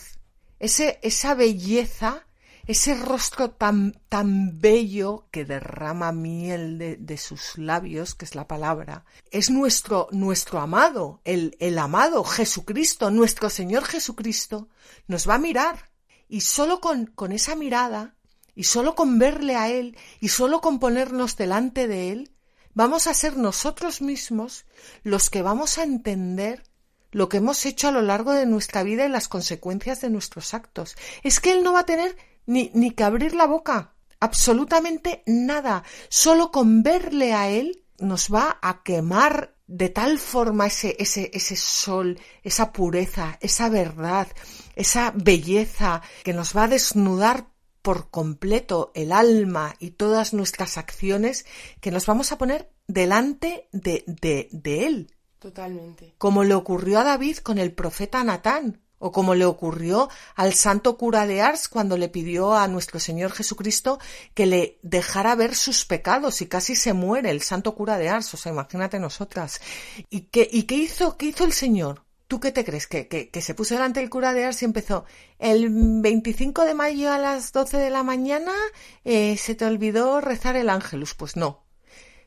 ese, 0.59 0.99
esa 1.01 1.34
belleza, 1.34 2.26
ese 2.72 2.95
rostro 2.95 3.51
tan, 3.51 4.01
tan 4.07 4.59
bello 4.59 5.28
que 5.30 5.45
derrama 5.45 6.11
miel 6.11 6.78
de, 6.99 7.17
sus 7.17 7.57
labios, 7.57 8.15
que 8.15 8.26
es 8.26 8.34
la 8.34 8.47
palabra, 8.47 9.05
es 9.30 9.49
nuestro, 9.49 10.07
nuestro 10.11 10.59
amado, 10.59 11.22
el, 11.26 11.57
el 11.59 11.78
amado 11.78 12.24
Jesucristo, 12.24 13.11
nuestro 13.11 13.49
Señor 13.49 13.84
Jesucristo, 13.84 14.69
nos 15.07 15.28
va 15.28 15.36
a 15.36 15.39
mirar. 15.39 15.91
Y 16.30 16.41
solo 16.41 16.80
con, 16.80 17.07
con 17.07 17.34
esa 17.34 17.55
mirada, 17.55 18.15
y 18.55 18.63
solo 18.63 18.95
con 18.95 19.19
verle 19.19 19.57
a 19.57 19.69
Él, 19.69 19.97
y 20.22 20.30
solo 20.30 20.61
con 20.61 20.80
ponernos 20.80 21.36
delante 21.36 21.88
de 21.88 22.11
Él, 22.11 22.32
vamos 22.74 23.07
a 23.07 23.13
ser 23.13 23.36
nosotros 23.36 24.01
mismos 24.01 24.65
los 25.03 25.30
que 25.30 25.41
vamos 25.41 25.78
a 25.78 25.84
entender 25.84 26.63
lo 27.11 27.28
que 27.28 27.38
hemos 27.38 27.65
hecho 27.65 27.89
a 27.89 27.91
lo 27.91 28.01
largo 28.01 28.32
de 28.32 28.45
nuestra 28.45 28.84
vida 28.84 29.05
y 29.05 29.09
las 29.09 29.28
consecuencias 29.28 29.99
de 29.99 30.09
nuestros 30.09 30.53
actos. 30.53 30.95
Es 31.24 31.41
que 31.41 31.51
Él 31.51 31.63
no 31.63 31.74
va 31.74 31.82
a 31.82 31.86
tener 31.86 32.15
ni, 32.45 32.71
ni 32.73 32.91
que 32.91 33.03
abrir 33.03 33.33
la 33.33 33.45
boca, 33.45 33.93
absolutamente 34.19 35.23
nada. 35.25 35.83
Solo 36.09 36.51
con 36.51 36.83
verle 36.83 37.33
a 37.33 37.49
Él 37.49 37.83
nos 37.99 38.33
va 38.33 38.57
a 38.61 38.83
quemar 38.83 39.55
de 39.67 39.89
tal 39.89 40.19
forma 40.19 40.67
ese, 40.67 40.95
ese, 40.99 41.31
ese 41.33 41.55
sol, 41.55 42.19
esa 42.43 42.73
pureza, 42.73 43.37
esa 43.39 43.69
verdad, 43.69 44.27
esa 44.75 45.13
belleza 45.15 46.01
que 46.23 46.33
nos 46.33 46.55
va 46.55 46.65
a 46.65 46.67
desnudar 46.67 47.47
por 47.81 48.09
completo 48.09 48.91
el 48.95 49.11
alma 49.11 49.75
y 49.79 49.91
todas 49.91 50.33
nuestras 50.33 50.77
acciones 50.77 51.45
que 51.79 51.91
nos 51.91 52.05
vamos 52.05 52.31
a 52.31 52.37
poner 52.37 52.69
delante 52.87 53.69
de, 53.71 54.03
de, 54.07 54.49
de 54.51 54.85
Él. 54.85 55.15
Totalmente. 55.39 56.13
Como 56.17 56.43
le 56.43 56.53
ocurrió 56.53 56.99
a 56.99 57.03
David 57.03 57.37
con 57.37 57.57
el 57.57 57.73
profeta 57.73 58.23
Natán, 58.23 58.80
o 59.02 59.12
como 59.12 59.36
le 59.36 59.45
ocurrió 59.45 60.10
al 60.36 60.54
santo 60.54 60.95
cura 60.95 61.28
de 61.28 61.41
Ars 61.41 61.68
cuando 61.68 61.97
le 61.97 62.08
pidió 62.08 62.54
a 62.54 62.68
nuestro 62.68 62.99
Señor 62.99 63.32
Jesucristo 63.32 63.99
que 64.34 64.45
le 64.45 64.80
dejara 64.84 65.36
ver 65.36 65.56
sus 65.56 65.84
pecados 65.86 66.41
y 66.41 66.47
casi 66.47 66.76
se 66.76 66.93
muere 66.93 67.32
el 67.32 67.41
santo 67.41 67.76
cura 67.76 67.97
de 67.97 68.10
Ars, 68.10 68.34
o 68.34 68.38
sea, 68.38 68.52
imagínate 68.52 68.99
nosotras. 68.99 69.60
¿Y 70.10 70.22
qué, 70.22 70.47
y 70.49 70.64
qué 70.64 70.76
hizo, 70.76 71.18
qué 71.18 71.26
hizo 71.26 71.43
el 71.43 71.52
Señor? 71.52 72.06
¿Tú 72.28 72.39
qué 72.39 72.54
te 72.54 72.64
crees? 72.64 72.88
¿Que, 72.88 73.10
que, 73.10 73.41
se 73.41 73.54
puso 73.56 73.74
delante 73.74 73.99
del 73.99 74.10
cura 74.10 74.34
de 74.34 74.45
Ars 74.45 74.62
y 74.62 74.66
empezó 74.66 75.04
el 75.38 75.68
25 75.70 76.64
de 76.64 76.74
mayo 76.74 77.12
a 77.12 77.18
las 77.18 77.52
12 77.52 77.78
de 77.78 77.89
la 77.89 78.04
mañana 78.04 78.54
eh, 79.04 79.36
se 79.36 79.54
te 79.54 79.66
olvidó 79.66 80.22
rezar 80.22 80.56
el 80.56 80.70
ángelus? 80.70 81.14
Pues 81.14 81.36
no. 81.36 81.66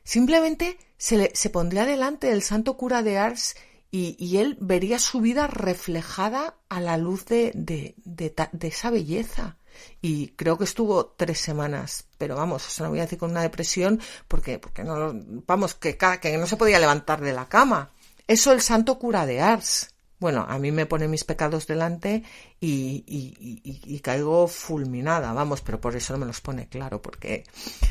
Simplemente 0.03 0.77
se, 0.97 1.17
le, 1.17 1.31
se 1.33 1.49
pondría 1.49 1.85
delante 1.85 2.27
del 2.27 2.43
santo 2.43 2.77
cura 2.77 3.01
de 3.01 3.17
Ars 3.17 3.55
y, 3.91 4.15
y, 4.19 4.37
él 4.37 4.57
vería 4.59 4.99
su 4.99 5.21
vida 5.21 5.47
reflejada 5.47 6.55
a 6.69 6.81
la 6.81 6.97
luz 6.97 7.25
de, 7.25 7.51
de, 7.55 7.95
de, 8.03 8.67
esa 8.67 8.89
belleza. 8.89 9.57
Y 10.01 10.29
creo 10.29 10.57
que 10.57 10.63
estuvo 10.63 11.05
tres 11.05 11.39
semanas, 11.39 12.07
pero 12.17 12.35
vamos, 12.35 12.67
eso 12.67 12.83
no 12.83 12.89
voy 12.89 12.99
a 12.99 13.03
decir 13.03 13.19
con 13.19 13.31
una 13.31 13.41
depresión, 13.41 14.01
porque, 14.27 14.59
porque 14.59 14.83
no, 14.83 15.13
vamos, 15.47 15.75
que, 15.75 15.97
que 15.97 16.37
no 16.37 16.47
se 16.47 16.57
podía 16.57 16.79
levantar 16.79 17.21
de 17.21 17.33
la 17.33 17.47
cama. 17.47 17.91
Eso 18.27 18.51
el 18.51 18.61
santo 18.61 18.99
cura 18.99 19.25
de 19.25 19.41
Ars. 19.41 19.95
Bueno, 20.19 20.45
a 20.47 20.57
mí 20.59 20.71
me 20.71 20.85
pone 20.85 21.07
mis 21.07 21.23
pecados 21.23 21.67
delante 21.67 22.23
y, 22.59 23.03
y, 23.05 23.99
caigo 23.99 24.47
fulminada, 24.47 25.33
vamos, 25.33 25.61
pero 25.61 25.81
por 25.81 25.95
eso 25.95 26.13
no 26.13 26.19
me 26.19 26.25
los 26.25 26.41
pone 26.41 26.67
claro, 26.69 27.01
porque, 27.01 27.43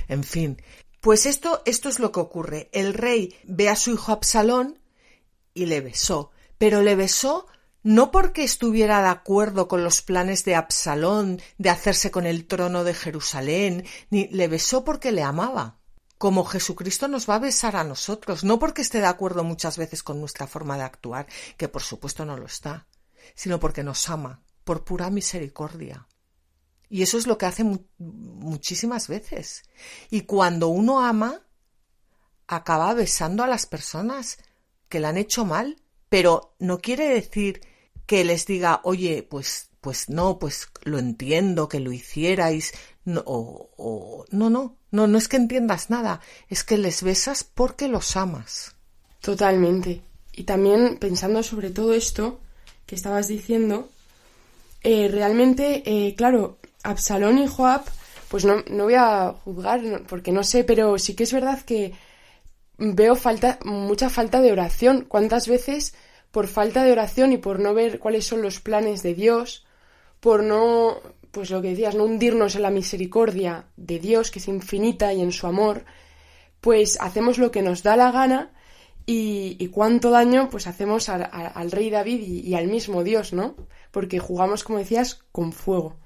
en 0.09 0.25
fin. 0.25 0.61
Pues 1.01 1.27
esto, 1.27 1.63
esto 1.67 1.91
es 1.91 1.99
lo 1.99 2.13
que 2.13 2.21
ocurre. 2.21 2.71
El 2.73 2.95
rey 2.95 3.37
ve 3.45 3.69
a 3.69 3.77
su 3.77 3.93
hijo 3.93 4.11
Absalón 4.11 4.79
y 5.55 5.67
le 5.67 5.81
besó, 5.81 6.31
pero 6.59 6.83
le 6.83 6.97
besó 6.97 7.47
no 7.83 8.11
porque 8.11 8.45
estuviera 8.45 9.03
de 9.03 9.09
acuerdo 9.09 9.69
con 9.69 9.85
los 9.85 10.03
planes 10.03 10.45
de 10.45 10.55
Absalón 10.55 11.41
de 11.59 11.71
hacerse 11.71 12.11
con 12.11 12.27
el 12.27 12.47
trono 12.47 12.83
de 12.83 12.95
Jerusalén, 12.95 13.85
ni 14.11 14.27
le 14.29 14.49
besó 14.49 14.85
porque 14.85 15.13
le 15.13 15.23
amaba 15.23 15.79
como 16.19 16.45
Jesucristo 16.45 17.07
nos 17.07 17.29
va 17.29 17.35
a 17.35 17.41
besar 17.41 17.77
a 17.77 17.85
nosotros, 17.85 18.45
no 18.45 18.59
porque 18.59 18.81
esté 18.81 19.01
de 19.01 19.07
acuerdo 19.07 19.45
muchas 19.45 19.77
veces 19.77 20.03
con 20.03 20.21
nuestra 20.21 20.47
forma 20.47 20.79
de 20.79 20.85
actuar, 20.85 21.27
que 21.59 21.69
por 21.69 21.83
supuesto 21.83 22.25
no 22.25 22.39
lo 22.39 22.47
está, 22.47 22.87
sino 23.35 23.61
porque 23.61 23.83
nos 23.83 24.09
ama, 24.09 24.43
por 24.65 24.85
pura 24.85 25.11
misericordia. 25.11 26.09
Y 26.89 27.03
eso 27.03 27.19
es 27.19 27.27
lo 27.27 27.37
que 27.37 27.45
hace 27.45 27.65
muchísimas 27.99 29.07
veces. 29.09 29.65
Y 30.09 30.23
cuando 30.23 30.69
uno 30.69 31.01
ama, 31.05 31.43
acaba 32.47 32.95
besando 32.95 33.43
a 33.43 33.47
las 33.47 33.67
personas 33.67 34.39
que 34.95 35.01
le 35.01 35.09
han 35.09 35.17
hecho 35.17 35.45
mal, 35.45 35.77
pero 36.09 36.55
no 36.61 36.79
quiere 36.79 37.09
decir 37.09 37.63
que 38.07 38.23
les 38.23 38.47
diga, 38.47 38.81
oye, 38.85 39.27
pues, 39.29 39.71
pues 39.81 40.09
no, 40.09 40.39
pues 40.39 40.69
lo 40.85 41.01
entiendo 41.01 41.69
que 41.69 41.81
lo 41.81 41.91
hicierais, 41.91 42.73
no, 43.05 43.25
no, 44.31 44.51
no, 44.51 44.77
no, 44.93 45.07
no 45.09 45.19
es 45.19 45.27
que 45.27 45.37
entiendas 45.37 45.91
nada, 45.91 46.21
es 46.49 46.63
que 46.63 46.79
les 46.79 47.03
besas 47.03 47.43
porque 47.43 47.89
los 47.89 48.17
amas. 48.17 48.77
Totalmente. 49.21 50.01
Y 50.33 50.45
también 50.45 50.99
pensando 51.01 51.43
sobre 51.43 51.71
todo 51.71 51.93
esto 51.93 52.39
que 52.87 52.95
estabas 52.95 53.27
diciendo, 53.27 53.89
eh, 54.85 55.09
realmente, 55.09 55.83
eh, 55.87 56.15
claro, 56.15 56.59
Absalón 56.85 57.39
y 57.39 57.49
Joab, 57.49 57.83
pues 58.29 58.45
no, 58.45 58.63
no 58.71 58.85
voy 58.85 58.95
a 58.95 59.35
juzgar 59.45 60.05
porque 60.07 60.31
no 60.31 60.45
sé, 60.45 60.63
pero 60.63 60.97
sí 61.01 61.15
que 61.15 61.25
es 61.25 61.33
verdad 61.33 61.63
que 61.63 61.95
veo 62.79 63.17
falta, 63.17 63.59
mucha 63.65 64.11
falta 64.11 64.41
de 64.41 64.53
oración. 64.53 65.05
¿Cuántas 65.09 65.49
veces 65.49 65.95
por 66.31 66.49
falta 66.49 66.83
de 66.83 66.91
oración 66.91 67.33
y 67.33 67.39
por 67.39 67.61
no 67.61 67.75
ver 67.75 68.01
cuáles 68.01 68.27
son 68.27 68.43
los 68.43 68.59
planes 68.59 69.05
de 69.05 69.15
Dios, 69.15 69.65
por 70.19 70.43
no 70.43 70.99
pues 71.31 71.51
lo 71.51 71.63
que 71.63 71.71
decías, 71.71 71.95
no 71.95 72.05
hundirnos 72.05 72.57
en 72.57 72.63
la 72.63 72.71
misericordia 72.71 73.67
de 73.77 73.99
Dios, 73.99 74.31
que 74.31 74.39
es 74.39 74.49
infinita 74.49 75.13
y 75.13 75.21
en 75.21 75.33
su 75.33 75.47
amor, 75.47 75.85
pues 76.61 76.99
hacemos 77.01 77.39
lo 77.39 77.51
que 77.51 77.63
nos 77.63 77.83
da 77.83 77.97
la 77.97 78.11
gana 78.11 78.53
y, 79.07 79.69
cuánto 79.69 80.11
daño 80.11 80.49
pues 80.51 80.67
hacemos 80.67 81.09
al 81.09 81.71
rey 81.71 81.91
David 81.91 82.21
y, 82.21 82.55
al 82.55 82.69
mismo 82.69 83.05
Dios, 83.05 83.33
¿no? 83.33 83.55
Porque 83.91 84.19
jugamos, 84.19 84.65
como 84.65 84.79
decías, 84.79 85.23
con 85.31 85.53
fuego. 85.53 85.97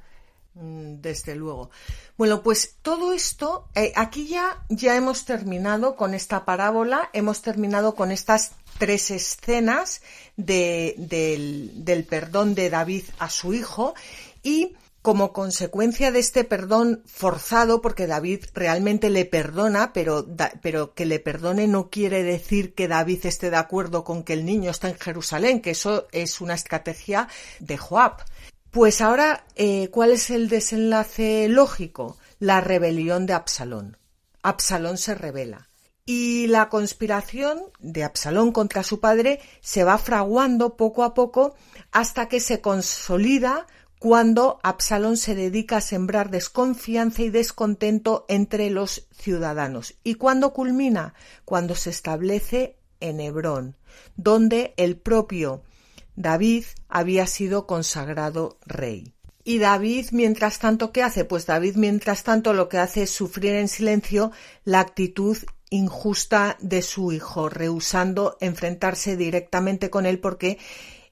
Mm, 0.55 1.01
desde 1.01 1.37
luego. 1.37 1.71
Bueno, 2.19 2.43
pues 2.43 2.75
todo 2.83 3.13
esto, 3.13 3.69
eh, 3.77 3.93
aquí 3.95 4.27
ya, 4.27 4.65
ya 4.69 4.97
hemos 4.97 5.25
terminado 5.25 5.95
con 5.95 6.15
esta 6.15 6.45
parábola, 6.45 7.11
hemos 7.13 7.43
terminado 7.43 7.95
con 7.95 8.11
estas 8.11 8.51
tres 8.77 9.13
escenas 9.13 10.03
de, 10.37 10.97
del, 10.99 11.85
del 11.85 12.05
perdón 12.05 12.57
de 12.57 12.71
David 12.71 13.05
a 13.21 13.31
su 13.31 13.55
hijo 13.55 13.95
y 14.43 14.75
como 15.01 15.33
consecuencia 15.33 16.11
de 16.11 16.19
este 16.19 16.43
perdón 16.43 17.03
forzado, 17.07 17.81
porque 17.81 18.09
David 18.09 18.47
realmente 18.53 19.11
le 19.11 19.25
perdona, 19.25 19.93
pero, 19.93 20.27
pero, 20.61 20.95
que 20.95 21.07
le 21.07 21.21
perdone 21.21 21.69
no 21.69 21.89
quiere 21.89 22.25
decir 22.25 22.75
que 22.75 22.89
David 22.89 23.27
esté 23.27 23.51
de 23.51 23.57
acuerdo 23.57 24.03
con 24.03 24.25
que 24.25 24.33
el 24.33 24.45
niño 24.45 24.73
está 24.73 24.89
en 24.89 24.99
Jerusalén, 24.99 25.63
que 25.63 25.71
eso 25.71 26.09
es 26.11 26.41
una 26.41 26.55
estrategia 26.55 27.29
de 27.61 27.79
Joab. 27.79 28.25
Pues 28.71 29.01
ahora, 29.01 29.47
eh, 29.55 29.89
¿cuál 29.91 30.13
es 30.13 30.29
el 30.29 30.49
desenlace 30.49 31.49
lógico? 31.49 32.19
La 32.39 32.61
rebelión 32.61 33.25
de 33.25 33.33
Absalón. 33.33 33.97
Absalón 34.43 34.99
se 34.99 35.15
revela. 35.15 35.71
Y 36.05 36.47
la 36.49 36.69
conspiración 36.69 37.61
de 37.81 38.05
Absalón 38.05 38.53
contra 38.53 38.83
su 38.83 39.01
padre 39.01 39.41
se 39.61 39.85
va 39.85 39.97
fraguando 39.97 40.77
poco 40.77 41.03
a 41.03 41.15
poco 41.15 41.55
hasta 41.93 42.29
que 42.29 42.41
se 42.41 42.61
consolida 42.61 43.67
cuando 43.99 44.61
Absalón 44.63 45.17
se 45.17 45.35
dedica 45.35 45.79
a 45.79 45.83
sembrar 45.83 46.31
desconfianza 46.31 47.23
y 47.23 47.31
descontento 47.31 48.27
entre 48.29 48.71
los 48.71 49.09
ciudadanos. 49.11 49.97
¿Y 50.05 50.15
cuando 50.15 50.53
culmina? 50.53 51.15
Cuando 51.45 51.75
se 51.75 51.91
establece 51.91 52.77
en 53.01 53.21
Hebrón, 53.21 53.77
donde 54.17 54.75
el 54.77 54.97
propio 54.97 55.63
David 56.19 56.65
había 56.89 57.29
sido 57.29 57.69
consagrado 57.69 58.59
rey. 58.67 59.15
Y 59.45 59.59
David, 59.59 60.09
mientras 60.11 60.59
tanto, 60.59 60.91
¿qué 60.91 61.05
hace? 61.05 61.25
Pues 61.25 61.47
David, 61.47 61.77
mientras 61.77 62.25
tanto, 62.25 62.53
lo 62.53 62.69
que 62.69 62.79
hace 62.79 63.05
es 63.05 63.11
sufrir 63.11 63.55
en 63.55 63.69
silencio 63.69 64.33
la 64.65 64.81
actitud 64.81 65.39
injusta 65.71 66.57
de 66.61 66.83
su 66.83 67.13
hijo, 67.13 67.49
rehusando 67.49 68.37
enfrentarse 68.41 69.17
directamente 69.17 69.91
con 69.91 70.07
él 70.07 70.19
porque 70.19 70.59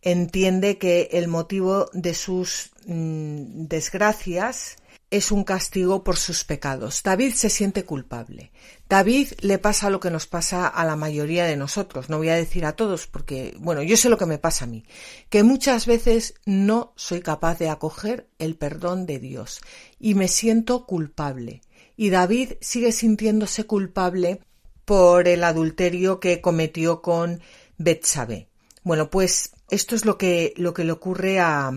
entiende 0.02 0.76
que 0.76 1.08
el 1.12 1.28
motivo 1.28 1.88
de 1.92 2.12
sus 2.12 2.72
mm, 2.86 3.66
desgracias 3.68 4.76
es 5.10 5.30
un 5.30 5.44
castigo 5.44 6.02
por 6.02 6.16
sus 6.16 6.44
pecados. 6.44 7.02
David 7.02 7.34
se 7.34 7.48
siente 7.48 7.84
culpable. 7.84 8.50
David 8.88 9.28
le 9.40 9.58
pasa 9.58 9.90
lo 9.90 10.00
que 10.00 10.10
nos 10.10 10.26
pasa 10.26 10.66
a 10.66 10.84
la 10.84 10.96
mayoría 10.96 11.44
de 11.44 11.56
nosotros. 11.56 12.08
No 12.08 12.18
voy 12.18 12.28
a 12.28 12.34
decir 12.34 12.64
a 12.64 12.74
todos 12.74 13.06
porque, 13.06 13.54
bueno, 13.58 13.82
yo 13.82 13.96
sé 13.96 14.08
lo 14.08 14.18
que 14.18 14.26
me 14.26 14.38
pasa 14.38 14.64
a 14.64 14.68
mí, 14.68 14.84
que 15.30 15.42
muchas 15.42 15.86
veces 15.86 16.34
no 16.44 16.92
soy 16.96 17.20
capaz 17.20 17.58
de 17.58 17.70
acoger 17.70 18.28
el 18.38 18.56
perdón 18.56 19.06
de 19.06 19.18
Dios 19.20 19.60
y 20.00 20.14
me 20.14 20.28
siento 20.28 20.86
culpable. 20.86 21.62
Y 21.96 22.10
David 22.10 22.54
sigue 22.60 22.92
sintiéndose 22.92 23.64
culpable 23.64 24.40
por 24.84 25.28
el 25.28 25.44
adulterio 25.44 26.20
que 26.20 26.40
cometió 26.40 27.00
con 27.00 27.40
Betsabé. 27.78 28.48
Bueno, 28.82 29.10
pues 29.10 29.52
esto 29.70 29.94
es 29.94 30.04
lo 30.04 30.18
que, 30.18 30.52
lo 30.56 30.74
que 30.74 30.84
le 30.84 30.92
ocurre 30.92 31.40
a, 31.40 31.72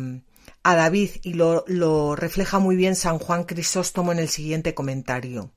a 0.64 0.76
David 0.76 1.12
y 1.24 1.34
lo, 1.34 1.64
lo 1.68 2.16
refleja 2.16 2.60
muy 2.60 2.76
bien 2.76 2.96
San 2.96 3.20
Juan 3.20 3.44
Crisóstomo 3.44 4.12
en 4.12 4.20
el 4.20 4.30
siguiente 4.30 4.74
comentario. 4.74 5.52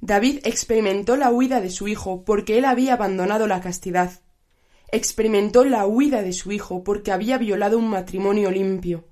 David 0.00 0.40
experimentó 0.44 1.16
la 1.16 1.30
huida 1.30 1.60
de 1.60 1.70
su 1.70 1.88
hijo 1.88 2.24
porque 2.24 2.58
él 2.58 2.64
había 2.64 2.94
abandonado 2.94 3.46
la 3.46 3.60
castidad. 3.60 4.20
Experimentó 4.92 5.64
la 5.64 5.86
huida 5.86 6.22
de 6.22 6.32
su 6.32 6.52
hijo 6.52 6.84
porque 6.84 7.12
había 7.12 7.36
violado 7.36 7.78
un 7.78 7.88
matrimonio 7.88 8.50
limpio. 8.50 9.08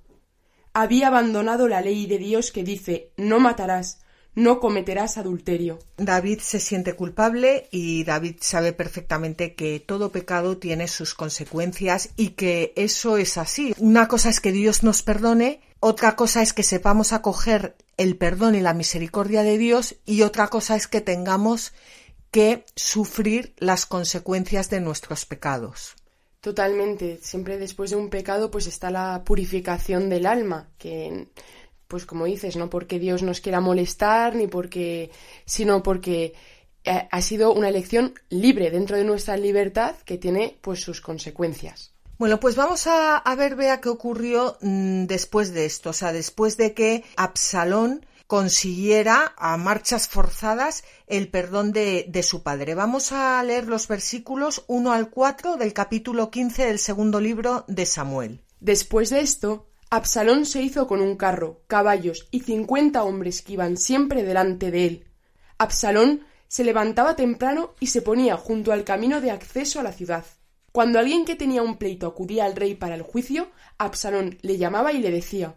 Había 0.73 1.09
abandonado 1.09 1.69
la 1.69 1.81
ley 1.81 2.07
de 2.07 2.19
Dios 2.19 2.53
que 2.53 2.63
dice 2.63 3.13
no 3.17 3.41
matarás, 3.41 4.01
no 4.37 4.61
cometerás 4.61 5.17
adulterio. 5.17 5.81
David 5.97 6.39
se 6.41 6.61
siente 6.61 6.93
culpable 6.95 7.67
y 7.73 8.05
David 8.05 8.37
sabe 8.41 8.73
perfectamente 8.73 9.55
que 9.55 9.81
todo 9.81 10.13
pecado 10.13 10.59
tiene 10.59 10.87
sus 10.87 11.15
consecuencias 11.15 12.11
y 12.17 12.31
que 12.31 12.73
eso 12.77 13.17
es 13.17 13.39
así. 13.39 13.75
Una 13.79 14.07
cosa 14.07 14.29
es 14.29 14.41
que 14.41 14.53
Dios 14.53 14.85
nos 14.85 15.03
perdone, 15.03 15.61
otra 15.81 16.17
cosa 16.17 16.43
es 16.43 16.53
que 16.53 16.63
sepamos 16.63 17.13
acoger 17.13 17.77
el 17.97 18.17
perdón 18.17 18.55
y 18.55 18.61
la 18.61 18.75
misericordia 18.75 19.43
de 19.43 19.59
Dios 19.59 19.97
y 20.05 20.23
otra 20.23 20.49
cosa 20.49 20.77
es 20.77 20.87
que 20.87 21.01
tengamos 21.01 21.73
que 22.31 22.67
sufrir 22.75 23.55
las 23.57 23.87
consecuencias 23.87 24.69
de 24.69 24.81
nuestros 24.81 25.25
pecados. 25.25 25.97
Totalmente. 26.43 27.19
Siempre 27.23 27.57
después 27.59 27.91
de 27.91 27.97
un 27.97 28.11
pecado 28.11 28.51
pues 28.51 28.67
está 28.67 28.91
la 28.91 29.23
purificación 29.25 30.11
del 30.11 30.27
alma, 30.27 30.69
que 30.77 31.29
pues 31.89 32.07
como 32.07 32.25
dices, 32.25 32.57
no 32.57 32.71
porque 32.71 32.99
Dios 32.99 33.23
nos 33.23 33.41
quiera 33.41 33.61
molestar, 33.61 34.35
ni 34.35 34.47
porque, 34.47 35.11
sino 35.45 35.83
porque 35.83 36.35
eh, 36.85 37.09
ha 37.11 37.21
sido 37.21 37.53
una 37.53 37.69
elección 37.69 38.15
libre 38.29 38.71
dentro 38.71 38.97
de 38.97 39.05
nuestra 39.05 39.37
libertad 39.37 39.97
que 40.05 40.19
tiene 40.19 40.57
pues 40.61 40.81
sus 40.81 41.01
consecuencias. 41.01 41.93
Bueno, 42.19 42.41
pues 42.41 42.57
vamos 42.57 42.87
a, 42.87 43.23
ver, 43.37 43.57
vea 43.57 43.81
qué 43.81 43.91
ocurrió 43.91 44.57
mm, 44.63 45.05
después 45.05 45.53
de 45.53 45.67
esto, 45.67 45.91
o 45.91 45.93
sea, 45.93 46.13
después 46.13 46.57
de 46.57 46.73
que 46.73 47.05
Absalón 47.17 48.07
consiguiera 48.27 49.35
a 49.37 49.57
marchas 49.57 50.09
forzadas 50.09 50.83
el 51.07 51.29
perdón 51.29 51.73
de, 51.73 52.07
de, 52.09 52.23
su 52.23 52.43
padre. 52.43 52.75
Vamos 52.75 53.13
a 53.13 53.43
leer 53.43 53.67
los 53.67 53.87
versículos 53.87 54.65
1 54.67 54.93
al 54.93 55.11
4 55.11 55.57
del 55.57 55.73
capítulo 55.73 56.31
15 56.31 56.67
del 56.67 56.79
segundo 56.79 57.21
libro 57.21 57.65
de 57.69 57.85
Samuel. 57.85 58.41
Después 58.61 59.11
de 59.11 59.21
esto, 59.21 59.66
Absalón 59.89 60.47
se 60.47 60.63
hizo 60.63 60.89
con 60.89 61.01
un 61.01 61.17
carro, 61.17 61.63
caballos 61.69 62.27
y 62.33 62.41
cincuenta 62.41 63.05
hombres 63.05 63.43
que 63.43 63.53
iban 63.53 63.77
siempre 63.77 64.25
delante 64.25 64.73
de 64.73 64.87
él. 64.87 65.05
Absalón 65.59 66.25
se 66.49 66.65
levantaba 66.65 67.15
temprano 67.15 67.75
y 67.79 67.87
se 67.87 68.03
ponía 68.03 68.37
junto 68.37 68.73
al 68.73 68.83
camino 68.83 69.21
de 69.21 69.31
acceso 69.31 69.79
a 69.79 69.85
la 69.85 69.93
ciudad. 69.93 70.25
Cuando 70.73 70.99
alguien 70.99 71.25
que 71.25 71.37
tenía 71.37 71.63
un 71.63 71.79
pleito 71.79 72.09
acudía 72.09 72.45
al 72.45 72.57
rey 72.57 72.75
para 72.75 72.97
el 72.97 73.03
juicio, 73.03 73.49
Absalón 73.79 74.39
le 74.43 74.59
llamaba 74.59 74.93
y 74.93 74.99
le 74.99 75.11
decía 75.13 75.55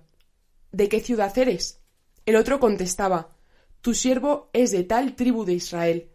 ¿De 0.72 0.90
qué 0.90 1.00
ciudad 1.00 1.36
eres? 1.38 1.82
El 2.28 2.36
otro 2.36 2.60
contestaba 2.60 3.36
Tu 3.82 3.96
siervo 3.96 4.52
es 4.54 4.72
de 4.72 4.84
tal 4.84 5.16
tribu 5.16 5.44
de 5.44 5.54
Israel. 5.54 6.12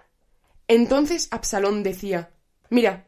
Entonces 0.68 1.26
Absalón 1.32 1.82
decía 1.82 2.30
Mira, 2.70 3.06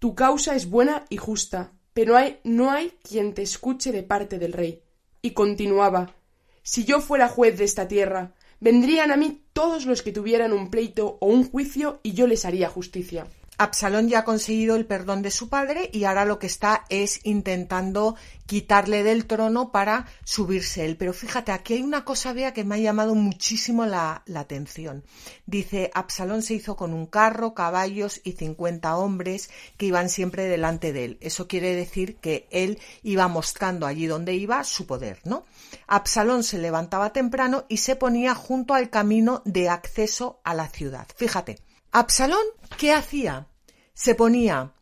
tu 0.00 0.16
causa 0.16 0.56
es 0.56 0.68
buena 0.68 1.04
y 1.08 1.16
justa, 1.16 1.72
pero 1.94 2.16
hay, 2.16 2.38
no 2.44 2.70
hay 2.70 2.92
quien 3.02 3.34
te 3.34 3.42
escuche 3.42 3.92
de 3.92 4.02
parte 4.02 4.38
del 4.38 4.52
rey. 4.52 4.82
Y 5.20 5.32
continuaba 5.32 6.14
Si 6.62 6.84
yo 6.84 7.00
fuera 7.00 7.28
juez 7.28 7.58
de 7.58 7.64
esta 7.64 7.88
tierra, 7.88 8.34
vendrían 8.60 9.10
a 9.10 9.16
mí 9.16 9.42
todos 9.52 9.86
los 9.86 10.02
que 10.02 10.12
tuvieran 10.12 10.52
un 10.52 10.70
pleito 10.70 11.18
o 11.20 11.26
un 11.26 11.48
juicio 11.48 12.00
y 12.02 12.12
yo 12.12 12.26
les 12.26 12.44
haría 12.44 12.68
justicia. 12.68 13.26
Absalón 13.58 14.08
ya 14.08 14.20
ha 14.20 14.24
conseguido 14.24 14.76
el 14.76 14.86
perdón 14.86 15.22
de 15.22 15.30
su 15.30 15.48
padre 15.48 15.90
y 15.92 16.04
ahora 16.04 16.24
lo 16.24 16.38
que 16.38 16.46
está 16.46 16.84
es 16.88 17.20
intentando 17.22 18.16
quitarle 18.46 19.02
del 19.02 19.26
trono 19.26 19.70
para 19.70 20.06
subirse 20.24 20.84
él. 20.84 20.96
Pero 20.96 21.12
fíjate, 21.12 21.52
aquí 21.52 21.74
hay 21.74 21.82
una 21.82 22.04
cosa, 22.04 22.32
vea, 22.32 22.52
que 22.52 22.64
me 22.64 22.74
ha 22.74 22.78
llamado 22.78 23.14
muchísimo 23.14 23.86
la, 23.86 24.22
la 24.26 24.40
atención. 24.40 25.04
Dice, 25.46 25.90
Absalón 25.94 26.42
se 26.42 26.54
hizo 26.54 26.76
con 26.76 26.92
un 26.92 27.06
carro, 27.06 27.54
caballos 27.54 28.20
y 28.24 28.32
cincuenta 28.32 28.96
hombres 28.96 29.50
que 29.76 29.86
iban 29.86 30.08
siempre 30.08 30.44
delante 30.44 30.92
de 30.92 31.04
él. 31.04 31.18
Eso 31.20 31.46
quiere 31.46 31.76
decir 31.76 32.16
que 32.16 32.48
él 32.50 32.78
iba 33.02 33.28
mostrando 33.28 33.86
allí 33.86 34.06
donde 34.06 34.34
iba 34.34 34.64
su 34.64 34.86
poder, 34.86 35.20
¿no? 35.24 35.44
Absalón 35.86 36.42
se 36.42 36.58
levantaba 36.58 37.12
temprano 37.12 37.64
y 37.68 37.76
se 37.76 37.96
ponía 37.96 38.34
junto 38.34 38.74
al 38.74 38.90
camino 38.90 39.42
de 39.44 39.68
acceso 39.68 40.40
a 40.42 40.54
la 40.54 40.68
ciudad. 40.68 41.06
Fíjate, 41.16 41.58
Absalón, 41.94 42.44
¿qué 42.78 42.94
hacía? 42.94 43.48
Se 43.92 44.14
ponía 44.14 44.72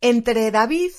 entre 0.00 0.52
David, 0.52 0.92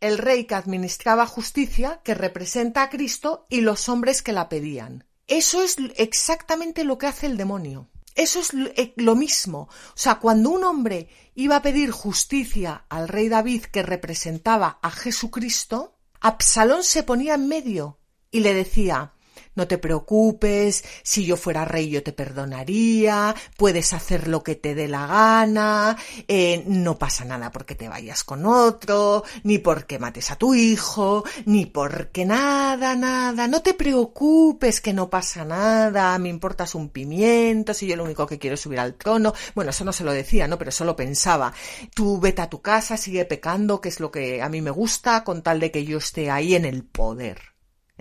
el 0.00 0.16
rey 0.16 0.46
que 0.46 0.54
administraba 0.54 1.26
justicia, 1.26 2.00
que 2.02 2.14
representa 2.14 2.82
a 2.82 2.88
Cristo, 2.88 3.46
y 3.50 3.60
los 3.60 3.90
hombres 3.90 4.22
que 4.22 4.32
la 4.32 4.48
pedían. 4.48 5.04
Eso 5.26 5.62
es 5.62 5.76
exactamente 5.96 6.84
lo 6.84 6.96
que 6.96 7.08
hace 7.08 7.26
el 7.26 7.36
demonio. 7.36 7.90
Eso 8.14 8.40
es 8.40 8.54
eh, 8.54 8.94
lo 8.96 9.14
mismo. 9.14 9.68
O 9.88 9.96
sea, 9.96 10.14
cuando 10.14 10.48
un 10.48 10.64
hombre 10.64 11.10
iba 11.34 11.56
a 11.56 11.62
pedir 11.62 11.90
justicia 11.90 12.86
al 12.88 13.06
rey 13.06 13.28
David 13.28 13.64
que 13.64 13.82
representaba 13.82 14.78
a 14.80 14.90
Jesucristo, 14.90 15.94
Absalón 16.20 16.84
se 16.84 17.02
ponía 17.02 17.34
en 17.34 17.48
medio 17.48 17.98
y 18.30 18.40
le 18.40 18.54
decía 18.54 19.12
no 19.54 19.68
te 19.68 19.78
preocupes, 19.78 20.84
si 21.02 21.24
yo 21.24 21.36
fuera 21.36 21.64
rey 21.64 21.90
yo 21.90 22.02
te 22.02 22.12
perdonaría, 22.12 23.34
puedes 23.56 23.92
hacer 23.92 24.28
lo 24.28 24.42
que 24.42 24.54
te 24.54 24.74
dé 24.74 24.88
la 24.88 25.06
gana, 25.06 25.96
eh, 26.28 26.64
no 26.66 26.98
pasa 26.98 27.24
nada 27.24 27.50
porque 27.50 27.74
te 27.74 27.88
vayas 27.88 28.24
con 28.24 28.46
otro, 28.46 29.24
ni 29.42 29.58
porque 29.58 29.98
mates 29.98 30.30
a 30.30 30.36
tu 30.36 30.54
hijo, 30.54 31.24
ni 31.46 31.66
porque 31.66 32.24
nada, 32.24 32.94
nada, 32.94 33.48
no 33.48 33.62
te 33.62 33.74
preocupes 33.74 34.80
que 34.80 34.92
no 34.92 35.10
pasa 35.10 35.44
nada, 35.44 36.18
me 36.18 36.28
importas 36.28 36.74
un 36.74 36.88
pimiento, 36.88 37.74
si 37.74 37.86
yo 37.86 37.96
lo 37.96 38.04
único 38.04 38.26
que 38.26 38.38
quiero 38.38 38.54
es 38.54 38.60
subir 38.60 38.80
al 38.80 38.94
trono. 38.94 39.32
Bueno, 39.54 39.70
eso 39.70 39.84
no 39.84 39.92
se 39.92 40.04
lo 40.04 40.12
decía, 40.12 40.48
¿no? 40.48 40.58
Pero 40.58 40.70
eso 40.70 40.84
lo 40.84 40.96
pensaba. 40.96 41.52
Tú 41.94 42.20
vete 42.20 42.42
a 42.42 42.50
tu 42.50 42.62
casa, 42.62 42.96
sigue 42.96 43.24
pecando, 43.24 43.80
que 43.80 43.88
es 43.88 44.00
lo 44.00 44.10
que 44.10 44.42
a 44.42 44.48
mí 44.48 44.60
me 44.62 44.70
gusta, 44.70 45.24
con 45.24 45.42
tal 45.42 45.60
de 45.60 45.70
que 45.70 45.84
yo 45.84 45.98
esté 45.98 46.30
ahí 46.30 46.54
en 46.54 46.64
el 46.64 46.84
poder. 46.84 47.51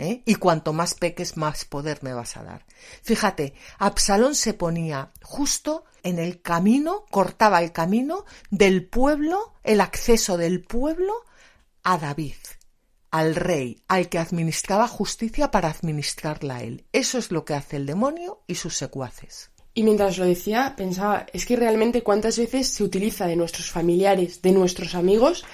¿Eh? 0.02 0.24
Y 0.26 0.36
cuanto 0.36 0.74
más 0.74 0.94
peques, 0.94 1.38
más 1.38 1.66
poder 1.66 2.00
me 2.02 2.14
vas 2.14 2.38
a 2.38 2.44
dar. 2.44 2.66
Fíjate, 3.04 3.54
Absalón 3.78 4.36
se 4.36 4.54
ponía 4.54 5.12
justo 5.22 5.86
en 6.04 6.20
el 6.20 6.42
camino, 6.42 7.06
cortaba 7.10 7.62
el 7.62 7.72
camino 7.72 8.26
del 8.50 8.88
pueblo, 8.88 9.54
el 9.64 9.82
acceso 9.82 10.38
del 10.38 10.64
pueblo 10.64 11.14
a 11.84 11.98
David, 11.98 12.36
al 13.12 13.36
rey, 13.36 13.84
al 13.88 14.10
que 14.10 14.20
administraba 14.20 14.88
justicia 14.88 15.52
para 15.52 15.70
administrarla 15.70 16.58
a 16.58 16.64
él. 16.64 16.86
Eso 16.92 17.18
es 17.18 17.32
lo 17.32 17.46
que 17.46 17.54
hace 17.54 17.78
el 17.78 17.86
demonio 17.86 18.44
y 18.48 18.56
sus 18.56 18.78
secuaces. 18.78 19.52
Y 19.74 19.84
mientras 19.84 20.18
lo 20.18 20.26
decía, 20.26 20.74
pensaba, 20.76 21.26
es 21.32 21.46
que 21.46 21.56
realmente 21.56 22.04
cuántas 22.04 22.38
veces 22.38 22.68
se 22.68 22.84
utiliza 22.84 23.26
de 23.26 23.38
nuestros 23.38 23.72
familiares, 23.72 24.42
de 24.42 24.52
nuestros 24.52 24.96
amigos, 24.96 25.46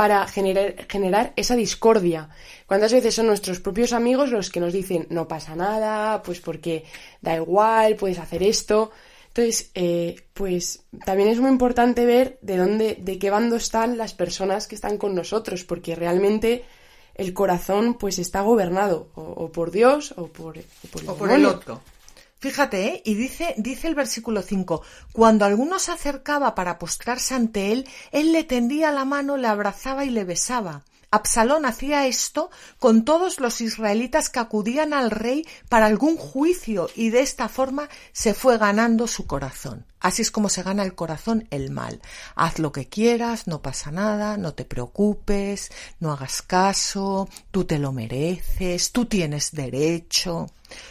para 0.00 0.26
generar, 0.26 0.86
generar 0.88 1.34
esa 1.36 1.54
discordia. 1.54 2.30
¿Cuántas 2.64 2.90
veces 2.90 3.14
son 3.14 3.26
nuestros 3.26 3.60
propios 3.60 3.92
amigos 3.92 4.30
los 4.30 4.48
que 4.48 4.58
nos 4.58 4.72
dicen 4.72 5.06
no 5.10 5.28
pasa 5.28 5.54
nada, 5.54 6.22
pues 6.22 6.40
porque 6.40 6.86
da 7.20 7.36
igual, 7.36 7.96
puedes 7.96 8.18
hacer 8.18 8.42
esto? 8.42 8.92
Entonces, 9.28 9.70
eh, 9.74 10.16
pues 10.32 10.84
también 11.04 11.28
es 11.28 11.38
muy 11.38 11.50
importante 11.50 12.06
ver 12.06 12.38
de 12.40 12.56
dónde, 12.56 12.96
de 12.98 13.18
qué 13.18 13.28
bando 13.28 13.56
están 13.56 13.98
las 13.98 14.14
personas 14.14 14.66
que 14.66 14.74
están 14.74 14.96
con 14.96 15.14
nosotros, 15.14 15.64
porque 15.64 15.94
realmente 15.94 16.64
el 17.14 17.34
corazón 17.34 17.98
pues 17.98 18.18
está 18.18 18.40
gobernado 18.40 19.10
o, 19.14 19.52
por 19.52 19.70
Dios 19.70 20.14
o 20.16 20.28
por, 20.28 20.56
o 21.08 21.14
por 21.14 21.30
el 21.30 21.44
otro. 21.44 21.82
Fíjate, 22.40 22.86
¿eh? 22.86 23.02
y 23.04 23.14
dice, 23.14 23.54
dice 23.58 23.86
el 23.86 23.94
versículo 23.94 24.40
5, 24.40 24.82
cuando 25.12 25.44
alguno 25.44 25.78
se 25.78 25.92
acercaba 25.92 26.54
para 26.54 26.78
postrarse 26.78 27.34
ante 27.34 27.70
él, 27.70 27.86
él 28.12 28.32
le 28.32 28.44
tendía 28.44 28.90
la 28.90 29.04
mano, 29.04 29.36
le 29.36 29.46
abrazaba 29.46 30.06
y 30.06 30.10
le 30.10 30.24
besaba. 30.24 30.82
Absalón 31.12 31.66
hacía 31.66 32.06
esto 32.06 32.50
con 32.78 33.04
todos 33.04 33.40
los 33.40 33.60
israelitas 33.60 34.30
que 34.30 34.38
acudían 34.38 34.94
al 34.94 35.10
rey 35.10 35.46
para 35.68 35.86
algún 35.86 36.16
juicio 36.16 36.88
y 36.94 37.10
de 37.10 37.20
esta 37.20 37.48
forma 37.48 37.88
se 38.12 38.32
fue 38.32 38.58
ganando 38.58 39.08
su 39.08 39.26
corazón. 39.26 39.84
Así 39.98 40.22
es 40.22 40.30
como 40.30 40.48
se 40.48 40.62
gana 40.62 40.84
el 40.84 40.94
corazón 40.94 41.48
el 41.50 41.70
mal. 41.70 42.00
Haz 42.36 42.60
lo 42.60 42.70
que 42.70 42.88
quieras, 42.88 43.48
no 43.48 43.60
pasa 43.60 43.90
nada, 43.90 44.36
no 44.36 44.54
te 44.54 44.64
preocupes, 44.64 45.70
no 45.98 46.12
hagas 46.12 46.42
caso, 46.42 47.28
tú 47.50 47.64
te 47.64 47.78
lo 47.78 47.92
mereces, 47.92 48.92
tú 48.92 49.06
tienes 49.06 49.50
derecho. 49.50 50.46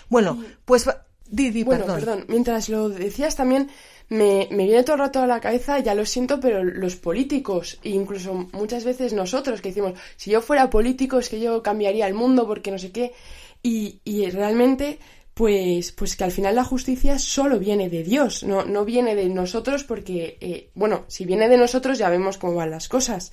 Bueno, 0.10 0.44
pues 0.66 0.86
Didi, 1.30 1.64
bueno, 1.64 1.86
perdón. 1.86 2.26
Mientras 2.28 2.70
lo 2.70 2.90
decías 2.90 3.36
también, 3.36 3.70
me, 4.10 4.48
me, 4.52 4.66
viene 4.66 4.84
todo 4.84 4.96
el 4.96 5.02
rato 5.02 5.22
a 5.22 5.28
la 5.28 5.40
cabeza, 5.40 5.80
ya 5.80 5.94
lo 5.94 6.06
siento, 6.06 6.40
pero 6.40 6.64
los 6.64 6.96
políticos, 6.96 7.80
e 7.84 7.90
incluso 7.90 8.34
muchas 8.52 8.84
veces 8.84 9.14
nosotros, 9.14 9.62
que 9.62 9.70
decimos, 9.70 9.94
si 10.16 10.32
yo 10.32 10.42
fuera 10.42 10.70
político 10.70 11.20
es 11.20 11.30
que 11.30 11.40
yo 11.40 11.62
cambiaría 11.62 12.08
el 12.08 12.16
mundo 12.16 12.48
porque 12.48 12.72
no 12.72 12.80
sé 12.80 12.92
qué, 12.92 13.14
y, 13.62 14.02
y 14.04 14.28
realmente, 14.32 15.00
pues, 15.36 15.92
pues 15.92 16.16
que 16.16 16.24
al 16.24 16.32
final 16.32 16.56
la 16.56 16.64
justicia 16.64 17.20
solo 17.20 17.60
viene 17.60 17.90
de 17.90 18.04
Dios, 18.04 18.44
no, 18.44 18.66
no 18.66 18.84
viene 18.84 19.16
de 19.16 19.30
nosotros 19.30 19.84
porque, 19.84 20.38
eh, 20.42 20.72
bueno, 20.74 21.06
si 21.08 21.26
viene 21.26 21.48
de 21.48 21.58
nosotros 21.58 22.00
ya 22.00 22.10
vemos 22.10 22.40
cómo 22.40 22.56
van 22.56 22.72
las 22.72 22.88
cosas. 22.88 23.32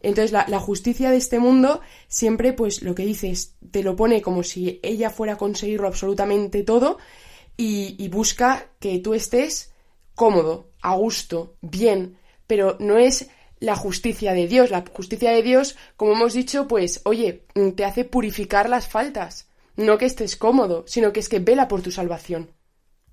Entonces 0.00 0.30
la, 0.30 0.46
la, 0.48 0.60
justicia 0.60 1.10
de 1.10 1.16
este 1.16 1.40
mundo 1.40 1.80
siempre, 2.06 2.52
pues 2.52 2.82
lo 2.82 2.94
que 2.94 3.04
dices, 3.04 3.56
te 3.72 3.82
lo 3.82 3.96
pone 3.96 4.22
como 4.22 4.44
si 4.44 4.78
ella 4.82 5.10
fuera 5.10 5.32
a 5.32 5.38
conseguirlo 5.38 5.88
absolutamente 5.88 6.62
todo 6.62 6.98
y, 7.60 8.08
busca 8.08 8.70
que 8.78 9.00
tú 9.00 9.14
estés 9.14 9.72
cómodo, 10.14 10.70
a 10.80 10.94
gusto, 10.94 11.56
bien, 11.60 12.16
pero 12.46 12.76
no 12.78 12.98
es 12.98 13.28
la 13.58 13.74
justicia 13.74 14.32
de 14.32 14.46
Dios. 14.46 14.70
La 14.70 14.84
justicia 14.94 15.32
de 15.32 15.42
Dios, 15.42 15.76
como 15.96 16.12
hemos 16.12 16.34
dicho, 16.34 16.68
pues, 16.68 17.00
oye, 17.04 17.44
te 17.74 17.84
hace 17.84 18.04
purificar 18.04 18.70
las 18.70 18.88
faltas. 18.88 19.48
No 19.76 19.98
que 19.98 20.06
estés 20.06 20.36
cómodo, 20.36 20.84
sino 20.86 21.12
que 21.12 21.20
es 21.20 21.28
que 21.28 21.40
vela 21.40 21.66
por 21.66 21.82
tu 21.82 21.90
salvación. 21.90 22.52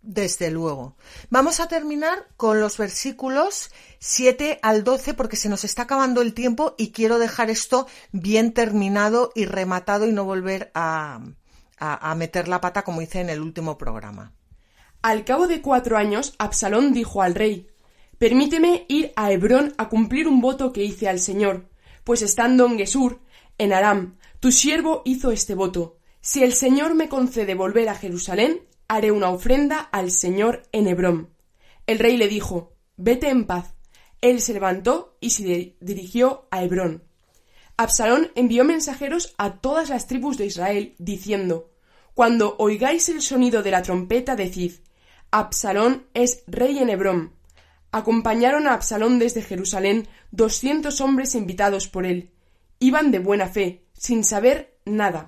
Desde 0.04 0.52
luego. 0.52 0.96
Vamos 1.32 1.60
a 1.60 1.68
terminar 1.68 2.28
con 2.38 2.60
los 2.60 2.78
versículos 2.78 3.72
7 3.98 4.60
al 4.62 4.84
12 4.84 5.16
porque 5.16 5.38
se 5.38 5.50
nos 5.50 5.64
está 5.64 5.84
acabando 5.84 6.22
el 6.22 6.36
tiempo 6.36 6.76
y 6.78 6.92
quiero 6.92 7.18
dejar 7.18 7.50
esto 7.50 7.88
bien 8.12 8.54
terminado 8.54 9.32
y 9.34 9.46
rematado 9.46 10.08
y 10.08 10.12
no 10.12 10.24
volver 10.24 10.72
a, 10.76 11.22
a, 11.78 12.14
meter 12.16 12.48
la 12.48 12.62
pata 12.62 12.84
como 12.84 13.02
hice 13.02 13.22
en 13.22 13.30
el 13.30 13.42
último 13.42 13.78
programa. 13.78 14.34
Al 15.02 15.24
cabo 15.24 15.48
de 15.48 15.62
cuatro 15.62 15.98
años, 15.98 16.34
Absalón 16.38 16.94
dijo 16.94 17.22
al 17.22 17.36
rey 17.36 17.68
Permíteme 18.18 18.86
ir 18.88 19.12
a 19.16 19.32
Hebrón 19.32 19.74
a 19.78 19.90
cumplir 19.90 20.28
un 20.28 20.42
voto 20.42 20.72
que 20.72 20.84
hice 20.84 21.10
al 21.10 21.20
Señor, 21.20 21.70
pues 22.04 22.22
estando 22.22 22.66
en 22.66 22.78
Gesur, 22.78 23.20
en 23.58 23.74
Aram, 23.74 24.18
tu 24.40 24.52
siervo 24.52 25.02
hizo 25.06 25.32
este 25.32 25.56
voto. 25.56 25.98
Si 26.22 26.44
el 26.44 26.54
Señor 26.54 26.96
me 26.96 27.10
concede 27.10 27.56
volver 27.56 27.90
a 27.90 27.96
Jerusalén, 27.96 28.62
haré 28.88 29.12
una 29.12 29.30
ofrenda 29.30 29.80
al 29.80 30.12
Señor 30.12 30.64
en 30.72 30.88
Hebrón. 30.88 31.30
El 31.88 32.00
rey 32.00 32.18
le 32.18 32.28
dijo 32.28 32.74
Vete 32.98 33.30
en 33.30 33.46
paz. 33.46 33.76
Él 34.22 34.42
se 34.42 34.54
levantó 34.54 35.18
y 35.20 35.32
se 35.32 35.78
dirigió 35.80 36.48
a 36.52 36.64
Hebrón. 36.64 37.05
Absalón 37.78 38.32
envió 38.36 38.64
mensajeros 38.64 39.34
a 39.38 39.56
todas 39.56 39.90
las 39.90 40.08
tribus 40.08 40.38
de 40.38 40.46
Israel, 40.46 40.96
diciendo 40.98 41.72
Cuando 42.14 42.56
oigáis 42.58 43.10
el 43.10 43.22
sonido 43.22 43.64
de 43.64 43.72
la 43.72 43.82
trompeta, 43.82 44.36
decid 44.36 44.74
Absalón 45.32 46.06
es 46.14 46.44
rey 46.48 46.78
en 46.78 46.90
Hebrón. 46.90 47.34
Acompañaron 47.92 48.68
a 48.68 48.74
Absalón 48.74 49.20
desde 49.20 49.42
Jerusalén 49.42 50.08
doscientos 50.32 51.02
hombres 51.02 51.36
invitados 51.36 51.88
por 51.88 52.06
él. 52.06 52.32
Iban 52.80 53.12
de 53.12 53.20
buena 53.20 53.48
fe, 53.48 53.86
sin 53.94 54.24
saber 54.24 54.78
nada. 54.86 55.28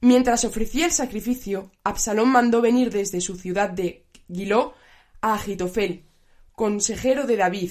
Mientras 0.00 0.44
ofrecía 0.44 0.86
el 0.86 0.92
sacrificio, 0.92 1.70
Absalón 1.84 2.30
mandó 2.30 2.60
venir 2.60 2.90
desde 2.90 3.20
su 3.20 3.36
ciudad 3.36 3.70
de 3.70 4.06
Giló 4.32 4.74
a 5.20 5.34
Agitofel, 5.34 6.06
consejero 6.52 7.26
de 7.26 7.36
David. 7.36 7.70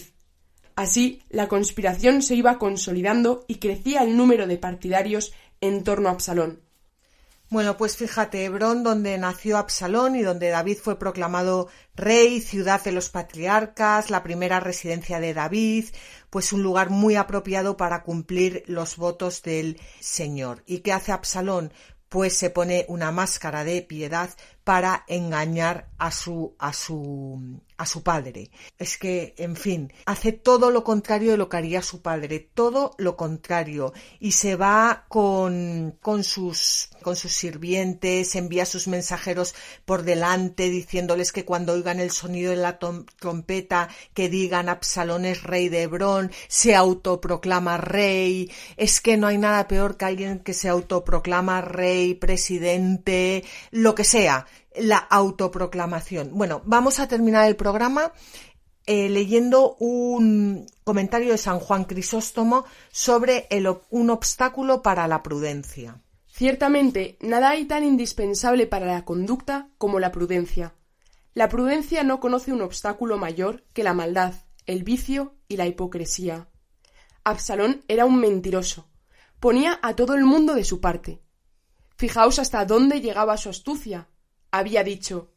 Así, 0.79 1.21
la 1.27 1.49
conspiración 1.49 2.21
se 2.21 2.35
iba 2.35 2.57
consolidando 2.57 3.43
y 3.49 3.55
crecía 3.55 4.01
el 4.01 4.15
número 4.15 4.47
de 4.47 4.57
partidarios 4.57 5.33
en 5.59 5.83
torno 5.83 6.07
a 6.07 6.13
Absalón. 6.13 6.61
Bueno, 7.49 7.75
pues 7.75 7.97
fíjate, 7.97 8.45
Hebrón, 8.45 8.81
donde 8.81 9.17
nació 9.17 9.57
Absalón 9.57 10.15
y 10.15 10.21
donde 10.21 10.47
David 10.47 10.77
fue 10.81 10.97
proclamado 10.97 11.67
rey, 11.95 12.39
ciudad 12.39 12.81
de 12.81 12.93
los 12.93 13.09
patriarcas, 13.09 14.09
la 14.09 14.23
primera 14.23 14.61
residencia 14.61 15.19
de 15.19 15.33
David, 15.33 15.87
pues 16.29 16.53
un 16.53 16.63
lugar 16.63 16.91
muy 16.91 17.17
apropiado 17.17 17.75
para 17.75 18.03
cumplir 18.03 18.63
los 18.65 18.95
votos 18.95 19.41
del 19.41 19.81
Señor. 19.99 20.63
¿Y 20.65 20.77
qué 20.77 20.93
hace 20.93 21.11
Absalón? 21.11 21.73
Pues 22.07 22.37
se 22.37 22.51
pone 22.51 22.85
una 22.87 23.11
máscara 23.11 23.65
de 23.65 23.81
piedad 23.81 24.29
para 24.63 25.03
engañar 25.07 25.89
a 25.97 26.11
su 26.11 26.55
a 26.59 26.73
su 26.73 27.59
a 27.79 27.85
su 27.85 28.03
padre. 28.03 28.51
Es 28.77 28.97
que, 28.97 29.33
en 29.37 29.55
fin, 29.55 29.93
hace 30.05 30.33
todo 30.33 30.69
lo 30.69 30.83
contrario 30.83 31.31
de 31.31 31.37
lo 31.37 31.47
que 31.47 31.57
haría 31.57 31.81
su 31.81 32.01
padre, 32.01 32.49
todo 32.53 32.93
lo 32.97 33.15
contrario. 33.15 33.93
Y 34.19 34.33
se 34.33 34.57
va 34.57 35.05
con 35.07 35.97
con 36.01 36.25
sus 36.25 36.89
con 37.01 37.15
sus 37.15 37.31
sirvientes, 37.31 38.35
envía 38.35 38.63
a 38.63 38.65
sus 38.65 38.89
mensajeros 38.89 39.55
por 39.85 40.03
delante 40.03 40.69
diciéndoles 40.69 41.31
que 41.31 41.45
cuando 41.45 41.71
oigan 41.73 42.01
el 42.01 42.11
sonido 42.11 42.51
de 42.51 42.57
la 42.57 42.77
trompeta 42.77 43.87
que 44.13 44.27
digan 44.27 44.67
Absalón 44.67 45.23
es 45.23 45.43
rey 45.43 45.69
de 45.69 45.83
Hebrón, 45.83 46.31
se 46.49 46.75
autoproclama 46.75 47.77
rey, 47.77 48.51
es 48.75 48.99
que 48.99 49.15
no 49.15 49.27
hay 49.27 49.37
nada 49.37 49.69
peor 49.69 49.95
que 49.95 50.05
alguien 50.05 50.39
que 50.39 50.53
se 50.53 50.67
autoproclama 50.67 51.61
rey, 51.61 52.13
presidente, 52.15 53.45
lo 53.71 53.95
que 53.95 54.03
sea 54.03 54.45
la 54.79 54.97
autoproclamación. 54.97 56.31
Bueno, 56.33 56.61
vamos 56.65 56.99
a 56.99 57.07
terminar 57.07 57.47
el 57.47 57.55
programa 57.55 58.11
eh, 58.85 59.07
leyendo 59.09 59.75
un 59.79 60.65
comentario 60.83 61.31
de 61.31 61.37
San 61.37 61.59
Juan 61.59 61.83
Crisóstomo 61.83 62.65
sobre 62.91 63.47
un 63.91 64.09
obstáculo 64.09 64.81
para 64.81 65.07
la 65.07 65.21
prudencia. 65.21 66.01
Ciertamente, 66.25 67.17
nada 67.21 67.51
hay 67.51 67.65
tan 67.65 67.83
indispensable 67.83 68.65
para 68.65 68.87
la 68.87 69.05
conducta 69.05 69.69
como 69.77 69.99
la 69.99 70.11
prudencia. 70.11 70.73
La 71.35 71.49
prudencia 71.49 72.03
no 72.03 72.19
conoce 72.19 72.51
un 72.51 72.61
obstáculo 72.61 73.17
mayor 73.17 73.63
que 73.73 73.83
la 73.83 73.93
maldad, 73.93 74.33
el 74.65 74.83
vicio 74.83 75.35
y 75.47 75.57
la 75.57 75.67
hipocresía. 75.67 76.47
Absalón 77.23 77.83
era 77.87 78.05
un 78.05 78.19
mentiroso. 78.19 78.87
Ponía 79.39 79.79
a 79.83 79.95
todo 79.95 80.15
el 80.15 80.25
mundo 80.25 80.55
de 80.55 80.63
su 80.63 80.81
parte. 80.81 81.21
Fijaos 81.95 82.39
hasta 82.39 82.65
dónde 82.65 83.01
llegaba 83.01 83.37
su 83.37 83.49
astucia, 83.49 84.07
había 84.51 84.83
dicho 84.83 85.33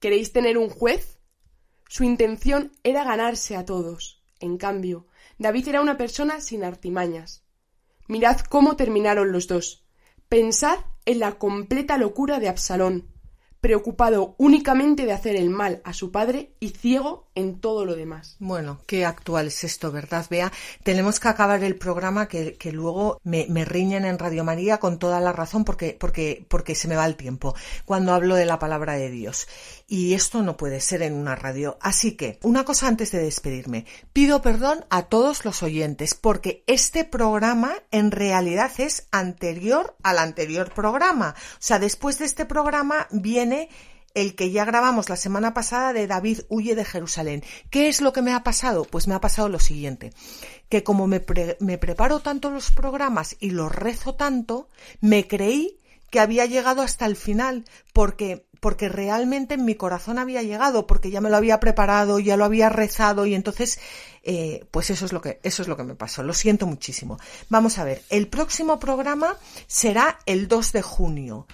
¿Queréis 0.00 0.32
tener 0.32 0.58
un 0.58 0.68
juez? 0.68 1.18
Su 1.88 2.04
intención 2.04 2.72
era 2.84 3.02
ganarse 3.02 3.56
a 3.56 3.64
todos. 3.64 4.22
En 4.38 4.58
cambio, 4.58 5.08
David 5.38 5.68
era 5.68 5.80
una 5.80 5.96
persona 5.96 6.40
sin 6.40 6.62
artimañas. 6.62 7.44
Mirad 8.06 8.40
cómo 8.40 8.76
terminaron 8.76 9.32
los 9.32 9.48
dos. 9.48 9.84
Pensad 10.28 10.78
en 11.04 11.18
la 11.18 11.38
completa 11.38 11.98
locura 11.98 12.38
de 12.38 12.48
Absalón, 12.48 13.12
preocupado 13.60 14.34
únicamente 14.38 15.04
de 15.04 15.12
hacer 15.12 15.36
el 15.36 15.50
mal 15.50 15.80
a 15.84 15.92
su 15.92 16.12
padre 16.12 16.52
y 16.60 16.70
ciego 16.70 17.26
en 17.34 17.60
todo 17.60 17.84
lo 17.84 17.96
demás. 17.96 18.36
Bueno, 18.38 18.80
qué 18.86 19.04
actual 19.04 19.48
es 19.48 19.64
esto, 19.64 19.92
¿verdad, 19.92 20.26
Bea? 20.28 20.52
Tenemos 20.82 21.20
que 21.20 21.28
acabar 21.28 21.62
el 21.62 21.76
programa 21.76 22.28
que, 22.28 22.54
que 22.54 22.72
luego 22.72 23.20
me, 23.24 23.46
me, 23.48 23.64
riñen 23.64 24.04
en 24.04 24.18
Radio 24.18 24.44
María 24.44 24.78
con 24.78 24.98
toda 24.98 25.20
la 25.20 25.32
razón 25.32 25.64
porque, 25.64 25.96
porque, 25.98 26.44
porque 26.48 26.74
se 26.74 26.88
me 26.88 26.96
va 26.96 27.06
el 27.06 27.16
tiempo 27.16 27.54
cuando 27.84 28.12
hablo 28.12 28.34
de 28.34 28.46
la 28.46 28.58
palabra 28.58 28.94
de 28.94 29.10
Dios. 29.10 29.46
Y 29.90 30.12
esto 30.12 30.42
no 30.42 30.58
puede 30.58 30.82
ser 30.82 31.00
en 31.00 31.14
una 31.14 31.34
radio. 31.34 31.78
Así 31.80 32.12
que, 32.12 32.38
una 32.42 32.66
cosa 32.66 32.88
antes 32.88 33.10
de 33.10 33.22
despedirme. 33.22 33.86
Pido 34.12 34.42
perdón 34.42 34.84
a 34.90 35.04
todos 35.04 35.46
los 35.46 35.62
oyentes 35.62 36.14
porque 36.14 36.62
este 36.66 37.04
programa 37.04 37.72
en 37.90 38.10
realidad 38.10 38.70
es 38.76 39.08
anterior 39.12 39.96
al 40.02 40.18
anterior 40.18 40.74
programa. 40.74 41.34
O 41.54 41.56
sea, 41.58 41.78
después 41.78 42.18
de 42.18 42.26
este 42.26 42.44
programa 42.44 43.08
viene 43.10 43.70
el 44.12 44.34
que 44.34 44.50
ya 44.50 44.66
grabamos 44.66 45.08
la 45.08 45.16
semana 45.16 45.54
pasada 45.54 45.94
de 45.94 46.06
David 46.06 46.40
huye 46.50 46.74
de 46.74 46.84
Jerusalén. 46.84 47.42
¿Qué 47.70 47.88
es 47.88 48.02
lo 48.02 48.12
que 48.12 48.20
me 48.20 48.34
ha 48.34 48.42
pasado? 48.42 48.84
Pues 48.84 49.08
me 49.08 49.14
ha 49.14 49.22
pasado 49.22 49.48
lo 49.48 49.58
siguiente, 49.58 50.12
que 50.68 50.82
como 50.82 51.06
me, 51.06 51.24
me 51.60 51.78
preparo 51.78 52.20
tanto 52.20 52.50
los 52.50 52.70
programas 52.72 53.36
y 53.40 53.52
los 53.52 53.74
rezo 53.74 54.16
tanto, 54.16 54.68
me 55.00 55.26
creí 55.26 55.78
que 56.10 56.20
había 56.20 56.46
llegado 56.46 56.82
hasta 56.82 57.06
el 57.06 57.16
final, 57.16 57.64
porque 57.92 58.47
porque 58.60 58.88
realmente 58.88 59.54
en 59.54 59.64
mi 59.64 59.74
corazón 59.74 60.18
había 60.18 60.42
llegado, 60.42 60.86
porque 60.86 61.10
ya 61.10 61.20
me 61.20 61.30
lo 61.30 61.36
había 61.36 61.60
preparado, 61.60 62.18
ya 62.18 62.36
lo 62.36 62.44
había 62.44 62.68
rezado 62.68 63.26
y 63.26 63.34
entonces, 63.34 63.78
eh, 64.22 64.66
pues 64.70 64.90
eso 64.90 65.04
es 65.04 65.12
lo 65.12 65.20
que 65.20 65.40
eso 65.42 65.62
es 65.62 65.68
lo 65.68 65.76
que 65.76 65.84
me 65.84 65.94
pasó. 65.94 66.22
Lo 66.22 66.34
siento 66.34 66.66
muchísimo. 66.66 67.18
Vamos 67.48 67.78
a 67.78 67.84
ver, 67.84 68.02
el 68.10 68.28
próximo 68.28 68.78
programa 68.78 69.36
será 69.66 70.18
el 70.26 70.48
2 70.48 70.72
de 70.72 70.82
junio 70.82 71.46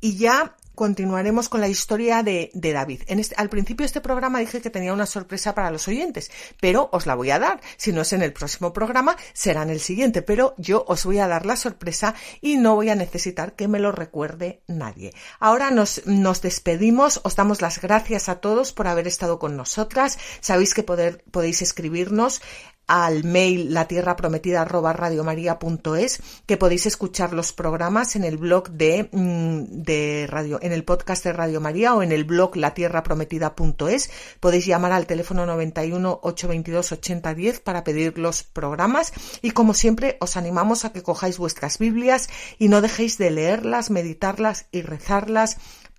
y 0.00 0.16
ya 0.16 0.56
continuaremos 0.80 1.50
con 1.50 1.60
la 1.60 1.68
historia 1.68 2.22
de, 2.22 2.50
David. 2.54 3.02
Este, 3.06 3.34
al 3.36 3.50
principio 3.50 3.84
de 3.84 3.88
este 3.88 4.00
programa 4.00 4.38
dije 4.38 4.62
que 4.62 4.70
tenía 4.70 4.94
una 4.94 5.04
sorpresa 5.04 5.54
para 5.54 5.70
los 5.70 5.86
oyentes, 5.88 6.30
pero 6.58 6.88
os 6.90 7.04
la 7.04 7.14
voy 7.14 7.30
a 7.30 7.38
dar. 7.38 7.60
Si 7.76 7.92
no 7.92 8.00
es 8.00 8.14
en 8.14 8.22
el 8.22 8.32
próximo 8.32 8.72
programa, 8.72 9.14
será 9.34 9.62
en 9.62 9.68
el 9.68 9.80
siguiente, 9.80 10.22
pero 10.22 10.54
yo 10.56 10.86
os 10.88 11.04
voy 11.04 11.18
a 11.18 11.28
dar 11.28 11.44
la 11.44 11.56
sorpresa 11.56 12.14
y 12.40 12.56
no 12.56 12.76
voy 12.76 12.88
a 12.88 12.94
necesitar 12.94 13.56
que 13.56 13.68
me 13.68 13.78
lo 13.78 13.92
recuerde 13.92 14.62
nadie. 14.68 15.12
Ahora 15.38 15.70
nos, 15.70 16.00
despedimos, 16.40 17.20
os 17.24 17.36
damos 17.36 17.60
las 17.60 17.82
gracias 17.82 18.30
a 18.30 18.36
todos 18.36 18.72
por 18.72 18.86
haber 18.86 19.06
estado 19.06 19.38
con 19.38 19.58
nosotras. 19.58 20.16
Sabéis 20.40 20.72
que 20.72 20.82
podéis 20.82 21.60
escribirnos 21.60 22.40
al 22.90 23.22
mail 23.22 23.72
la 23.72 23.86
tierra 23.86 24.16
prometida 24.16 24.64
es 25.94 26.20
que 26.44 26.56
podéis 26.56 26.86
escuchar 26.86 27.32
los 27.32 27.52
programas 27.52 28.16
en 28.16 28.24
el 28.24 28.36
blog 28.36 28.70
de, 28.70 29.08
mm, 29.12 29.82
de 29.82 30.26
radio, 30.28 30.58
en 30.60 30.72
el 30.72 30.82
podcast 30.82 31.22
de 31.22 31.32
Radio 31.32 31.60
María 31.60 31.94
o 31.94 32.02
en 32.02 32.10
el 32.10 32.24
blog 32.24 32.56
la 32.56 32.74
tierra 32.74 33.04
es. 33.88 34.10
Podéis 34.40 34.66
llamar 34.66 34.90
al 34.90 35.06
teléfono 35.06 35.46
91 35.46 36.18
822 36.20 36.90
8010 36.90 37.60
para 37.60 37.84
pedir 37.84 38.18
los 38.18 38.42
programas. 38.42 39.12
Y 39.40 39.52
como 39.52 39.72
siempre 39.72 40.16
os 40.18 40.36
animamos 40.36 40.84
a 40.84 40.92
que 40.92 41.04
cojáis 41.04 41.38
vuestras 41.38 41.78
Biblias 41.78 42.28
y 42.58 42.66
no 42.66 42.80
dejéis 42.80 43.18
de 43.18 43.30
leerlas, 43.30 43.90
meditarlas 43.90 44.66
y 44.72 44.82
rezarlas 44.82 45.58